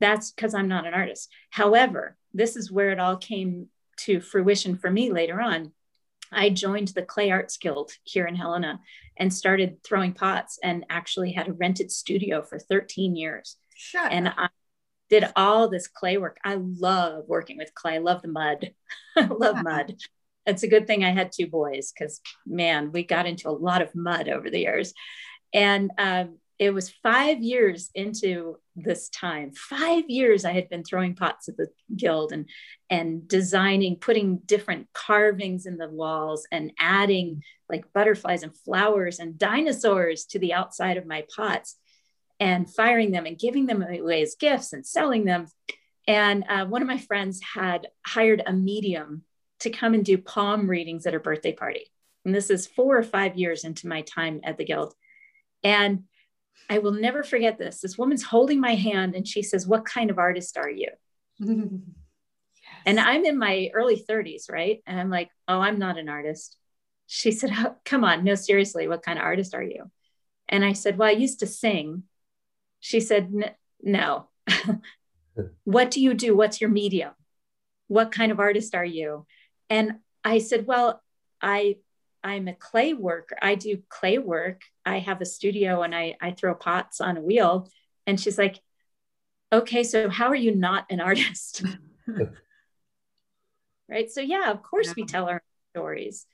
That's 0.00 0.30
because 0.30 0.54
I'm 0.54 0.68
not 0.68 0.86
an 0.86 0.94
artist. 0.94 1.30
However, 1.50 2.16
this 2.32 2.56
is 2.56 2.72
where 2.72 2.90
it 2.90 2.98
all 2.98 3.16
came 3.16 3.68
to 3.98 4.20
fruition 4.20 4.76
for 4.76 4.90
me 4.90 5.10
later 5.12 5.40
on. 5.40 5.72
I 6.32 6.50
joined 6.50 6.88
the 6.88 7.02
Clay 7.02 7.30
Arts 7.30 7.56
Guild 7.58 7.92
here 8.02 8.26
in 8.26 8.34
Helena 8.34 8.80
and 9.16 9.32
started 9.32 9.84
throwing 9.84 10.12
pots 10.12 10.58
and 10.62 10.84
actually 10.90 11.32
had 11.32 11.48
a 11.48 11.52
rented 11.52 11.92
studio 11.92 12.42
for 12.42 12.58
13 12.58 13.16
years. 13.16 13.56
Shut 13.76 14.12
and. 14.12 14.28
I 14.28 14.48
did 15.10 15.30
all 15.36 15.68
this 15.68 15.86
clay 15.86 16.16
work. 16.16 16.38
I 16.44 16.56
love 16.56 17.24
working 17.28 17.56
with 17.56 17.74
clay. 17.74 17.94
I 17.94 17.98
love 17.98 18.22
the 18.22 18.28
mud. 18.28 18.72
I 19.16 19.26
love 19.26 19.56
yeah. 19.56 19.62
mud. 19.62 19.96
It's 20.46 20.62
a 20.62 20.68
good 20.68 20.86
thing 20.86 21.04
I 21.04 21.10
had 21.10 21.32
two 21.32 21.46
boys 21.46 21.92
because, 21.92 22.20
man, 22.46 22.92
we 22.92 23.04
got 23.04 23.26
into 23.26 23.48
a 23.48 23.50
lot 23.50 23.82
of 23.82 23.94
mud 23.94 24.28
over 24.28 24.50
the 24.50 24.60
years. 24.60 24.92
And 25.52 25.90
um, 25.98 26.38
it 26.58 26.70
was 26.70 26.90
five 27.02 27.42
years 27.42 27.90
into 27.94 28.58
this 28.76 29.08
time. 29.08 29.52
Five 29.52 30.04
years 30.08 30.44
i 30.44 30.52
had 30.52 30.68
been 30.68 30.84
throwing 30.84 31.14
pots 31.14 31.48
at 31.48 31.56
the 31.56 31.68
guild 31.94 32.32
and 32.32 32.48
and 32.90 33.26
designing 33.26 33.96
putting 33.96 34.38
different 34.38 34.88
carvings 34.92 35.66
in 35.66 35.76
the 35.76 35.88
walls 35.88 36.46
and 36.52 36.72
adding 36.78 37.42
like 37.68 37.92
butterflies 37.92 38.42
and 38.42 38.56
flowers 38.56 39.18
and 39.18 39.38
dinosaurs 39.38 40.26
to 40.26 40.38
the 40.38 40.52
outside 40.52 40.96
of 40.96 41.06
my 41.06 41.24
pots 41.34 41.76
and 42.40 42.72
firing 42.72 43.10
them 43.10 43.26
and 43.26 43.38
giving 43.38 43.66
them 43.66 43.82
away 43.82 44.22
as 44.22 44.36
gifts 44.38 44.72
and 44.72 44.86
selling 44.86 45.24
them. 45.24 45.46
And 46.06 46.44
uh, 46.48 46.66
one 46.66 46.82
of 46.82 46.88
my 46.88 46.98
friends 46.98 47.40
had 47.54 47.88
hired 48.06 48.42
a 48.46 48.52
medium 48.52 49.22
to 49.60 49.70
come 49.70 49.94
and 49.94 50.04
do 50.04 50.18
palm 50.18 50.68
readings 50.68 51.06
at 51.06 51.14
her 51.14 51.20
birthday 51.20 51.52
party. 51.52 51.90
And 52.24 52.34
this 52.34 52.50
is 52.50 52.66
four 52.66 52.96
or 52.96 53.02
five 53.02 53.36
years 53.36 53.64
into 53.64 53.88
my 53.88 54.02
time 54.02 54.40
at 54.44 54.58
the 54.58 54.64
guild. 54.64 54.94
And 55.62 56.04
I 56.68 56.78
will 56.78 56.92
never 56.92 57.22
forget 57.22 57.58
this. 57.58 57.80
This 57.80 57.98
woman's 57.98 58.22
holding 58.22 58.60
my 58.60 58.74
hand 58.74 59.14
and 59.14 59.26
she 59.26 59.42
says, 59.42 59.66
What 59.66 59.84
kind 59.84 60.10
of 60.10 60.18
artist 60.18 60.56
are 60.56 60.70
you? 60.70 60.88
yes. 61.38 61.58
And 62.86 62.98
I'm 62.98 63.24
in 63.24 63.38
my 63.38 63.70
early 63.74 64.02
30s, 64.02 64.50
right? 64.50 64.82
And 64.86 64.98
I'm 64.98 65.10
like, 65.10 65.30
Oh, 65.48 65.60
I'm 65.60 65.78
not 65.78 65.98
an 65.98 66.08
artist. 66.08 66.56
She 67.06 67.32
said, 67.32 67.50
oh, 67.54 67.76
Come 67.84 68.04
on, 68.04 68.24
no, 68.24 68.34
seriously, 68.34 68.88
what 68.88 69.02
kind 69.02 69.18
of 69.18 69.24
artist 69.24 69.54
are 69.54 69.62
you? 69.62 69.90
And 70.48 70.64
I 70.64 70.72
said, 70.72 70.98
Well, 70.98 71.08
I 71.08 71.12
used 71.12 71.40
to 71.40 71.46
sing. 71.46 72.04
She 72.80 73.00
said, 73.00 73.32
No. 73.82 74.28
what 75.64 75.90
do 75.90 76.00
you 76.00 76.14
do? 76.14 76.36
What's 76.36 76.60
your 76.60 76.70
medium? 76.70 77.12
What 77.88 78.12
kind 78.12 78.32
of 78.32 78.40
artist 78.40 78.74
are 78.74 78.84
you? 78.84 79.26
And 79.68 79.98
I 80.22 80.38
said, 80.38 80.66
Well, 80.66 81.02
I 81.42 81.76
I'm 82.24 82.48
a 82.48 82.54
clay 82.54 82.94
worker. 82.94 83.36
I 83.40 83.54
do 83.54 83.82
clay 83.90 84.16
work. 84.16 84.62
I 84.84 84.98
have 84.98 85.20
a 85.20 85.26
studio 85.26 85.82
and 85.82 85.94
I, 85.94 86.16
I 86.20 86.30
throw 86.30 86.54
pots 86.54 87.00
on 87.00 87.18
a 87.18 87.20
wheel. 87.20 87.68
And 88.06 88.18
she's 88.18 88.38
like, 88.38 88.60
okay, 89.52 89.84
so 89.84 90.08
how 90.08 90.28
are 90.28 90.34
you 90.34 90.54
not 90.54 90.86
an 90.90 91.00
artist? 91.02 91.62
right. 93.88 94.10
So, 94.10 94.22
yeah, 94.22 94.50
of 94.50 94.62
course 94.62 94.88
yeah. 94.88 94.94
we 94.96 95.04
tell 95.04 95.28
our 95.28 95.42
stories, 95.72 96.26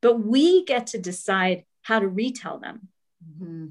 but 0.00 0.18
we 0.18 0.64
get 0.64 0.88
to 0.88 0.98
decide 0.98 1.64
how 1.82 2.00
to 2.00 2.08
retell 2.08 2.58
them. 2.58 2.88
Mm-hmm. 3.24 3.66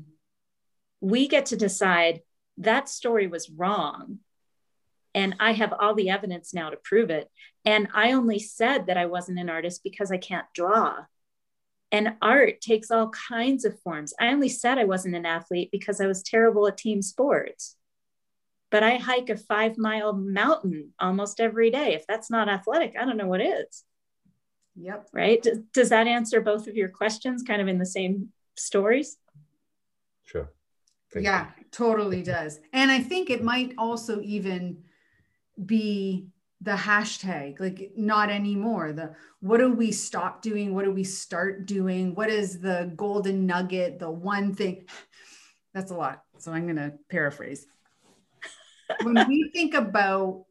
We 1.02 1.28
get 1.28 1.48
to 1.48 1.58
decide 1.58 2.22
that 2.58 2.88
story 2.88 3.28
was 3.28 3.50
wrong. 3.50 4.20
And 5.16 5.36
I 5.40 5.54
have 5.54 5.74
all 5.74 5.94
the 5.96 6.10
evidence 6.10 6.54
now 6.54 6.70
to 6.70 6.78
prove 6.78 7.10
it. 7.10 7.30
And 7.66 7.88
I 7.94 8.14
only 8.14 8.40
said 8.40 8.88
that 8.88 8.98
I 8.98 9.06
wasn't 9.06 9.40
an 9.40 9.50
artist 9.50 9.82
because 9.84 10.12
I 10.12 10.18
can't 10.18 10.46
draw. 10.54 11.06
And 11.94 12.16
art 12.24 12.60
takes 12.60 12.90
all 12.90 13.10
kinds 13.10 13.66
of 13.66 13.80
forms. 13.82 14.16
I 14.20 14.30
only 14.30 14.50
said 14.50 14.80
I 14.80 14.84
wasn't 14.84 15.16
an 15.16 15.28
athlete 15.28 15.70
because 15.72 16.02
I 16.02 16.08
was 16.08 16.24
terrible 16.24 16.68
at 16.68 16.76
team 16.76 17.04
sports. 17.04 17.78
But 18.72 18.82
I 18.82 18.96
hike 18.98 19.30
a 19.30 19.38
five 19.38 19.78
mile 19.78 20.12
mountain 20.12 20.94
almost 21.00 21.40
every 21.40 21.70
day. 21.70 21.94
If 21.94 22.08
that's 22.08 22.32
not 22.32 22.50
athletic, 22.50 22.96
I 23.00 23.06
don't 23.06 23.18
know 23.18 23.28
what 23.28 23.42
is. 23.42 23.84
Yep. 24.76 25.10
Right. 25.14 25.40
Does, 25.40 25.60
does 25.72 25.90
that 25.90 26.08
answer 26.08 26.42
both 26.42 26.68
of 26.68 26.76
your 26.76 26.90
questions 26.90 27.44
kind 27.44 27.62
of 27.62 27.68
in 27.68 27.78
the 27.78 27.86
same 27.86 28.30
stories? 28.58 29.18
Sure. 30.26 30.50
Thank 31.12 31.26
yeah, 31.26 31.52
you. 31.60 31.66
totally 31.72 32.24
does. 32.24 32.60
And 32.74 32.90
I 32.90 33.02
think 33.02 33.30
it 33.30 33.44
might 33.44 33.76
also 33.78 34.20
even 34.22 34.78
be 35.64 36.26
the 36.64 36.72
hashtag 36.72 37.60
like 37.60 37.92
not 37.96 38.30
anymore. 38.30 38.94
The 38.94 39.16
what 39.42 39.58
do 39.58 39.72
we 39.74 39.92
stop 39.92 40.42
doing? 40.42 40.74
What 40.74 40.86
do 40.86 40.92
we 40.92 41.04
start 41.04 41.66
doing? 41.66 42.16
What 42.16 42.30
is 42.30 42.60
the 42.60 42.92
golden 42.96 43.46
nugget 43.46 44.00
the 44.00 44.10
one 44.10 44.56
thing? 44.56 44.86
That's 45.74 45.92
a 45.92 45.96
lot. 45.96 46.24
So 46.38 46.52
i'm 46.52 46.64
going 46.64 46.76
to 46.76 46.94
paraphrase. 47.10 47.66
When 49.04 49.28
we 49.28 49.50
think 49.54 49.74
about 49.74 50.46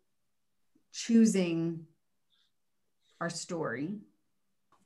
choosing 0.92 1.86
our 3.20 3.30
story 3.30 4.00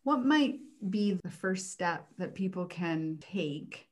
what 0.07 0.24
might 0.24 0.61
be 0.89 1.18
the 1.24 1.31
first 1.31 1.72
step 1.72 2.07
that 2.16 2.33
people 2.33 2.66
can 2.66 3.18
take 3.20 3.89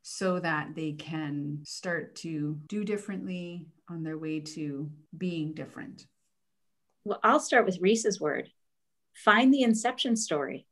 so 0.00 0.40
that 0.40 0.74
they 0.74 0.92
can 0.92 1.58
start 1.64 2.14
to 2.14 2.58
do 2.66 2.82
differently 2.82 3.66
on 3.90 4.02
their 4.02 4.16
way 4.16 4.40
to 4.40 4.90
being 5.18 5.52
different 5.52 6.06
well, 7.04 7.20
I'll 7.22 7.40
start 7.40 7.66
with 7.66 7.80
Reese's 7.80 8.20
word 8.20 8.50
find 9.14 9.52
the 9.52 9.62
inception 9.62 10.16
story. 10.16 10.66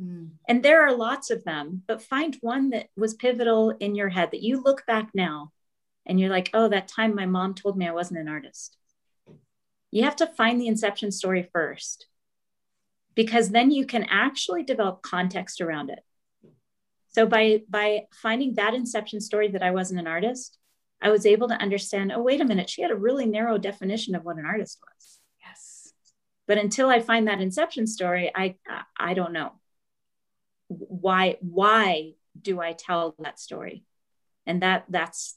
Mm. 0.00 0.30
And 0.46 0.62
there 0.62 0.86
are 0.86 0.94
lots 0.94 1.30
of 1.30 1.44
them, 1.44 1.82
but 1.86 2.02
find 2.02 2.36
one 2.40 2.70
that 2.70 2.88
was 2.96 3.14
pivotal 3.14 3.70
in 3.70 3.94
your 3.94 4.08
head 4.08 4.30
that 4.32 4.42
you 4.42 4.62
look 4.62 4.84
back 4.86 5.10
now 5.14 5.52
and 6.06 6.18
you're 6.18 6.30
like, 6.30 6.50
oh, 6.54 6.68
that 6.68 6.88
time 6.88 7.14
my 7.14 7.26
mom 7.26 7.54
told 7.54 7.76
me 7.76 7.86
I 7.86 7.92
wasn't 7.92 8.20
an 8.20 8.28
artist. 8.28 8.76
You 9.90 10.04
have 10.04 10.16
to 10.16 10.26
find 10.26 10.60
the 10.60 10.68
inception 10.68 11.10
story 11.12 11.48
first 11.52 12.06
because 13.14 13.50
then 13.50 13.70
you 13.70 13.86
can 13.86 14.04
actually 14.04 14.62
develop 14.62 15.02
context 15.02 15.60
around 15.60 15.90
it. 15.90 16.00
So 17.10 17.26
by 17.26 17.62
by 17.68 18.02
finding 18.12 18.54
that 18.54 18.74
inception 18.74 19.20
story 19.20 19.48
that 19.48 19.62
I 19.62 19.70
wasn't 19.70 20.00
an 20.00 20.06
artist, 20.06 20.58
I 21.00 21.10
was 21.10 21.26
able 21.26 21.48
to 21.48 21.54
understand, 21.54 22.12
oh, 22.12 22.22
wait 22.22 22.40
a 22.40 22.44
minute, 22.44 22.68
she 22.68 22.82
had 22.82 22.90
a 22.90 22.96
really 22.96 23.26
narrow 23.26 23.56
definition 23.56 24.14
of 24.14 24.24
what 24.24 24.36
an 24.36 24.44
artist 24.44 24.78
was 24.82 25.18
but 26.48 26.58
until 26.58 26.88
i 26.88 26.98
find 26.98 27.28
that 27.28 27.40
inception 27.40 27.86
story 27.86 28.32
i 28.34 28.56
i 28.98 29.14
don't 29.14 29.32
know. 29.32 29.52
Why 30.68 31.36
why 31.40 32.12
do 32.40 32.60
i 32.60 32.72
tell 32.72 33.14
that 33.20 33.38
story? 33.38 33.84
And 34.46 34.62
that 34.62 34.84
that's 34.88 35.36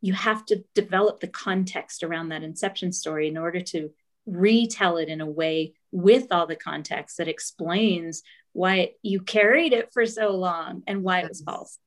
you 0.00 0.12
have 0.12 0.44
to 0.46 0.64
develop 0.74 1.20
the 1.20 1.28
context 1.28 2.02
around 2.02 2.28
that 2.28 2.42
inception 2.42 2.92
story 2.92 3.28
in 3.28 3.38
order 3.38 3.60
to 3.60 3.90
retell 4.26 4.96
it 4.98 5.08
in 5.08 5.20
a 5.20 5.26
way 5.26 5.74
with 5.92 6.26
all 6.30 6.46
the 6.46 6.56
context 6.56 7.16
that 7.18 7.28
explains 7.28 8.22
why 8.52 8.92
you 9.02 9.20
carried 9.20 9.72
it 9.72 9.92
for 9.92 10.04
so 10.04 10.30
long 10.30 10.82
and 10.86 11.02
why 11.02 11.20
it 11.20 11.28
was 11.28 11.42
false. 11.42 11.78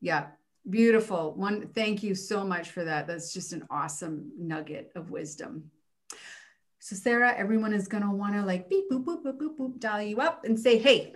Yeah. 0.00 0.26
Beautiful. 0.68 1.34
One 1.34 1.68
thank 1.74 2.02
you 2.02 2.14
so 2.14 2.42
much 2.42 2.70
for 2.70 2.84
that. 2.84 3.06
That's 3.06 3.34
just 3.34 3.52
an 3.52 3.66
awesome 3.68 4.32
nugget 4.38 4.92
of 4.94 5.10
wisdom 5.10 5.70
so 6.84 6.94
Sarah, 6.94 7.34
everyone 7.34 7.72
is 7.72 7.88
gonna 7.88 8.14
want 8.14 8.34
to 8.34 8.42
like 8.42 8.68
beep 8.68 8.90
boop 8.90 9.06
boop 9.06 9.24
boop 9.24 9.38
boop 9.38 9.56
boop 9.56 9.80
dial 9.80 10.02
you 10.02 10.20
up 10.20 10.44
and 10.44 10.60
say, 10.60 10.76
hey, 10.76 11.14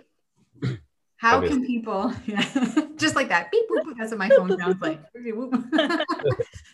how 1.17 1.41
can 1.47 1.63
people 1.63 2.11
yeah, 2.25 2.43
just 2.95 3.15
like 3.15 3.29
that 3.29 3.51
beep 3.51 3.69
boop 3.69 3.83
boop 3.83 3.93
that's 3.95 4.09
what 4.09 4.17
my 4.17 4.29
phone 4.29 4.57
sounds 4.57 4.81
like. 4.81 4.99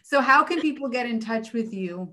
so 0.04 0.22
how 0.22 0.46
can 0.46 0.62
people 0.62 0.88
get 0.88 1.08
in 1.08 1.20
touch 1.20 1.52
with 1.52 1.74
you 1.74 2.10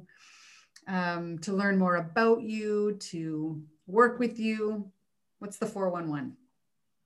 um, 0.89 1.39
to 1.39 1.53
learn 1.53 1.79
more 1.79 1.95
about 1.95 2.43
you, 2.43 2.97
to 2.99 3.63
work 3.87 4.19
with 4.19 4.41
you? 4.41 4.91
What's 5.39 5.59
the 5.59 5.67
411? 5.67 6.37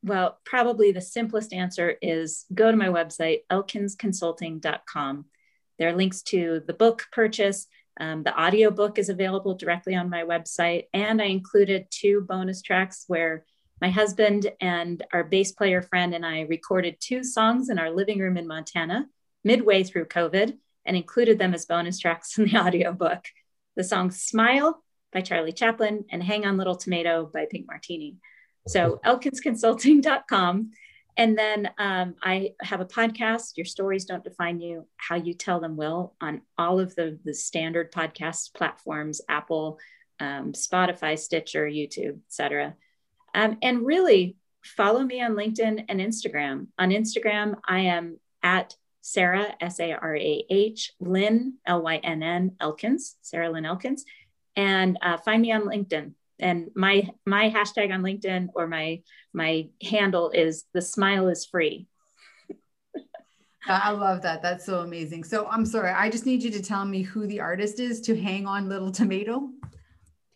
Well, 0.03 0.39
probably 0.47 0.93
the 0.93 1.03
simplest 1.03 1.53
answer 1.53 1.97
is 2.01 2.47
go 2.55 2.71
to 2.71 2.77
my 2.79 2.89
website, 2.89 3.41
elkinsconsulting.com 3.53 5.27
there 5.79 5.91
are 5.91 5.97
links 5.97 6.23
to 6.23 6.63
the 6.67 6.73
book 6.73 7.07
purchase. 7.13 7.67
Um, 7.99 8.23
the 8.23 8.35
audio 8.35 8.71
book 8.71 8.99
is 8.99 9.09
available 9.09 9.55
directly 9.55 9.95
on 9.95 10.11
my 10.11 10.23
website. 10.23 10.85
And 10.93 11.21
I 11.21 11.27
included 11.27 11.87
two 11.91 12.23
bonus 12.23 12.63
tracks 12.63 13.05
where 13.07 13.45
my 13.81 13.91
husband 13.91 14.51
and 14.61 15.03
our 15.13 15.25
bass 15.25 15.53
player 15.53 15.83
friend 15.83 16.15
and 16.15 16.25
I 16.25 16.43
recorded 16.43 16.97
two 17.01 17.23
songs 17.23 17.69
in 17.69 17.79
our 17.79 17.91
living 17.91 18.19
room 18.19 18.37
in 18.37 18.47
Montana 18.47 19.07
midway 19.45 19.83
through 19.83 20.07
COVID 20.07 20.57
and 20.85 20.97
included 20.97 21.39
them 21.39 21.55
as 21.55 21.67
bonus 21.67 21.99
tracks 21.99 22.39
in 22.39 22.47
the 22.47 22.57
audiobook. 22.67 23.25
The 23.77 23.85
song 23.85 24.11
Smile 24.11 24.83
by 25.13 25.21
Charlie 25.21 25.53
Chaplin 25.53 26.05
and 26.11 26.23
Hang 26.23 26.47
on 26.47 26.57
Little 26.57 26.77
Tomato 26.77 27.31
by 27.33 27.47
Pink 27.51 27.67
Martini. 27.67 28.17
So 28.67 29.01
elkinsconsulting.com. 29.05 30.71
And 31.17 31.37
then 31.37 31.71
um, 31.79 32.15
I 32.23 32.55
have 32.61 32.81
a 32.81 32.87
podcast, 32.87 33.57
Your 33.57 33.65
Stories 33.65 34.05
Don't 34.05 34.25
Define 34.25 34.61
You, 34.61 34.87
How 34.97 35.17
You 35.17 35.33
Tell 35.33 35.61
Them 35.61 35.77
Will, 35.77 36.15
on 36.21 36.43
all 36.59 36.79
of 36.79 36.95
the, 36.95 37.19
the 37.25 37.33
standard 37.33 37.91
podcast 37.91 38.55
platforms, 38.55 39.23
Apple, 39.29 39.79
um, 40.21 40.53
Spotify, 40.53 41.19
Stitcher, 41.19 41.67
YouTube, 41.67 42.21
etc. 42.29 42.75
Um, 43.35 43.57
and 43.63 43.87
really 43.87 44.37
follow 44.63 45.03
me 45.03 45.23
on 45.23 45.33
LinkedIn 45.37 45.87
and 45.89 46.01
Instagram. 46.01 46.67
On 46.79 46.91
Instagram, 46.91 47.57
I 47.67 47.81
am 47.81 48.19
at 48.43 48.75
Sarah, 49.01 49.55
S 49.61 49.81
A 49.81 49.93
R 49.93 50.17
A 50.17 50.45
H, 50.51 50.93
Lynn, 51.01 51.55
L 51.65 51.83
Y 51.83 51.97
N 51.97 52.23
N, 52.23 52.57
Elkins, 52.61 53.17
Sarah 53.23 53.51
Lynn 53.51 53.65
Elkins. 53.65 54.05
And 54.57 54.99
uh, 55.01 55.19
find 55.19 55.43
me 55.43 55.53
on 55.53 55.63
LinkedIn 55.63 56.13
and 56.39 56.71
my 56.75 57.09
my 57.25 57.51
hashtag 57.51 57.93
on 57.93 58.03
linkedin 58.03 58.49
or 58.55 58.67
my 58.67 59.03
my 59.33 59.69
handle 59.83 60.31
is 60.31 60.65
the 60.73 60.83
smile 60.83 61.29
is 61.29 61.47
free. 61.47 61.87
I 63.69 63.91
love 63.91 64.23
that. 64.23 64.43
That's 64.43 64.65
so 64.65 64.81
amazing. 64.81 65.25
So 65.25 65.47
i'm 65.49 65.67
sorry 65.67 65.91
i 65.91 66.09
just 66.09 66.27
need 66.27 66.43
you 66.43 66.51
to 66.51 66.63
tell 66.63 66.85
me 66.85 67.03
who 67.03 67.27
the 67.27 67.41
artist 67.41 67.81
is 67.81 68.01
to 68.03 68.21
hang 68.21 68.47
on 68.47 68.69
little 68.69 68.93
tomato 68.93 69.51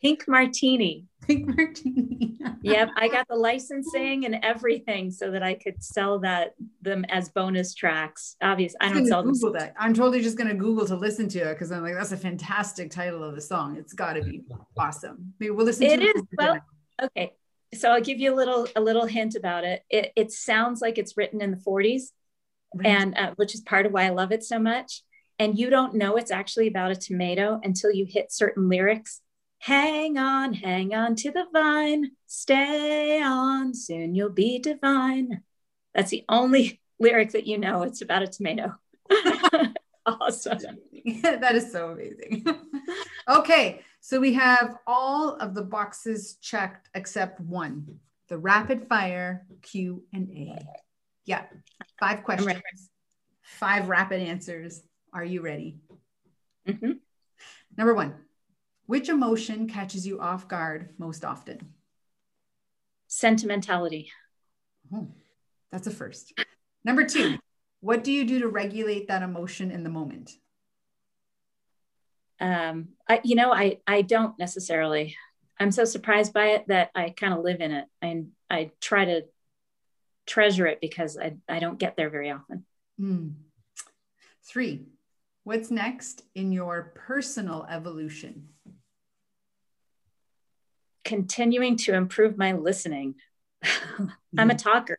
pink 0.01 0.27
martini. 0.27 1.07
Pink 1.27 1.57
martini. 1.57 2.37
Yep 2.63 2.91
i 2.97 3.09
got 3.09 3.27
the 3.29 3.37
licensing 3.37 4.27
and 4.27 4.37
everything 4.43 5.11
so 5.11 5.31
that 5.31 5.43
i 5.43 5.55
could 5.55 5.83
sell 5.83 6.19
that 6.21 6.55
them 6.83 7.07
as 7.09 7.31
bonus 7.31 7.75
tracks. 7.75 8.37
Obvious 8.43 8.75
i 8.81 8.93
don't 8.93 9.07
sell 9.07 9.23
google 9.23 9.53
them. 9.53 9.61
that. 9.61 9.75
I'm 9.79 9.95
totally 9.95 10.21
just 10.21 10.37
going 10.37 10.49
to 10.49 10.55
google 10.55 10.87
to 10.87 10.97
listen 10.97 11.29
to 11.31 11.39
it 11.39 11.55
because 11.55 11.73
i'm 11.73 11.83
like 11.83 11.95
that's 11.95 12.13
a 12.13 12.19
fantastic 12.19 12.91
title 12.91 13.25
of 13.25 13.35
the 13.35 13.41
song. 13.41 13.77
It's 13.77 13.95
got 13.95 14.15
to 14.15 14.23
be 14.23 14.43
awesome. 14.77 15.33
Maybe 15.39 15.51
we'll 15.51 15.65
listen 15.65 15.87
to 15.87 15.93
it 15.93 16.03
it 16.03 16.17
is 16.17 16.23
well 16.37 16.59
okay. 17.03 17.33
So 17.75 17.91
i'll 17.91 18.03
give 18.03 18.19
you 18.19 18.35
a 18.35 18.37
little 18.37 18.69
a 18.77 18.81
little 18.81 19.07
hint 19.07 19.37
about 19.37 19.65
it. 19.65 19.83
It, 19.89 20.13
it 20.17 20.33
sounds 20.33 20.83
like 20.83 20.99
it's 20.99 21.17
written 21.17 21.41
in 21.41 21.51
the 21.51 21.57
40s 21.57 22.11
right. 22.75 22.87
and 22.87 23.17
uh, 23.17 23.33
which 23.37 23.55
is 23.55 23.63
part 23.63 23.87
of 23.87 23.93
why 23.93 24.05
i 24.05 24.11
love 24.11 24.33
it 24.33 24.45
so 24.45 24.59
much. 24.59 25.03
And 25.39 25.59
you 25.59 25.71
don't 25.71 25.95
know 25.95 26.17
it's 26.17 26.31
actually 26.31 26.69
about 26.69 26.91
a 26.91 26.97
tomato 26.97 27.59
until 27.63 27.91
you 27.91 28.05
hit 28.07 28.33
certain 28.33 28.69
lyrics 28.69 29.23
Hang 29.63 30.17
on, 30.17 30.55
hang 30.55 30.95
on 30.95 31.15
to 31.17 31.31
the 31.31 31.45
vine, 31.53 32.13
stay 32.25 33.23
on, 33.23 33.75
soon 33.75 34.15
you'll 34.15 34.31
be 34.31 34.59
divine. 34.59 35.43
That's 35.95 36.11
the 36.11 36.25
only 36.31 36.81
lyric 36.99 37.33
that 37.33 37.47
you 37.47 37.59
know. 37.59 37.83
It's 37.83 38.01
about 38.01 38.23
a 38.23 38.27
tomato. 38.27 38.75
awesome. 40.07 40.61
that 41.23 41.55
is 41.55 41.71
so 41.71 41.91
amazing. 41.91 42.47
okay, 43.29 43.83
so 44.01 44.19
we 44.19 44.33
have 44.33 44.77
all 44.87 45.37
of 45.37 45.55
the 45.55 45.63
boxes 45.63 46.39
checked 46.41 46.89
except 46.95 47.39
one, 47.39 47.99
the 48.29 48.39
rapid 48.39 48.89
fire 48.89 49.47
Q 49.61 50.03
and 50.15 50.31
A. 50.31 50.59
Yeah, 51.27 51.45
five 51.99 52.25
questions, 52.25 52.89
five 53.43 53.91
rapid 53.91 54.23
answers. 54.23 54.83
Are 55.13 55.25
you 55.25 55.43
ready? 55.43 55.81
Mm-hmm. 56.67 56.93
Number 57.77 57.93
one, 57.93 58.15
which 58.91 59.09
emotion 59.09 59.69
catches 59.69 60.05
you 60.05 60.19
off 60.19 60.49
guard 60.49 60.91
most 60.99 61.25
often? 61.25 61.75
Sentimentality. 63.07 64.11
Oh, 64.93 65.07
that's 65.71 65.87
a 65.87 65.93
first. 65.93 66.33
Number 66.85 67.05
two, 67.05 67.39
what 67.79 68.03
do 68.03 68.11
you 68.11 68.25
do 68.25 68.41
to 68.41 68.49
regulate 68.49 69.07
that 69.07 69.23
emotion 69.23 69.71
in 69.71 69.85
the 69.85 69.91
moment? 69.91 70.33
Um, 72.41 72.89
I, 73.09 73.21
you 73.23 73.37
know, 73.37 73.53
I, 73.53 73.79
I 73.87 74.03
don't 74.03 74.37
necessarily. 74.41 75.15
I'm 75.61 75.71
so 75.71 75.85
surprised 75.85 76.33
by 76.33 76.47
it 76.47 76.67
that 76.67 76.91
I 76.93 77.11
kind 77.11 77.33
of 77.33 77.45
live 77.45 77.61
in 77.61 77.71
it. 77.71 77.85
I, 78.03 78.25
I 78.51 78.71
try 78.81 79.05
to 79.05 79.23
treasure 80.27 80.67
it 80.67 80.81
because 80.81 81.17
I, 81.17 81.35
I 81.49 81.61
don't 81.61 81.79
get 81.79 81.95
there 81.95 82.11
very 82.11 82.33
often. 82.33 82.67
Mm. 83.01 83.35
Three, 84.43 84.87
what's 85.45 85.71
next 85.71 86.25
in 86.35 86.51
your 86.51 86.93
personal 86.97 87.67
evolution? 87.71 88.49
Continuing 91.05 91.77
to 91.79 91.95
improve 91.95 92.37
my 92.37 92.53
listening. 92.53 93.17
I'm 94.39 94.51
a 94.51 94.55
talker. 94.55 94.99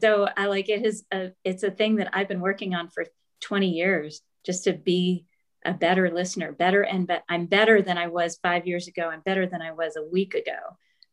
So 0.00 0.28
I 0.36 0.46
like 0.46 0.68
it 0.68 0.84
is 0.84 1.04
a, 1.12 1.32
it's 1.44 1.62
a 1.62 1.70
thing 1.70 1.96
that 1.96 2.10
I've 2.12 2.28
been 2.28 2.40
working 2.40 2.74
on 2.74 2.88
for 2.88 3.06
20 3.40 3.68
years 3.68 4.22
just 4.44 4.64
to 4.64 4.72
be 4.72 5.26
a 5.64 5.74
better 5.74 6.10
listener, 6.10 6.52
better 6.52 6.82
and 6.82 7.06
be- 7.06 7.18
I'm 7.28 7.46
better 7.46 7.82
than 7.82 7.98
I 7.98 8.06
was 8.06 8.38
5 8.42 8.66
years 8.66 8.88
ago. 8.88 9.10
I'm 9.10 9.20
better 9.20 9.46
than 9.46 9.60
I 9.60 9.72
was 9.72 9.96
a 9.96 10.02
week 10.02 10.34
ago. 10.34 10.58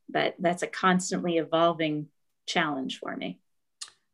But 0.09 0.35
that's 0.39 0.63
a 0.63 0.67
constantly 0.67 1.37
evolving 1.37 2.07
challenge 2.45 2.99
for 2.99 3.15
me. 3.15 3.39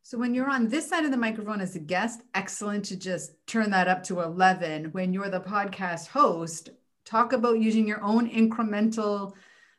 So 0.01 0.17
when 0.17 0.33
you're 0.33 0.49
on 0.49 0.67
this 0.67 0.89
side 0.89 1.05
of 1.05 1.11
the 1.11 1.17
microphone 1.17 1.61
as 1.61 1.75
a 1.75 1.79
guest, 1.79 2.21
excellent 2.33 2.85
to 2.85 2.97
just 2.97 3.33
turn 3.47 3.69
that 3.71 3.87
up 3.87 4.03
to 4.03 4.21
11. 4.21 4.85
When 4.91 5.13
you're 5.13 5.29
the 5.29 5.39
podcast 5.39 6.07
host, 6.07 6.71
talk 7.05 7.31
about 7.31 7.59
using 7.59 7.87
your 7.87 8.03
own 8.03 8.29
incremental 8.29 9.33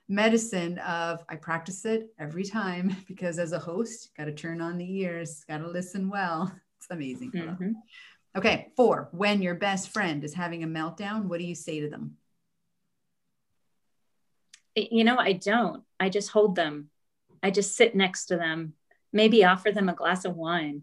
medicine 0.09 0.79
of 0.79 1.25
I 1.29 1.37
practice 1.37 1.85
it 1.85 2.13
every 2.19 2.45
time 2.45 2.97
because 3.09 3.39
as 3.39 3.53
a 3.53 3.59
host, 3.59 4.11
got 4.17 4.27
to 4.27 4.33
turn 4.33 4.61
on 4.61 4.79
the 4.79 5.01
ears, 5.01 5.45
got 5.49 5.59
to 5.59 5.69
listen 5.69 6.09
well. 6.09 6.53
It's 6.77 6.91
amazing. 6.91 7.31
Mm-hmm. 7.31 7.71
Okay, 8.37 8.69
four. 8.77 9.09
When 9.13 9.41
your 9.41 9.55
best 9.55 9.89
friend 9.89 10.23
is 10.23 10.35
having 10.35 10.65
a 10.65 10.67
meltdown, 10.67 11.29
what 11.29 11.41
do 11.41 11.47
you 11.47 11.55
say 11.55 11.81
to 11.81 11.89
them? 11.89 12.19
You 14.77 15.05
know, 15.05 15.17
I 15.17 15.33
don't. 15.33 15.83
I 15.99 16.11
just 16.11 16.29
hold 16.29 16.57
them. 16.57 16.91
I 17.43 17.51
just 17.51 17.75
sit 17.75 17.95
next 17.95 18.27
to 18.27 18.37
them. 18.37 18.75
Maybe 19.15 19.47
offer 19.47 19.73
them 19.73 19.89
a 19.89 19.95
glass 19.95 20.27
of 20.27 20.37
wine. 20.37 20.83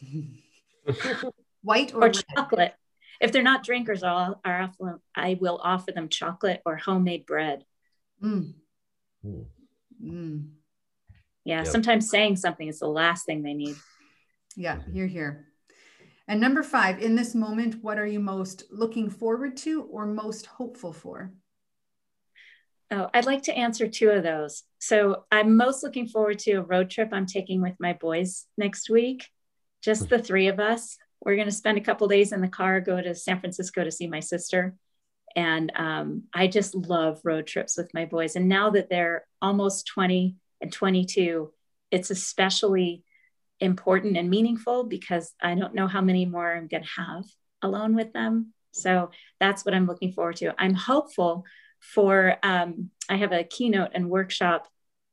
White 1.62 1.92
or, 1.92 2.04
or 2.04 2.10
chocolate. 2.10 2.74
If 3.20 3.32
they're 3.32 3.42
not 3.42 3.64
drinkers, 3.64 4.04
I'll, 4.04 4.40
I 4.44 5.38
will 5.40 5.60
offer 5.60 5.90
them 5.90 6.08
chocolate 6.08 6.62
or 6.64 6.76
homemade 6.76 7.26
bread. 7.26 7.64
Mm. 8.22 8.54
Mm. 10.02 10.48
Yeah, 11.44 11.58
yep. 11.58 11.66
sometimes 11.66 12.08
saying 12.08 12.36
something 12.36 12.68
is 12.68 12.78
the 12.78 12.86
last 12.86 13.26
thing 13.26 13.42
they 13.42 13.54
need. 13.54 13.76
Yeah, 14.56 14.78
you're 14.92 15.06
here. 15.06 15.46
And 16.28 16.40
number 16.40 16.62
five, 16.62 17.00
in 17.00 17.16
this 17.16 17.34
moment, 17.34 17.82
what 17.82 17.98
are 17.98 18.06
you 18.06 18.20
most 18.20 18.64
looking 18.70 19.10
forward 19.10 19.56
to 19.58 19.82
or 19.82 20.06
most 20.06 20.46
hopeful 20.46 20.92
for? 20.92 21.32
Oh, 22.90 23.08
I'd 23.12 23.26
like 23.26 23.42
to 23.44 23.56
answer 23.56 23.88
two 23.88 24.10
of 24.10 24.22
those. 24.22 24.62
So 24.78 25.24
I'm 25.32 25.56
most 25.56 25.82
looking 25.82 26.06
forward 26.06 26.38
to 26.40 26.52
a 26.54 26.62
road 26.62 26.90
trip 26.90 27.08
I'm 27.12 27.26
taking 27.26 27.62
with 27.62 27.74
my 27.80 27.94
boys 27.94 28.46
next 28.56 28.90
week, 28.90 29.28
just 29.82 30.08
the 30.08 30.18
three 30.18 30.48
of 30.48 30.60
us. 30.60 30.96
We're 31.20 31.36
going 31.36 31.48
to 31.48 31.52
spend 31.52 31.78
a 31.78 31.82
couple 31.82 32.06
days 32.08 32.32
in 32.32 32.40
the 32.40 32.48
car, 32.48 32.80
go 32.80 33.00
to 33.00 33.14
San 33.14 33.40
Francisco 33.40 33.82
to 33.82 33.90
see 33.90 34.06
my 34.06 34.20
sister. 34.20 34.74
And 35.36 35.72
um, 35.76 36.24
I 36.34 36.46
just 36.46 36.74
love 36.74 37.20
road 37.24 37.46
trips 37.46 37.76
with 37.76 37.92
my 37.94 38.04
boys. 38.04 38.36
And 38.36 38.48
now 38.48 38.70
that 38.70 38.90
they're 38.90 39.26
almost 39.40 39.86
20 39.86 40.36
and 40.60 40.72
22, 40.72 41.52
it's 41.90 42.10
especially 42.10 43.04
important 43.60 44.16
and 44.16 44.28
meaningful 44.28 44.84
because 44.84 45.32
I 45.40 45.54
don't 45.54 45.74
know 45.74 45.86
how 45.86 46.00
many 46.00 46.26
more 46.26 46.52
I'm 46.52 46.66
going 46.66 46.82
to 46.82 47.02
have 47.02 47.24
alone 47.62 47.94
with 47.94 48.12
them. 48.12 48.52
So 48.72 49.10
that's 49.38 49.64
what 49.64 49.74
I'm 49.74 49.86
looking 49.86 50.12
forward 50.12 50.36
to. 50.36 50.54
I'm 50.58 50.74
hopeful 50.74 51.44
for, 51.80 52.36
um, 52.42 52.90
I 53.08 53.16
have 53.16 53.32
a 53.32 53.44
keynote 53.44 53.90
and 53.94 54.10
workshop 54.10 54.66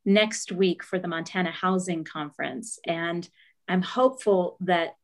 next 0.06 0.52
week 0.52 0.84
for 0.84 0.98
the 0.98 1.08
Montana 1.08 1.52
Housing 1.52 2.04
Conference. 2.04 2.80
And 2.88 3.28
I'm 3.68 3.82
hopeful 3.82 4.58
that 4.62 4.96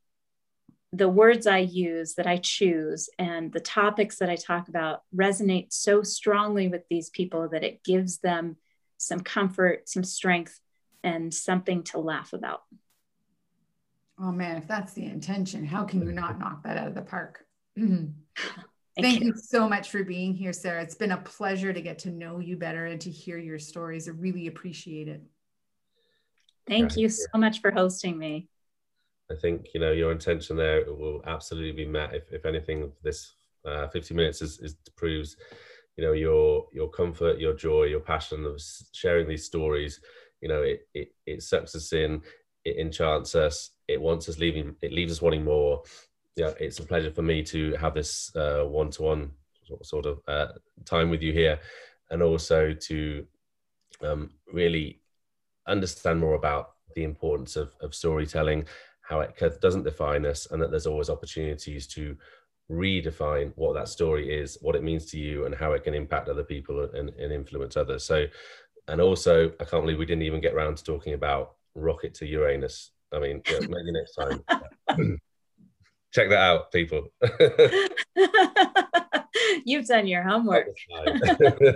the 0.96 1.10
words 1.10 1.48
I 1.48 1.60
use, 1.60 2.16
that 2.16 2.28
I 2.28 2.38
choose, 2.38 3.10
and 3.20 3.52
the 3.52 3.60
topics 3.60 4.18
that 4.18 4.30
I 4.30 4.36
talk 4.36 4.68
about 4.68 5.02
resonate 5.16 5.74
so 5.74 6.04
strongly 6.04 6.68
with 6.68 6.84
these 6.89 7.10
people 7.10 7.50
that 7.50 7.64
it 7.64 7.84
gives 7.84 8.20
them 8.20 8.58
some 8.98 9.20
comfort, 9.20 9.89
some 9.89 10.04
strength, 10.04 10.60
and 11.04 11.34
something 11.34 11.84
to 11.84 12.00
laugh 12.00 12.34
about. 12.34 12.62
Oh 14.20 14.32
man, 14.32 14.58
if 14.58 14.68
that's 14.68 14.93
the 14.93 15.06
intention, 15.06 15.66
how 15.66 15.84
can 15.84 16.02
you 16.02 16.12
not 16.12 16.39
knock 16.39 16.64
that 16.64 16.78
out 16.78 16.88
of 16.88 16.96
the 16.96 17.02
park? 17.02 17.46
Thank, 17.78 18.14
Thank 18.96 19.22
you. 19.22 19.28
you. 19.28 19.34
so 19.36 19.68
much 19.68 19.89
for 19.89 20.06
being 20.06 20.34
here, 20.34 20.54
Sarah. 20.54 20.82
It's 20.82 20.96
been 20.96 21.12
a 21.12 21.18
pleasure 21.18 21.74
to 21.74 21.82
get 21.82 22.00
to 22.00 22.12
know 22.12 22.39
you 22.39 22.56
better 22.56 22.86
and 22.86 23.02
to 23.02 23.10
hear 23.10 23.38
your 23.38 23.60
stories. 23.60 24.08
I 24.08 24.12
really 24.12 24.48
appreciate 24.48 25.10
it. 25.10 25.22
Thank 26.66 26.96
you 26.96 27.10
so 27.10 27.28
much 27.36 27.60
for 27.60 27.72
hosting 27.72 28.18
me. 28.18 28.48
I 29.32 29.36
think 29.36 29.67
you 29.73 29.80
know 29.80 29.91
your 29.91 30.11
intention 30.11 30.55
there 30.55 30.84
will 30.86 31.21
absolutely 31.26 31.71
be 31.71 31.89
met. 31.89 32.13
If, 32.13 32.32
if 32.32 32.45
anything, 32.45 32.91
this 33.03 33.34
uh, 33.65 33.88
50 33.88 34.13
minutes 34.13 34.41
is, 34.41 34.59
is 34.59 34.76
proves 34.95 35.38
you 35.97 36.03
know 36.03 36.13
your 36.13 36.67
your 36.71 36.89
comfort, 36.89 37.39
your 37.39 37.53
joy, 37.53 37.84
your 37.84 37.99
passion 37.99 38.45
of 38.45 38.61
sharing 38.93 39.28
these 39.28 39.45
stories. 39.45 39.99
You 40.41 40.49
know, 40.49 40.61
it 40.61 40.88
it, 40.93 41.13
it 41.26 41.43
sucks 41.43 41.76
us 41.76 41.93
in, 41.93 42.21
it 42.65 42.78
enchants 42.78 43.36
us, 43.36 43.71
it 43.88 43.99
wants 43.99 44.30
us 44.30 44.38
leaving, 44.38 44.76
it 44.82 44.93
leaves 44.93 45.11
us 45.11 45.21
wanting 45.21 45.43
more. 45.43 45.84
Yeah, 46.36 46.51
it's 46.59 46.80
a 46.80 46.84
pleasure 46.84 47.11
for 47.11 47.21
me 47.21 47.43
to 47.43 47.76
have 47.76 47.93
this 47.93 48.32
one 48.36 48.91
to 48.91 49.01
one 49.01 49.32
sort 49.82 50.05
of 50.05 50.19
uh, 50.28 50.47
time 50.84 51.09
with 51.09 51.21
you 51.21 51.34
here, 51.34 51.59
and 52.11 52.21
also 52.21 52.73
to 52.73 53.26
um, 54.03 54.32
really 54.51 55.01
understand 55.67 56.19
more 56.19 56.36
about 56.36 56.73
the 56.95 57.03
importance 57.03 57.55
of, 57.55 57.73
of 57.82 57.95
storytelling, 57.95 58.65
how 59.08 59.20
it 59.20 59.62
doesn't 59.62 59.84
define 59.84 60.26
us, 60.26 60.47
and 60.51 60.62
that 60.62 60.72
there's 60.72 60.88
always 60.88 61.10
opportunities 61.10 61.88
to 61.88 62.18
redefine 62.72 63.51
what 63.56 63.74
that 63.74 63.88
story 63.88 64.34
is, 64.34 64.58
what 64.62 64.76
it 64.76 64.84
means 64.84 65.06
to 65.12 65.20
you, 65.20 65.45
and 65.45 65.56
how 65.56 65.74
it 65.74 65.84
can 65.84 65.93
impact 65.93 66.30
other 66.30 66.43
people 66.43 66.89
and, 66.93 67.10
and 67.10 67.32
influence 67.32 67.78
others. 67.78 68.03
So, 68.03 68.26
and 68.88 69.01
also, 69.01 69.51
I 69.60 69.66
can't 69.66 69.84
believe 69.84 69.99
we 69.99 70.06
didn't 70.06 70.24
even 70.24 70.41
get 70.41 70.53
around 70.53 70.78
to 70.78 70.84
talking 70.84 71.14
about 71.14 71.56
Rocket 71.76 72.16
to 72.16 72.26
Uranus. 72.26 72.91
I 73.14 73.20
mean, 73.20 73.41
yeah, 73.49 73.60
maybe 73.60 73.91
next 73.91 74.16
time. 74.16 74.43
Check 76.14 76.30
that 76.30 76.39
out, 76.39 76.72
people. 76.72 77.08
You've 79.66 79.86
done 79.86 80.08
your 80.08 80.24
homework. 80.24 80.76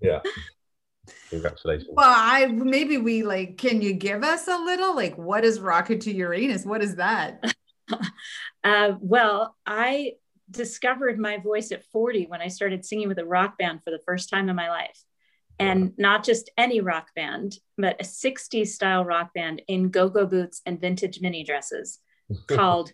yeah. 0.00 0.20
Congratulations. 1.30 1.90
Well, 1.92 2.12
I 2.14 2.46
maybe 2.46 2.98
we 2.98 3.22
like, 3.22 3.58
can 3.58 3.82
you 3.82 3.92
give 3.92 4.24
us 4.24 4.48
a 4.48 4.56
little 4.56 4.94
like 4.94 5.16
what 5.16 5.44
is 5.44 5.60
Rocket 5.60 6.00
to 6.02 6.12
Uranus? 6.12 6.64
What 6.64 6.82
is 6.82 6.96
that? 6.96 7.44
uh, 8.64 8.92
well, 9.00 9.56
I 9.66 10.12
discovered 10.50 11.18
my 11.18 11.38
voice 11.38 11.72
at 11.72 11.84
40 11.92 12.26
when 12.26 12.40
I 12.40 12.48
started 12.48 12.84
singing 12.84 13.08
with 13.08 13.18
a 13.18 13.26
rock 13.26 13.58
band 13.58 13.82
for 13.84 13.90
the 13.90 14.00
first 14.06 14.30
time 14.30 14.48
in 14.48 14.56
my 14.56 14.68
life. 14.68 15.02
And 15.60 15.92
not 15.98 16.24
just 16.24 16.50
any 16.56 16.80
rock 16.80 17.08
band, 17.16 17.56
but 17.76 18.00
a 18.00 18.04
60s 18.04 18.68
style 18.68 19.04
rock 19.04 19.34
band 19.34 19.60
in 19.66 19.90
go 19.90 20.08
go 20.08 20.24
boots 20.24 20.62
and 20.64 20.80
vintage 20.80 21.20
mini 21.20 21.42
dresses 21.42 21.98
called 22.46 22.92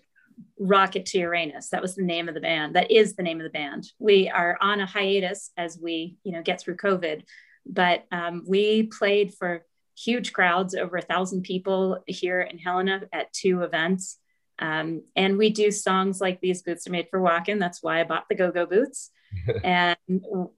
Rocket 0.58 1.06
to 1.06 1.18
Uranus. 1.18 1.68
That 1.68 1.82
was 1.82 1.94
the 1.94 2.02
name 2.02 2.26
of 2.26 2.34
the 2.34 2.40
band. 2.40 2.74
That 2.74 2.90
is 2.90 3.14
the 3.14 3.22
name 3.22 3.38
of 3.38 3.44
the 3.44 3.50
band. 3.50 3.86
We 3.98 4.30
are 4.30 4.56
on 4.60 4.80
a 4.80 4.86
hiatus 4.86 5.50
as 5.56 5.78
we, 5.80 6.16
you 6.24 6.32
know, 6.32 6.42
get 6.42 6.60
through 6.60 6.76
COVID, 6.76 7.22
but 7.66 8.04
um, 8.10 8.44
we 8.46 8.84
played 8.84 9.34
for 9.34 9.64
huge 9.96 10.32
crowds, 10.32 10.74
over 10.74 10.96
a 10.96 11.02
thousand 11.02 11.42
people 11.42 12.02
here 12.06 12.40
in 12.40 12.58
Helena 12.58 13.02
at 13.12 13.32
two 13.32 13.62
events. 13.62 14.18
Um, 14.58 15.02
and 15.16 15.36
we 15.36 15.50
do 15.50 15.70
songs 15.70 16.20
like 16.20 16.40
These 16.40 16.62
Boots 16.62 16.86
Are 16.86 16.90
Made 16.90 17.08
for 17.10 17.20
Walking. 17.20 17.58
That's 17.58 17.82
why 17.82 18.00
I 18.00 18.04
bought 18.04 18.28
the 18.28 18.34
Go 18.34 18.50
Go 18.50 18.66
Boots. 18.66 19.10
and 19.64 19.96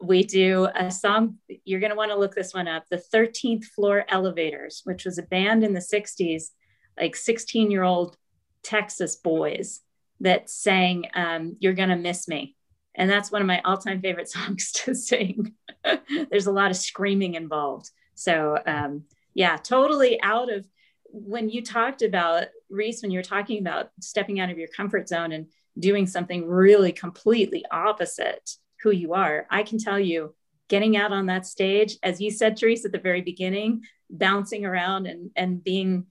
we 0.01 0.23
do 0.23 0.69
a 0.75 0.91
song, 0.91 1.37
you're 1.65 1.81
going 1.81 1.91
to 1.91 1.97
want 1.97 2.11
to 2.11 2.19
look 2.19 2.35
this 2.35 2.53
one 2.53 2.69
up 2.69 2.85
The 2.91 3.03
13th 3.13 3.65
Floor 3.65 4.05
Elevators, 4.09 4.83
which 4.85 5.05
was 5.05 5.19
a 5.19 5.23
band 5.23 5.65
in 5.65 5.73
the 5.73 5.81
60s, 5.81 6.51
like 6.99 7.17
16 7.17 7.71
year 7.71 7.85
old 7.85 8.17
Texas 8.63 9.17
boys 9.17 9.81
that 10.21 10.51
sang 10.51 11.07
um, 11.15 11.57
You're 11.61 11.75
Gonna 11.75 11.97
Miss 11.97 12.27
Me. 12.29 12.57
And 12.97 13.11
that's 13.11 13.31
one 13.31 13.43
of 13.43 13.47
my 13.47 13.61
all 13.65 13.77
time 13.77 14.01
favorite 14.01 14.29
songs 14.31 14.73
to 14.73 14.95
sing. 14.95 15.53
There's 16.31 16.47
a 16.47 16.53
lot 16.53 16.71
of 16.71 16.77
screaming 16.77 17.35
involved. 17.35 17.91
So, 18.15 18.59
um, 18.67 19.05
yeah, 19.35 19.57
totally 19.57 20.21
out 20.23 20.51
of 20.51 20.67
when 21.11 21.49
you 21.49 21.63
talked 21.63 22.03
about 22.03 22.47
Reese, 22.69 23.03
when 23.03 23.11
you 23.11 23.19
were 23.19 23.25
talking 23.25 23.59
about 23.59 23.91
stepping 24.01 24.41
out 24.41 24.51
of 24.51 24.59
your 24.59 24.69
comfort 24.69 25.09
zone 25.09 25.33
and 25.33 25.47
doing 25.79 26.07
something 26.07 26.47
really 26.47 26.93
completely 26.93 27.65
opposite 27.71 28.51
who 28.83 28.91
you 28.91 29.15
are, 29.15 29.47
I 29.51 29.63
can 29.63 29.79
tell 29.79 30.01
you 30.01 30.35
getting 30.69 30.97
out 30.97 31.13
on 31.13 31.27
that 31.27 31.47
stage, 31.47 31.97
as 32.03 32.21
you 32.21 32.31
said, 32.31 32.59
Therese, 32.59 32.85
at 32.85 32.93
the 32.93 32.99
very 32.99 33.21
beginning, 33.21 33.83
bouncing 34.11 34.65
around 34.65 35.07
and, 35.07 35.31
and 35.37 35.63
being, 35.63 36.07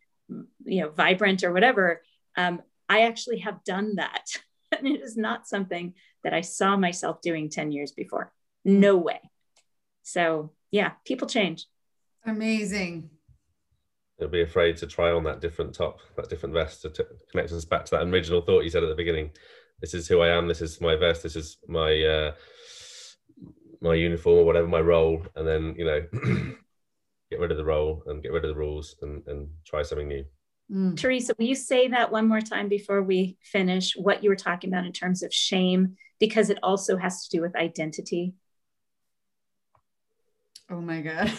you 0.64 0.82
know, 0.82 0.90
vibrant 0.90 1.44
or 1.44 1.52
whatever, 1.52 2.02
um, 2.38 2.62
I 2.88 3.02
actually 3.02 3.40
have 3.40 3.64
done 3.64 3.96
that. 3.96 4.26
and 4.78 4.88
it 4.88 5.02
is 5.02 5.18
not 5.18 5.48
something 5.48 5.94
that 6.24 6.34
I 6.34 6.42
saw 6.42 6.78
myself 6.78 7.22
doing 7.22 7.50
10 7.50 7.72
years 7.72 7.92
before. 7.92 8.32
No 8.64 8.98
way. 8.98 9.20
So, 10.04 10.52
yeah, 10.72 10.92
people 11.06 11.28
change. 11.28 11.66
Amazing. 12.26 13.10
You'll 14.20 14.30
be 14.30 14.42
afraid 14.42 14.78
to 14.78 14.88
try 14.88 15.12
on 15.12 15.24
that 15.26 15.42
different 15.42 15.74
top, 15.76 16.00
that 16.16 16.30
different 16.30 16.54
vest 16.54 16.82
to 16.84 16.90
t- 16.90 17.04
connect 17.32 17.52
us 17.52 17.66
back 17.66 17.86
to 17.86 17.92
that 17.92 18.08
original 18.08 18.42
thought 18.42 18.64
you 18.64 18.70
said 18.70 18.84
at 18.84 18.90
the 18.90 18.96
beginning. 18.96 19.32
This 19.82 19.94
is 19.94 20.08
who 20.08 20.22
I 20.22 20.30
am. 20.30 20.48
This 20.48 20.62
is 20.62 20.80
my 20.80 20.96
vest. 20.96 21.22
This 21.22 21.36
is 21.36 21.58
my 21.68 22.02
uh, 22.02 22.32
my 23.82 23.94
uniform 23.94 24.40
or 24.40 24.46
whatever 24.46 24.68
my 24.68 24.80
role, 24.80 25.26
and 25.36 25.46
then 25.46 25.76
you 25.78 25.86
know, 25.86 26.02
get 27.30 27.40
rid 27.42 27.52
of 27.52 27.58
the 27.58 27.66
role 27.66 28.04
and 28.08 28.24
get 28.24 28.32
rid 28.32 28.46
of 28.46 28.50
the 28.50 28.56
rules 28.56 28.96
and 29.02 29.22
and 29.28 29.50
try 29.66 29.84
something 29.84 30.08
new. 30.08 30.24
Mm. 30.72 30.98
Teresa, 30.98 31.36
will 31.38 31.46
you 31.46 31.56
say 31.56 31.90
that 31.90 32.12
one 32.12 32.28
more 32.28 32.42
time 32.42 32.68
before 32.68 33.04
we 33.04 33.38
finish 33.42 33.96
what 33.96 34.24
you 34.24 34.30
were 34.30 34.36
talking 34.36 34.70
about 34.70 34.86
in 34.86 34.92
terms 34.92 35.24
of 35.24 35.34
shame? 35.34 35.98
Because 36.20 36.50
it 36.50 36.58
also 36.64 36.98
has 36.98 37.28
to 37.28 37.38
do 37.38 37.42
with 37.42 37.56
identity. 37.56 38.34
Oh 40.70 40.82
my 40.82 41.02
God. 41.02 41.32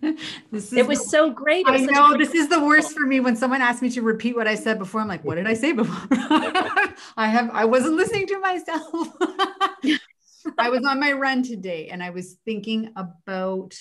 this 0.50 0.72
is 0.72 0.72
it 0.72 0.86
was 0.86 1.00
the, 1.00 1.08
so 1.10 1.30
great. 1.30 1.66
I 1.68 1.76
know 1.76 2.16
this 2.16 2.34
is 2.34 2.48
the 2.48 2.64
worst 2.64 2.92
for 2.92 3.00
me 3.00 3.20
when 3.20 3.36
someone 3.36 3.60
asks 3.60 3.82
me 3.82 3.90
to 3.90 4.00
repeat 4.00 4.34
what 4.34 4.48
I 4.48 4.54
said 4.54 4.78
before. 4.78 5.02
I'm 5.02 5.08
like, 5.08 5.24
what 5.24 5.34
did 5.34 5.46
I 5.46 5.52
say 5.52 5.72
before? 5.72 6.08
I 6.10 7.28
have 7.28 7.50
I 7.50 7.66
wasn't 7.66 7.96
listening 7.96 8.26
to 8.28 8.38
myself. 8.40 9.08
I 10.58 10.70
was 10.70 10.84
on 10.86 10.98
my 10.98 11.12
run 11.12 11.42
today 11.42 11.88
and 11.88 12.02
I 12.02 12.10
was 12.10 12.38
thinking 12.46 12.92
about 12.96 13.74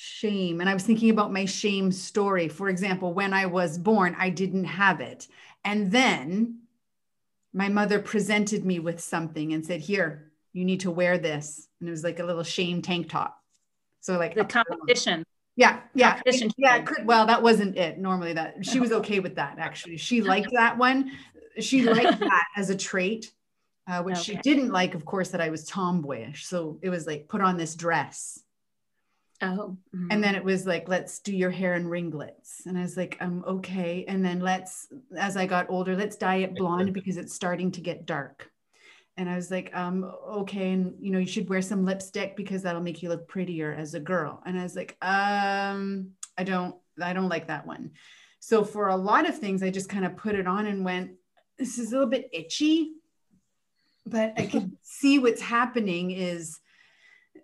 shame. 0.00 0.60
And 0.60 0.68
I 0.68 0.74
was 0.74 0.82
thinking 0.82 1.10
about 1.10 1.32
my 1.32 1.44
shame 1.44 1.92
story. 1.92 2.48
For 2.48 2.70
example, 2.70 3.12
when 3.12 3.34
I 3.34 3.46
was 3.46 3.76
born, 3.76 4.16
I 4.18 4.30
didn't 4.30 4.64
have 4.64 5.00
it. 5.00 5.28
And 5.62 5.92
then 5.92 6.60
my 7.52 7.68
mother 7.68 7.98
presented 7.98 8.64
me 8.64 8.78
with 8.78 9.00
something 9.00 9.52
and 9.52 9.64
said, 9.64 9.80
Here, 9.80 10.32
you 10.54 10.64
need 10.64 10.80
to 10.80 10.90
wear 10.90 11.18
this. 11.18 11.68
And 11.80 11.88
it 11.88 11.92
was 11.92 12.02
like 12.02 12.18
a 12.18 12.24
little 12.24 12.42
shame 12.42 12.80
tank 12.80 13.10
top. 13.10 13.38
So, 14.00 14.16
like 14.16 14.34
the 14.34 14.44
competition. 14.46 15.24
Yeah, 15.56 15.80
yeah, 15.94 16.14
competition. 16.14 16.50
yeah. 16.56 16.80
Could, 16.80 17.04
well, 17.04 17.26
that 17.26 17.42
wasn't 17.42 17.76
it. 17.76 17.98
Normally, 17.98 18.32
that 18.32 18.64
she 18.64 18.80
was 18.80 18.92
okay 18.92 19.20
with 19.20 19.34
that. 19.34 19.58
Actually, 19.58 19.98
she 19.98 20.22
liked 20.22 20.52
that 20.54 20.78
one. 20.78 21.12
She 21.58 21.82
liked 21.82 22.20
that 22.20 22.44
as 22.56 22.70
a 22.70 22.76
trait, 22.76 23.32
uh, 23.86 24.02
which 24.02 24.14
okay. 24.14 24.22
she 24.22 24.36
didn't 24.36 24.70
like, 24.70 24.94
of 24.94 25.04
course, 25.04 25.28
that 25.30 25.42
I 25.42 25.50
was 25.50 25.66
tomboyish. 25.66 26.46
So 26.46 26.78
it 26.80 26.88
was 26.88 27.06
like 27.06 27.28
put 27.28 27.42
on 27.42 27.58
this 27.58 27.74
dress 27.74 28.42
Oh. 29.42 29.76
Mm-hmm. 29.94 30.08
And 30.10 30.22
then 30.22 30.34
it 30.34 30.44
was 30.44 30.66
like, 30.66 30.88
let's 30.88 31.18
do 31.20 31.34
your 31.34 31.50
hair 31.50 31.74
in 31.74 31.88
ringlets. 31.88 32.66
And 32.66 32.76
I 32.76 32.82
was 32.82 32.96
like, 32.96 33.16
I'm 33.20 33.42
um, 33.42 33.56
okay. 33.56 34.04
And 34.06 34.24
then 34.24 34.40
let's, 34.40 34.88
as 35.16 35.36
I 35.36 35.46
got 35.46 35.70
older, 35.70 35.96
let's 35.96 36.16
dye 36.16 36.36
it 36.36 36.54
blonde 36.54 36.92
because 36.92 37.16
it's 37.16 37.34
starting 37.34 37.70
to 37.72 37.80
get 37.80 38.06
dark. 38.06 38.50
And 39.16 39.28
I 39.28 39.36
was 39.36 39.50
like, 39.50 39.74
um, 39.74 40.04
okay. 40.28 40.72
And 40.72 40.94
you 41.00 41.10
know, 41.10 41.18
you 41.18 41.26
should 41.26 41.48
wear 41.48 41.62
some 41.62 41.84
lipstick 41.84 42.36
because 42.36 42.62
that'll 42.62 42.82
make 42.82 43.02
you 43.02 43.08
look 43.08 43.28
prettier 43.28 43.72
as 43.72 43.94
a 43.94 44.00
girl. 44.00 44.42
And 44.44 44.58
I 44.58 44.62
was 44.62 44.76
like, 44.76 44.96
um, 45.02 46.10
I 46.36 46.44
don't, 46.44 46.74
I 47.00 47.12
don't 47.12 47.28
like 47.28 47.48
that 47.48 47.66
one. 47.66 47.92
So 48.40 48.64
for 48.64 48.88
a 48.88 48.96
lot 48.96 49.28
of 49.28 49.38
things, 49.38 49.62
I 49.62 49.70
just 49.70 49.88
kind 49.88 50.04
of 50.04 50.16
put 50.16 50.34
it 50.34 50.46
on 50.46 50.66
and 50.66 50.84
went, 50.84 51.12
this 51.58 51.78
is 51.78 51.92
a 51.92 51.96
little 51.96 52.08
bit 52.08 52.30
itchy, 52.32 52.92
but 54.06 54.32
I 54.36 54.46
could 54.46 54.76
see 54.82 55.18
what's 55.18 55.42
happening 55.42 56.10
is 56.10 56.58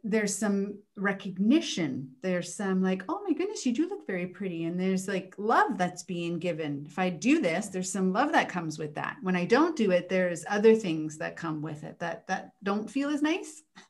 there's 0.09 0.37
some 0.37 0.79
recognition. 0.97 2.13
There's 2.23 2.55
some 2.55 2.81
like 2.81 3.03
oh 3.09 3.23
my 3.27 3.35
goodness 3.35 3.67
you 3.67 3.75
do 3.75 3.89
look 3.89 4.07
very 4.07 4.27
pretty. 4.27 4.65
And 4.65 4.79
there's 4.79 5.09
like 5.09 5.35
love 5.37 5.77
that's 5.77 6.05
being 6.05 6.39
given. 6.39 6.87
If 6.89 6.99
i 6.99 7.11
do 7.11 7.41
this 7.41 7.67
there's 7.67 7.91
some 7.91 8.13
love 8.13 8.33
that 8.33 8.49
comes 8.49 8.79
with 8.79 8.95
that. 8.95 9.17
When 9.23 9.37
i 9.37 9.45
don't 9.45 9.77
do 9.77 9.91
it 9.91 10.09
there's 10.09 10.45
other 10.49 10.75
things 10.75 11.19
that 11.19 11.37
come 11.37 11.61
with 11.61 11.83
it 11.83 11.99
that 11.99 12.27
that 12.29 12.53
don't 12.63 12.91
feel 12.91 13.11
as 13.11 13.23
nice. 13.23 13.63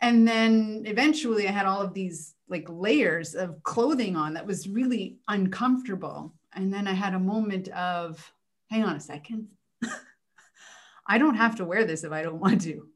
And 0.00 0.28
then 0.28 0.84
eventually 0.86 1.48
i 1.48 1.50
had 1.50 1.66
all 1.66 1.80
of 1.80 1.92
these 1.92 2.36
like 2.48 2.66
layers 2.68 3.34
of 3.34 3.60
clothing 3.64 4.14
on 4.14 4.34
that 4.34 4.46
was 4.46 4.68
really 4.68 5.18
uncomfortable. 5.26 6.32
And 6.54 6.72
then 6.72 6.86
i 6.86 6.92
had 6.92 7.14
a 7.14 7.18
moment 7.18 7.66
of 7.70 8.32
hang 8.70 8.84
on 8.84 8.94
a 8.94 9.00
second. 9.00 9.48
I 11.08 11.18
don't 11.18 11.34
have 11.34 11.56
to 11.56 11.64
wear 11.64 11.84
this 11.84 12.04
if 12.04 12.12
i 12.12 12.22
don't 12.22 12.38
want 12.40 12.60
to 12.62 12.86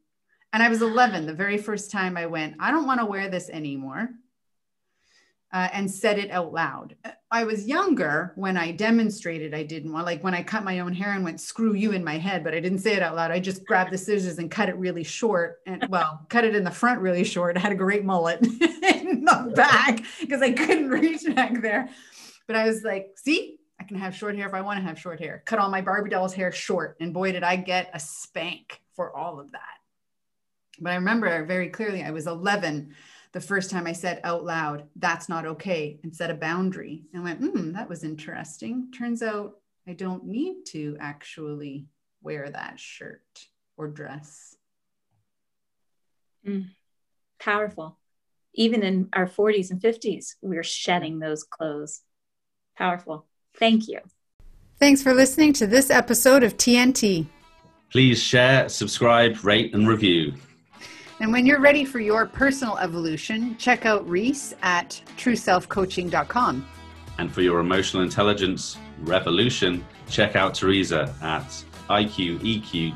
and 0.53 0.63
I 0.63 0.69
was 0.69 0.83
11 0.83 1.27
the 1.27 1.35
very 1.35 1.59
first 1.59 1.91
time 1.91 2.17
I 2.17 2.27
went, 2.27 2.57
I 2.61 2.71
don't 2.71 2.87
want 2.87 3.01
to 3.01 3.07
wear 3.07 3.29
this 3.29 3.49
anymore. 3.49 4.11
Uh, 5.55 5.69
and 5.75 5.91
said 5.91 6.19
it 6.19 6.31
out 6.31 6.51
loud. 6.51 6.97
I 7.31 7.45
was 7.45 7.67
younger 7.67 8.33
when 8.37 8.57
I 8.57 8.73
demonstrated 8.73 9.53
I 9.53 9.65
didn't 9.65 9.93
want, 9.93 10.07
like 10.07 10.25
when 10.25 10.33
I 10.33 10.43
cut 10.43 10.65
my 10.65 10.79
own 10.79 10.95
hair 10.95 11.13
and 11.13 11.23
went, 11.23 11.43
screw 11.43 11.75
you 11.75 11.93
in 11.93 12.03
my 12.03 12.17
head, 12.17 12.43
but 12.43 12.55
I 12.55 12.61
didn't 12.61 12.79
say 12.79 12.95
it 12.95 13.03
out 13.03 13.17
loud. 13.17 13.31
I 13.31 13.39
just 13.39 13.67
grabbed 13.67 13.93
the 13.93 13.99
scissors 13.99 14.39
and 14.39 14.51
cut 14.51 14.71
it 14.71 14.77
really 14.79 15.05
short 15.05 15.59
and, 15.67 15.87
well, 15.91 16.25
cut 16.31 16.47
it 16.47 16.57
in 16.57 16.65
the 16.65 16.71
front 16.71 17.01
really 17.01 17.23
short. 17.23 17.59
I 17.59 17.61
had 17.61 17.71
a 17.71 17.75
great 17.75 18.03
mullet 18.03 18.41
in 18.47 19.27
the 19.27 19.53
back 19.55 20.03
because 20.23 20.41
I 20.41 20.53
couldn't 20.53 20.89
reach 20.89 21.23
back 21.35 21.61
there. 21.61 21.91
But 22.47 22.57
I 22.57 22.67
was 22.67 22.83
like, 22.83 23.11
see, 23.17 23.59
I 23.79 23.85
can 23.85 23.99
have 23.99 24.17
short 24.17 24.37
hair 24.37 24.47
if 24.47 24.55
I 24.55 24.63
want 24.63 24.79
to 24.79 24.85
have 24.85 24.99
short 24.99 25.21
hair. 25.21 25.43
Cut 25.45 25.59
all 25.59 25.69
my 25.69 25.83
Barbie 25.83 26.09
doll's 26.09 26.33
hair 26.33 26.51
short. 26.51 26.97
And 26.99 27.13
boy, 27.13 27.33
did 27.33 27.43
I 27.43 27.57
get 27.57 27.91
a 27.93 28.01
spank 28.01 28.81
for 28.95 29.15
all 29.15 29.39
of 29.39 29.53
that. 29.53 29.82
But 30.83 30.93
I 30.93 30.97
remember 30.97 31.45
very 31.45 31.69
clearly, 31.69 32.03
I 32.03 32.11
was 32.11 32.27
11 32.27 32.93
the 33.33 33.41
first 33.41 33.71
time 33.71 33.87
I 33.87 33.93
said 33.93 34.21
out 34.25 34.45
loud, 34.45 34.85
that's 34.97 35.29
not 35.29 35.47
okay, 35.47 35.99
and 36.03 36.15
set 36.15 36.31
a 36.31 36.35
boundary. 36.35 37.05
And 37.15 37.23
went, 37.23 37.41
hmm, 37.41 37.73
that 37.73 37.89
was 37.89 38.05
interesting. 38.05 38.91
Turns 38.93 39.23
out 39.23 39.55
I 39.89 39.95
don't 39.95 40.27
need 40.27 40.67
to 40.67 40.97
actually 41.01 41.87
wear 42.21 42.51
that 42.51 42.79
shirt 42.79 43.23
or 43.77 43.89
dress. 43.89 44.57
Mm, 46.47 46.71
powerful. 47.41 47.99
Even 48.55 48.83
in 48.83 49.09
our 49.15 49.27
40s 49.27 49.71
and 49.71 49.81
50s, 49.81 50.35
we're 50.43 50.63
shedding 50.63 51.19
those 51.19 51.43
clothes. 51.43 52.03
Powerful. 52.77 53.27
Thank 53.57 53.89
you. 53.89 54.01
Thanks 54.79 55.03
for 55.03 55.15
listening 55.15 55.53
to 55.55 55.67
this 55.67 55.91
episode 55.91 56.43
of 56.43 56.57
TNT. 56.57 57.27
Please 57.91 58.23
share, 58.23 58.69
subscribe, 58.69 59.43
rate, 59.43 59.75
and 59.75 59.89
review. 59.89 60.35
And 61.23 61.33
when 61.33 61.47
you're 61.47 61.61
ready 61.61 61.85
for 61.85 62.01
your 62.01 62.27
personal 62.27 62.77
evolution, 62.79 63.57
check 63.57 63.87
out 63.87 64.07
Reese 64.09 64.55
at 64.63 65.01
trueselfcoaching.com. 65.17 66.67
And 67.19 67.33
for 67.33 67.43
your 67.43 67.61
emotional 67.61 68.03
intelligence 68.03 68.77
revolution, 69.03 69.85
check 70.09 70.35
out 70.35 70.53
Teresa 70.53 71.15
at 71.23 71.47
iqeqtq.com. 71.89 72.91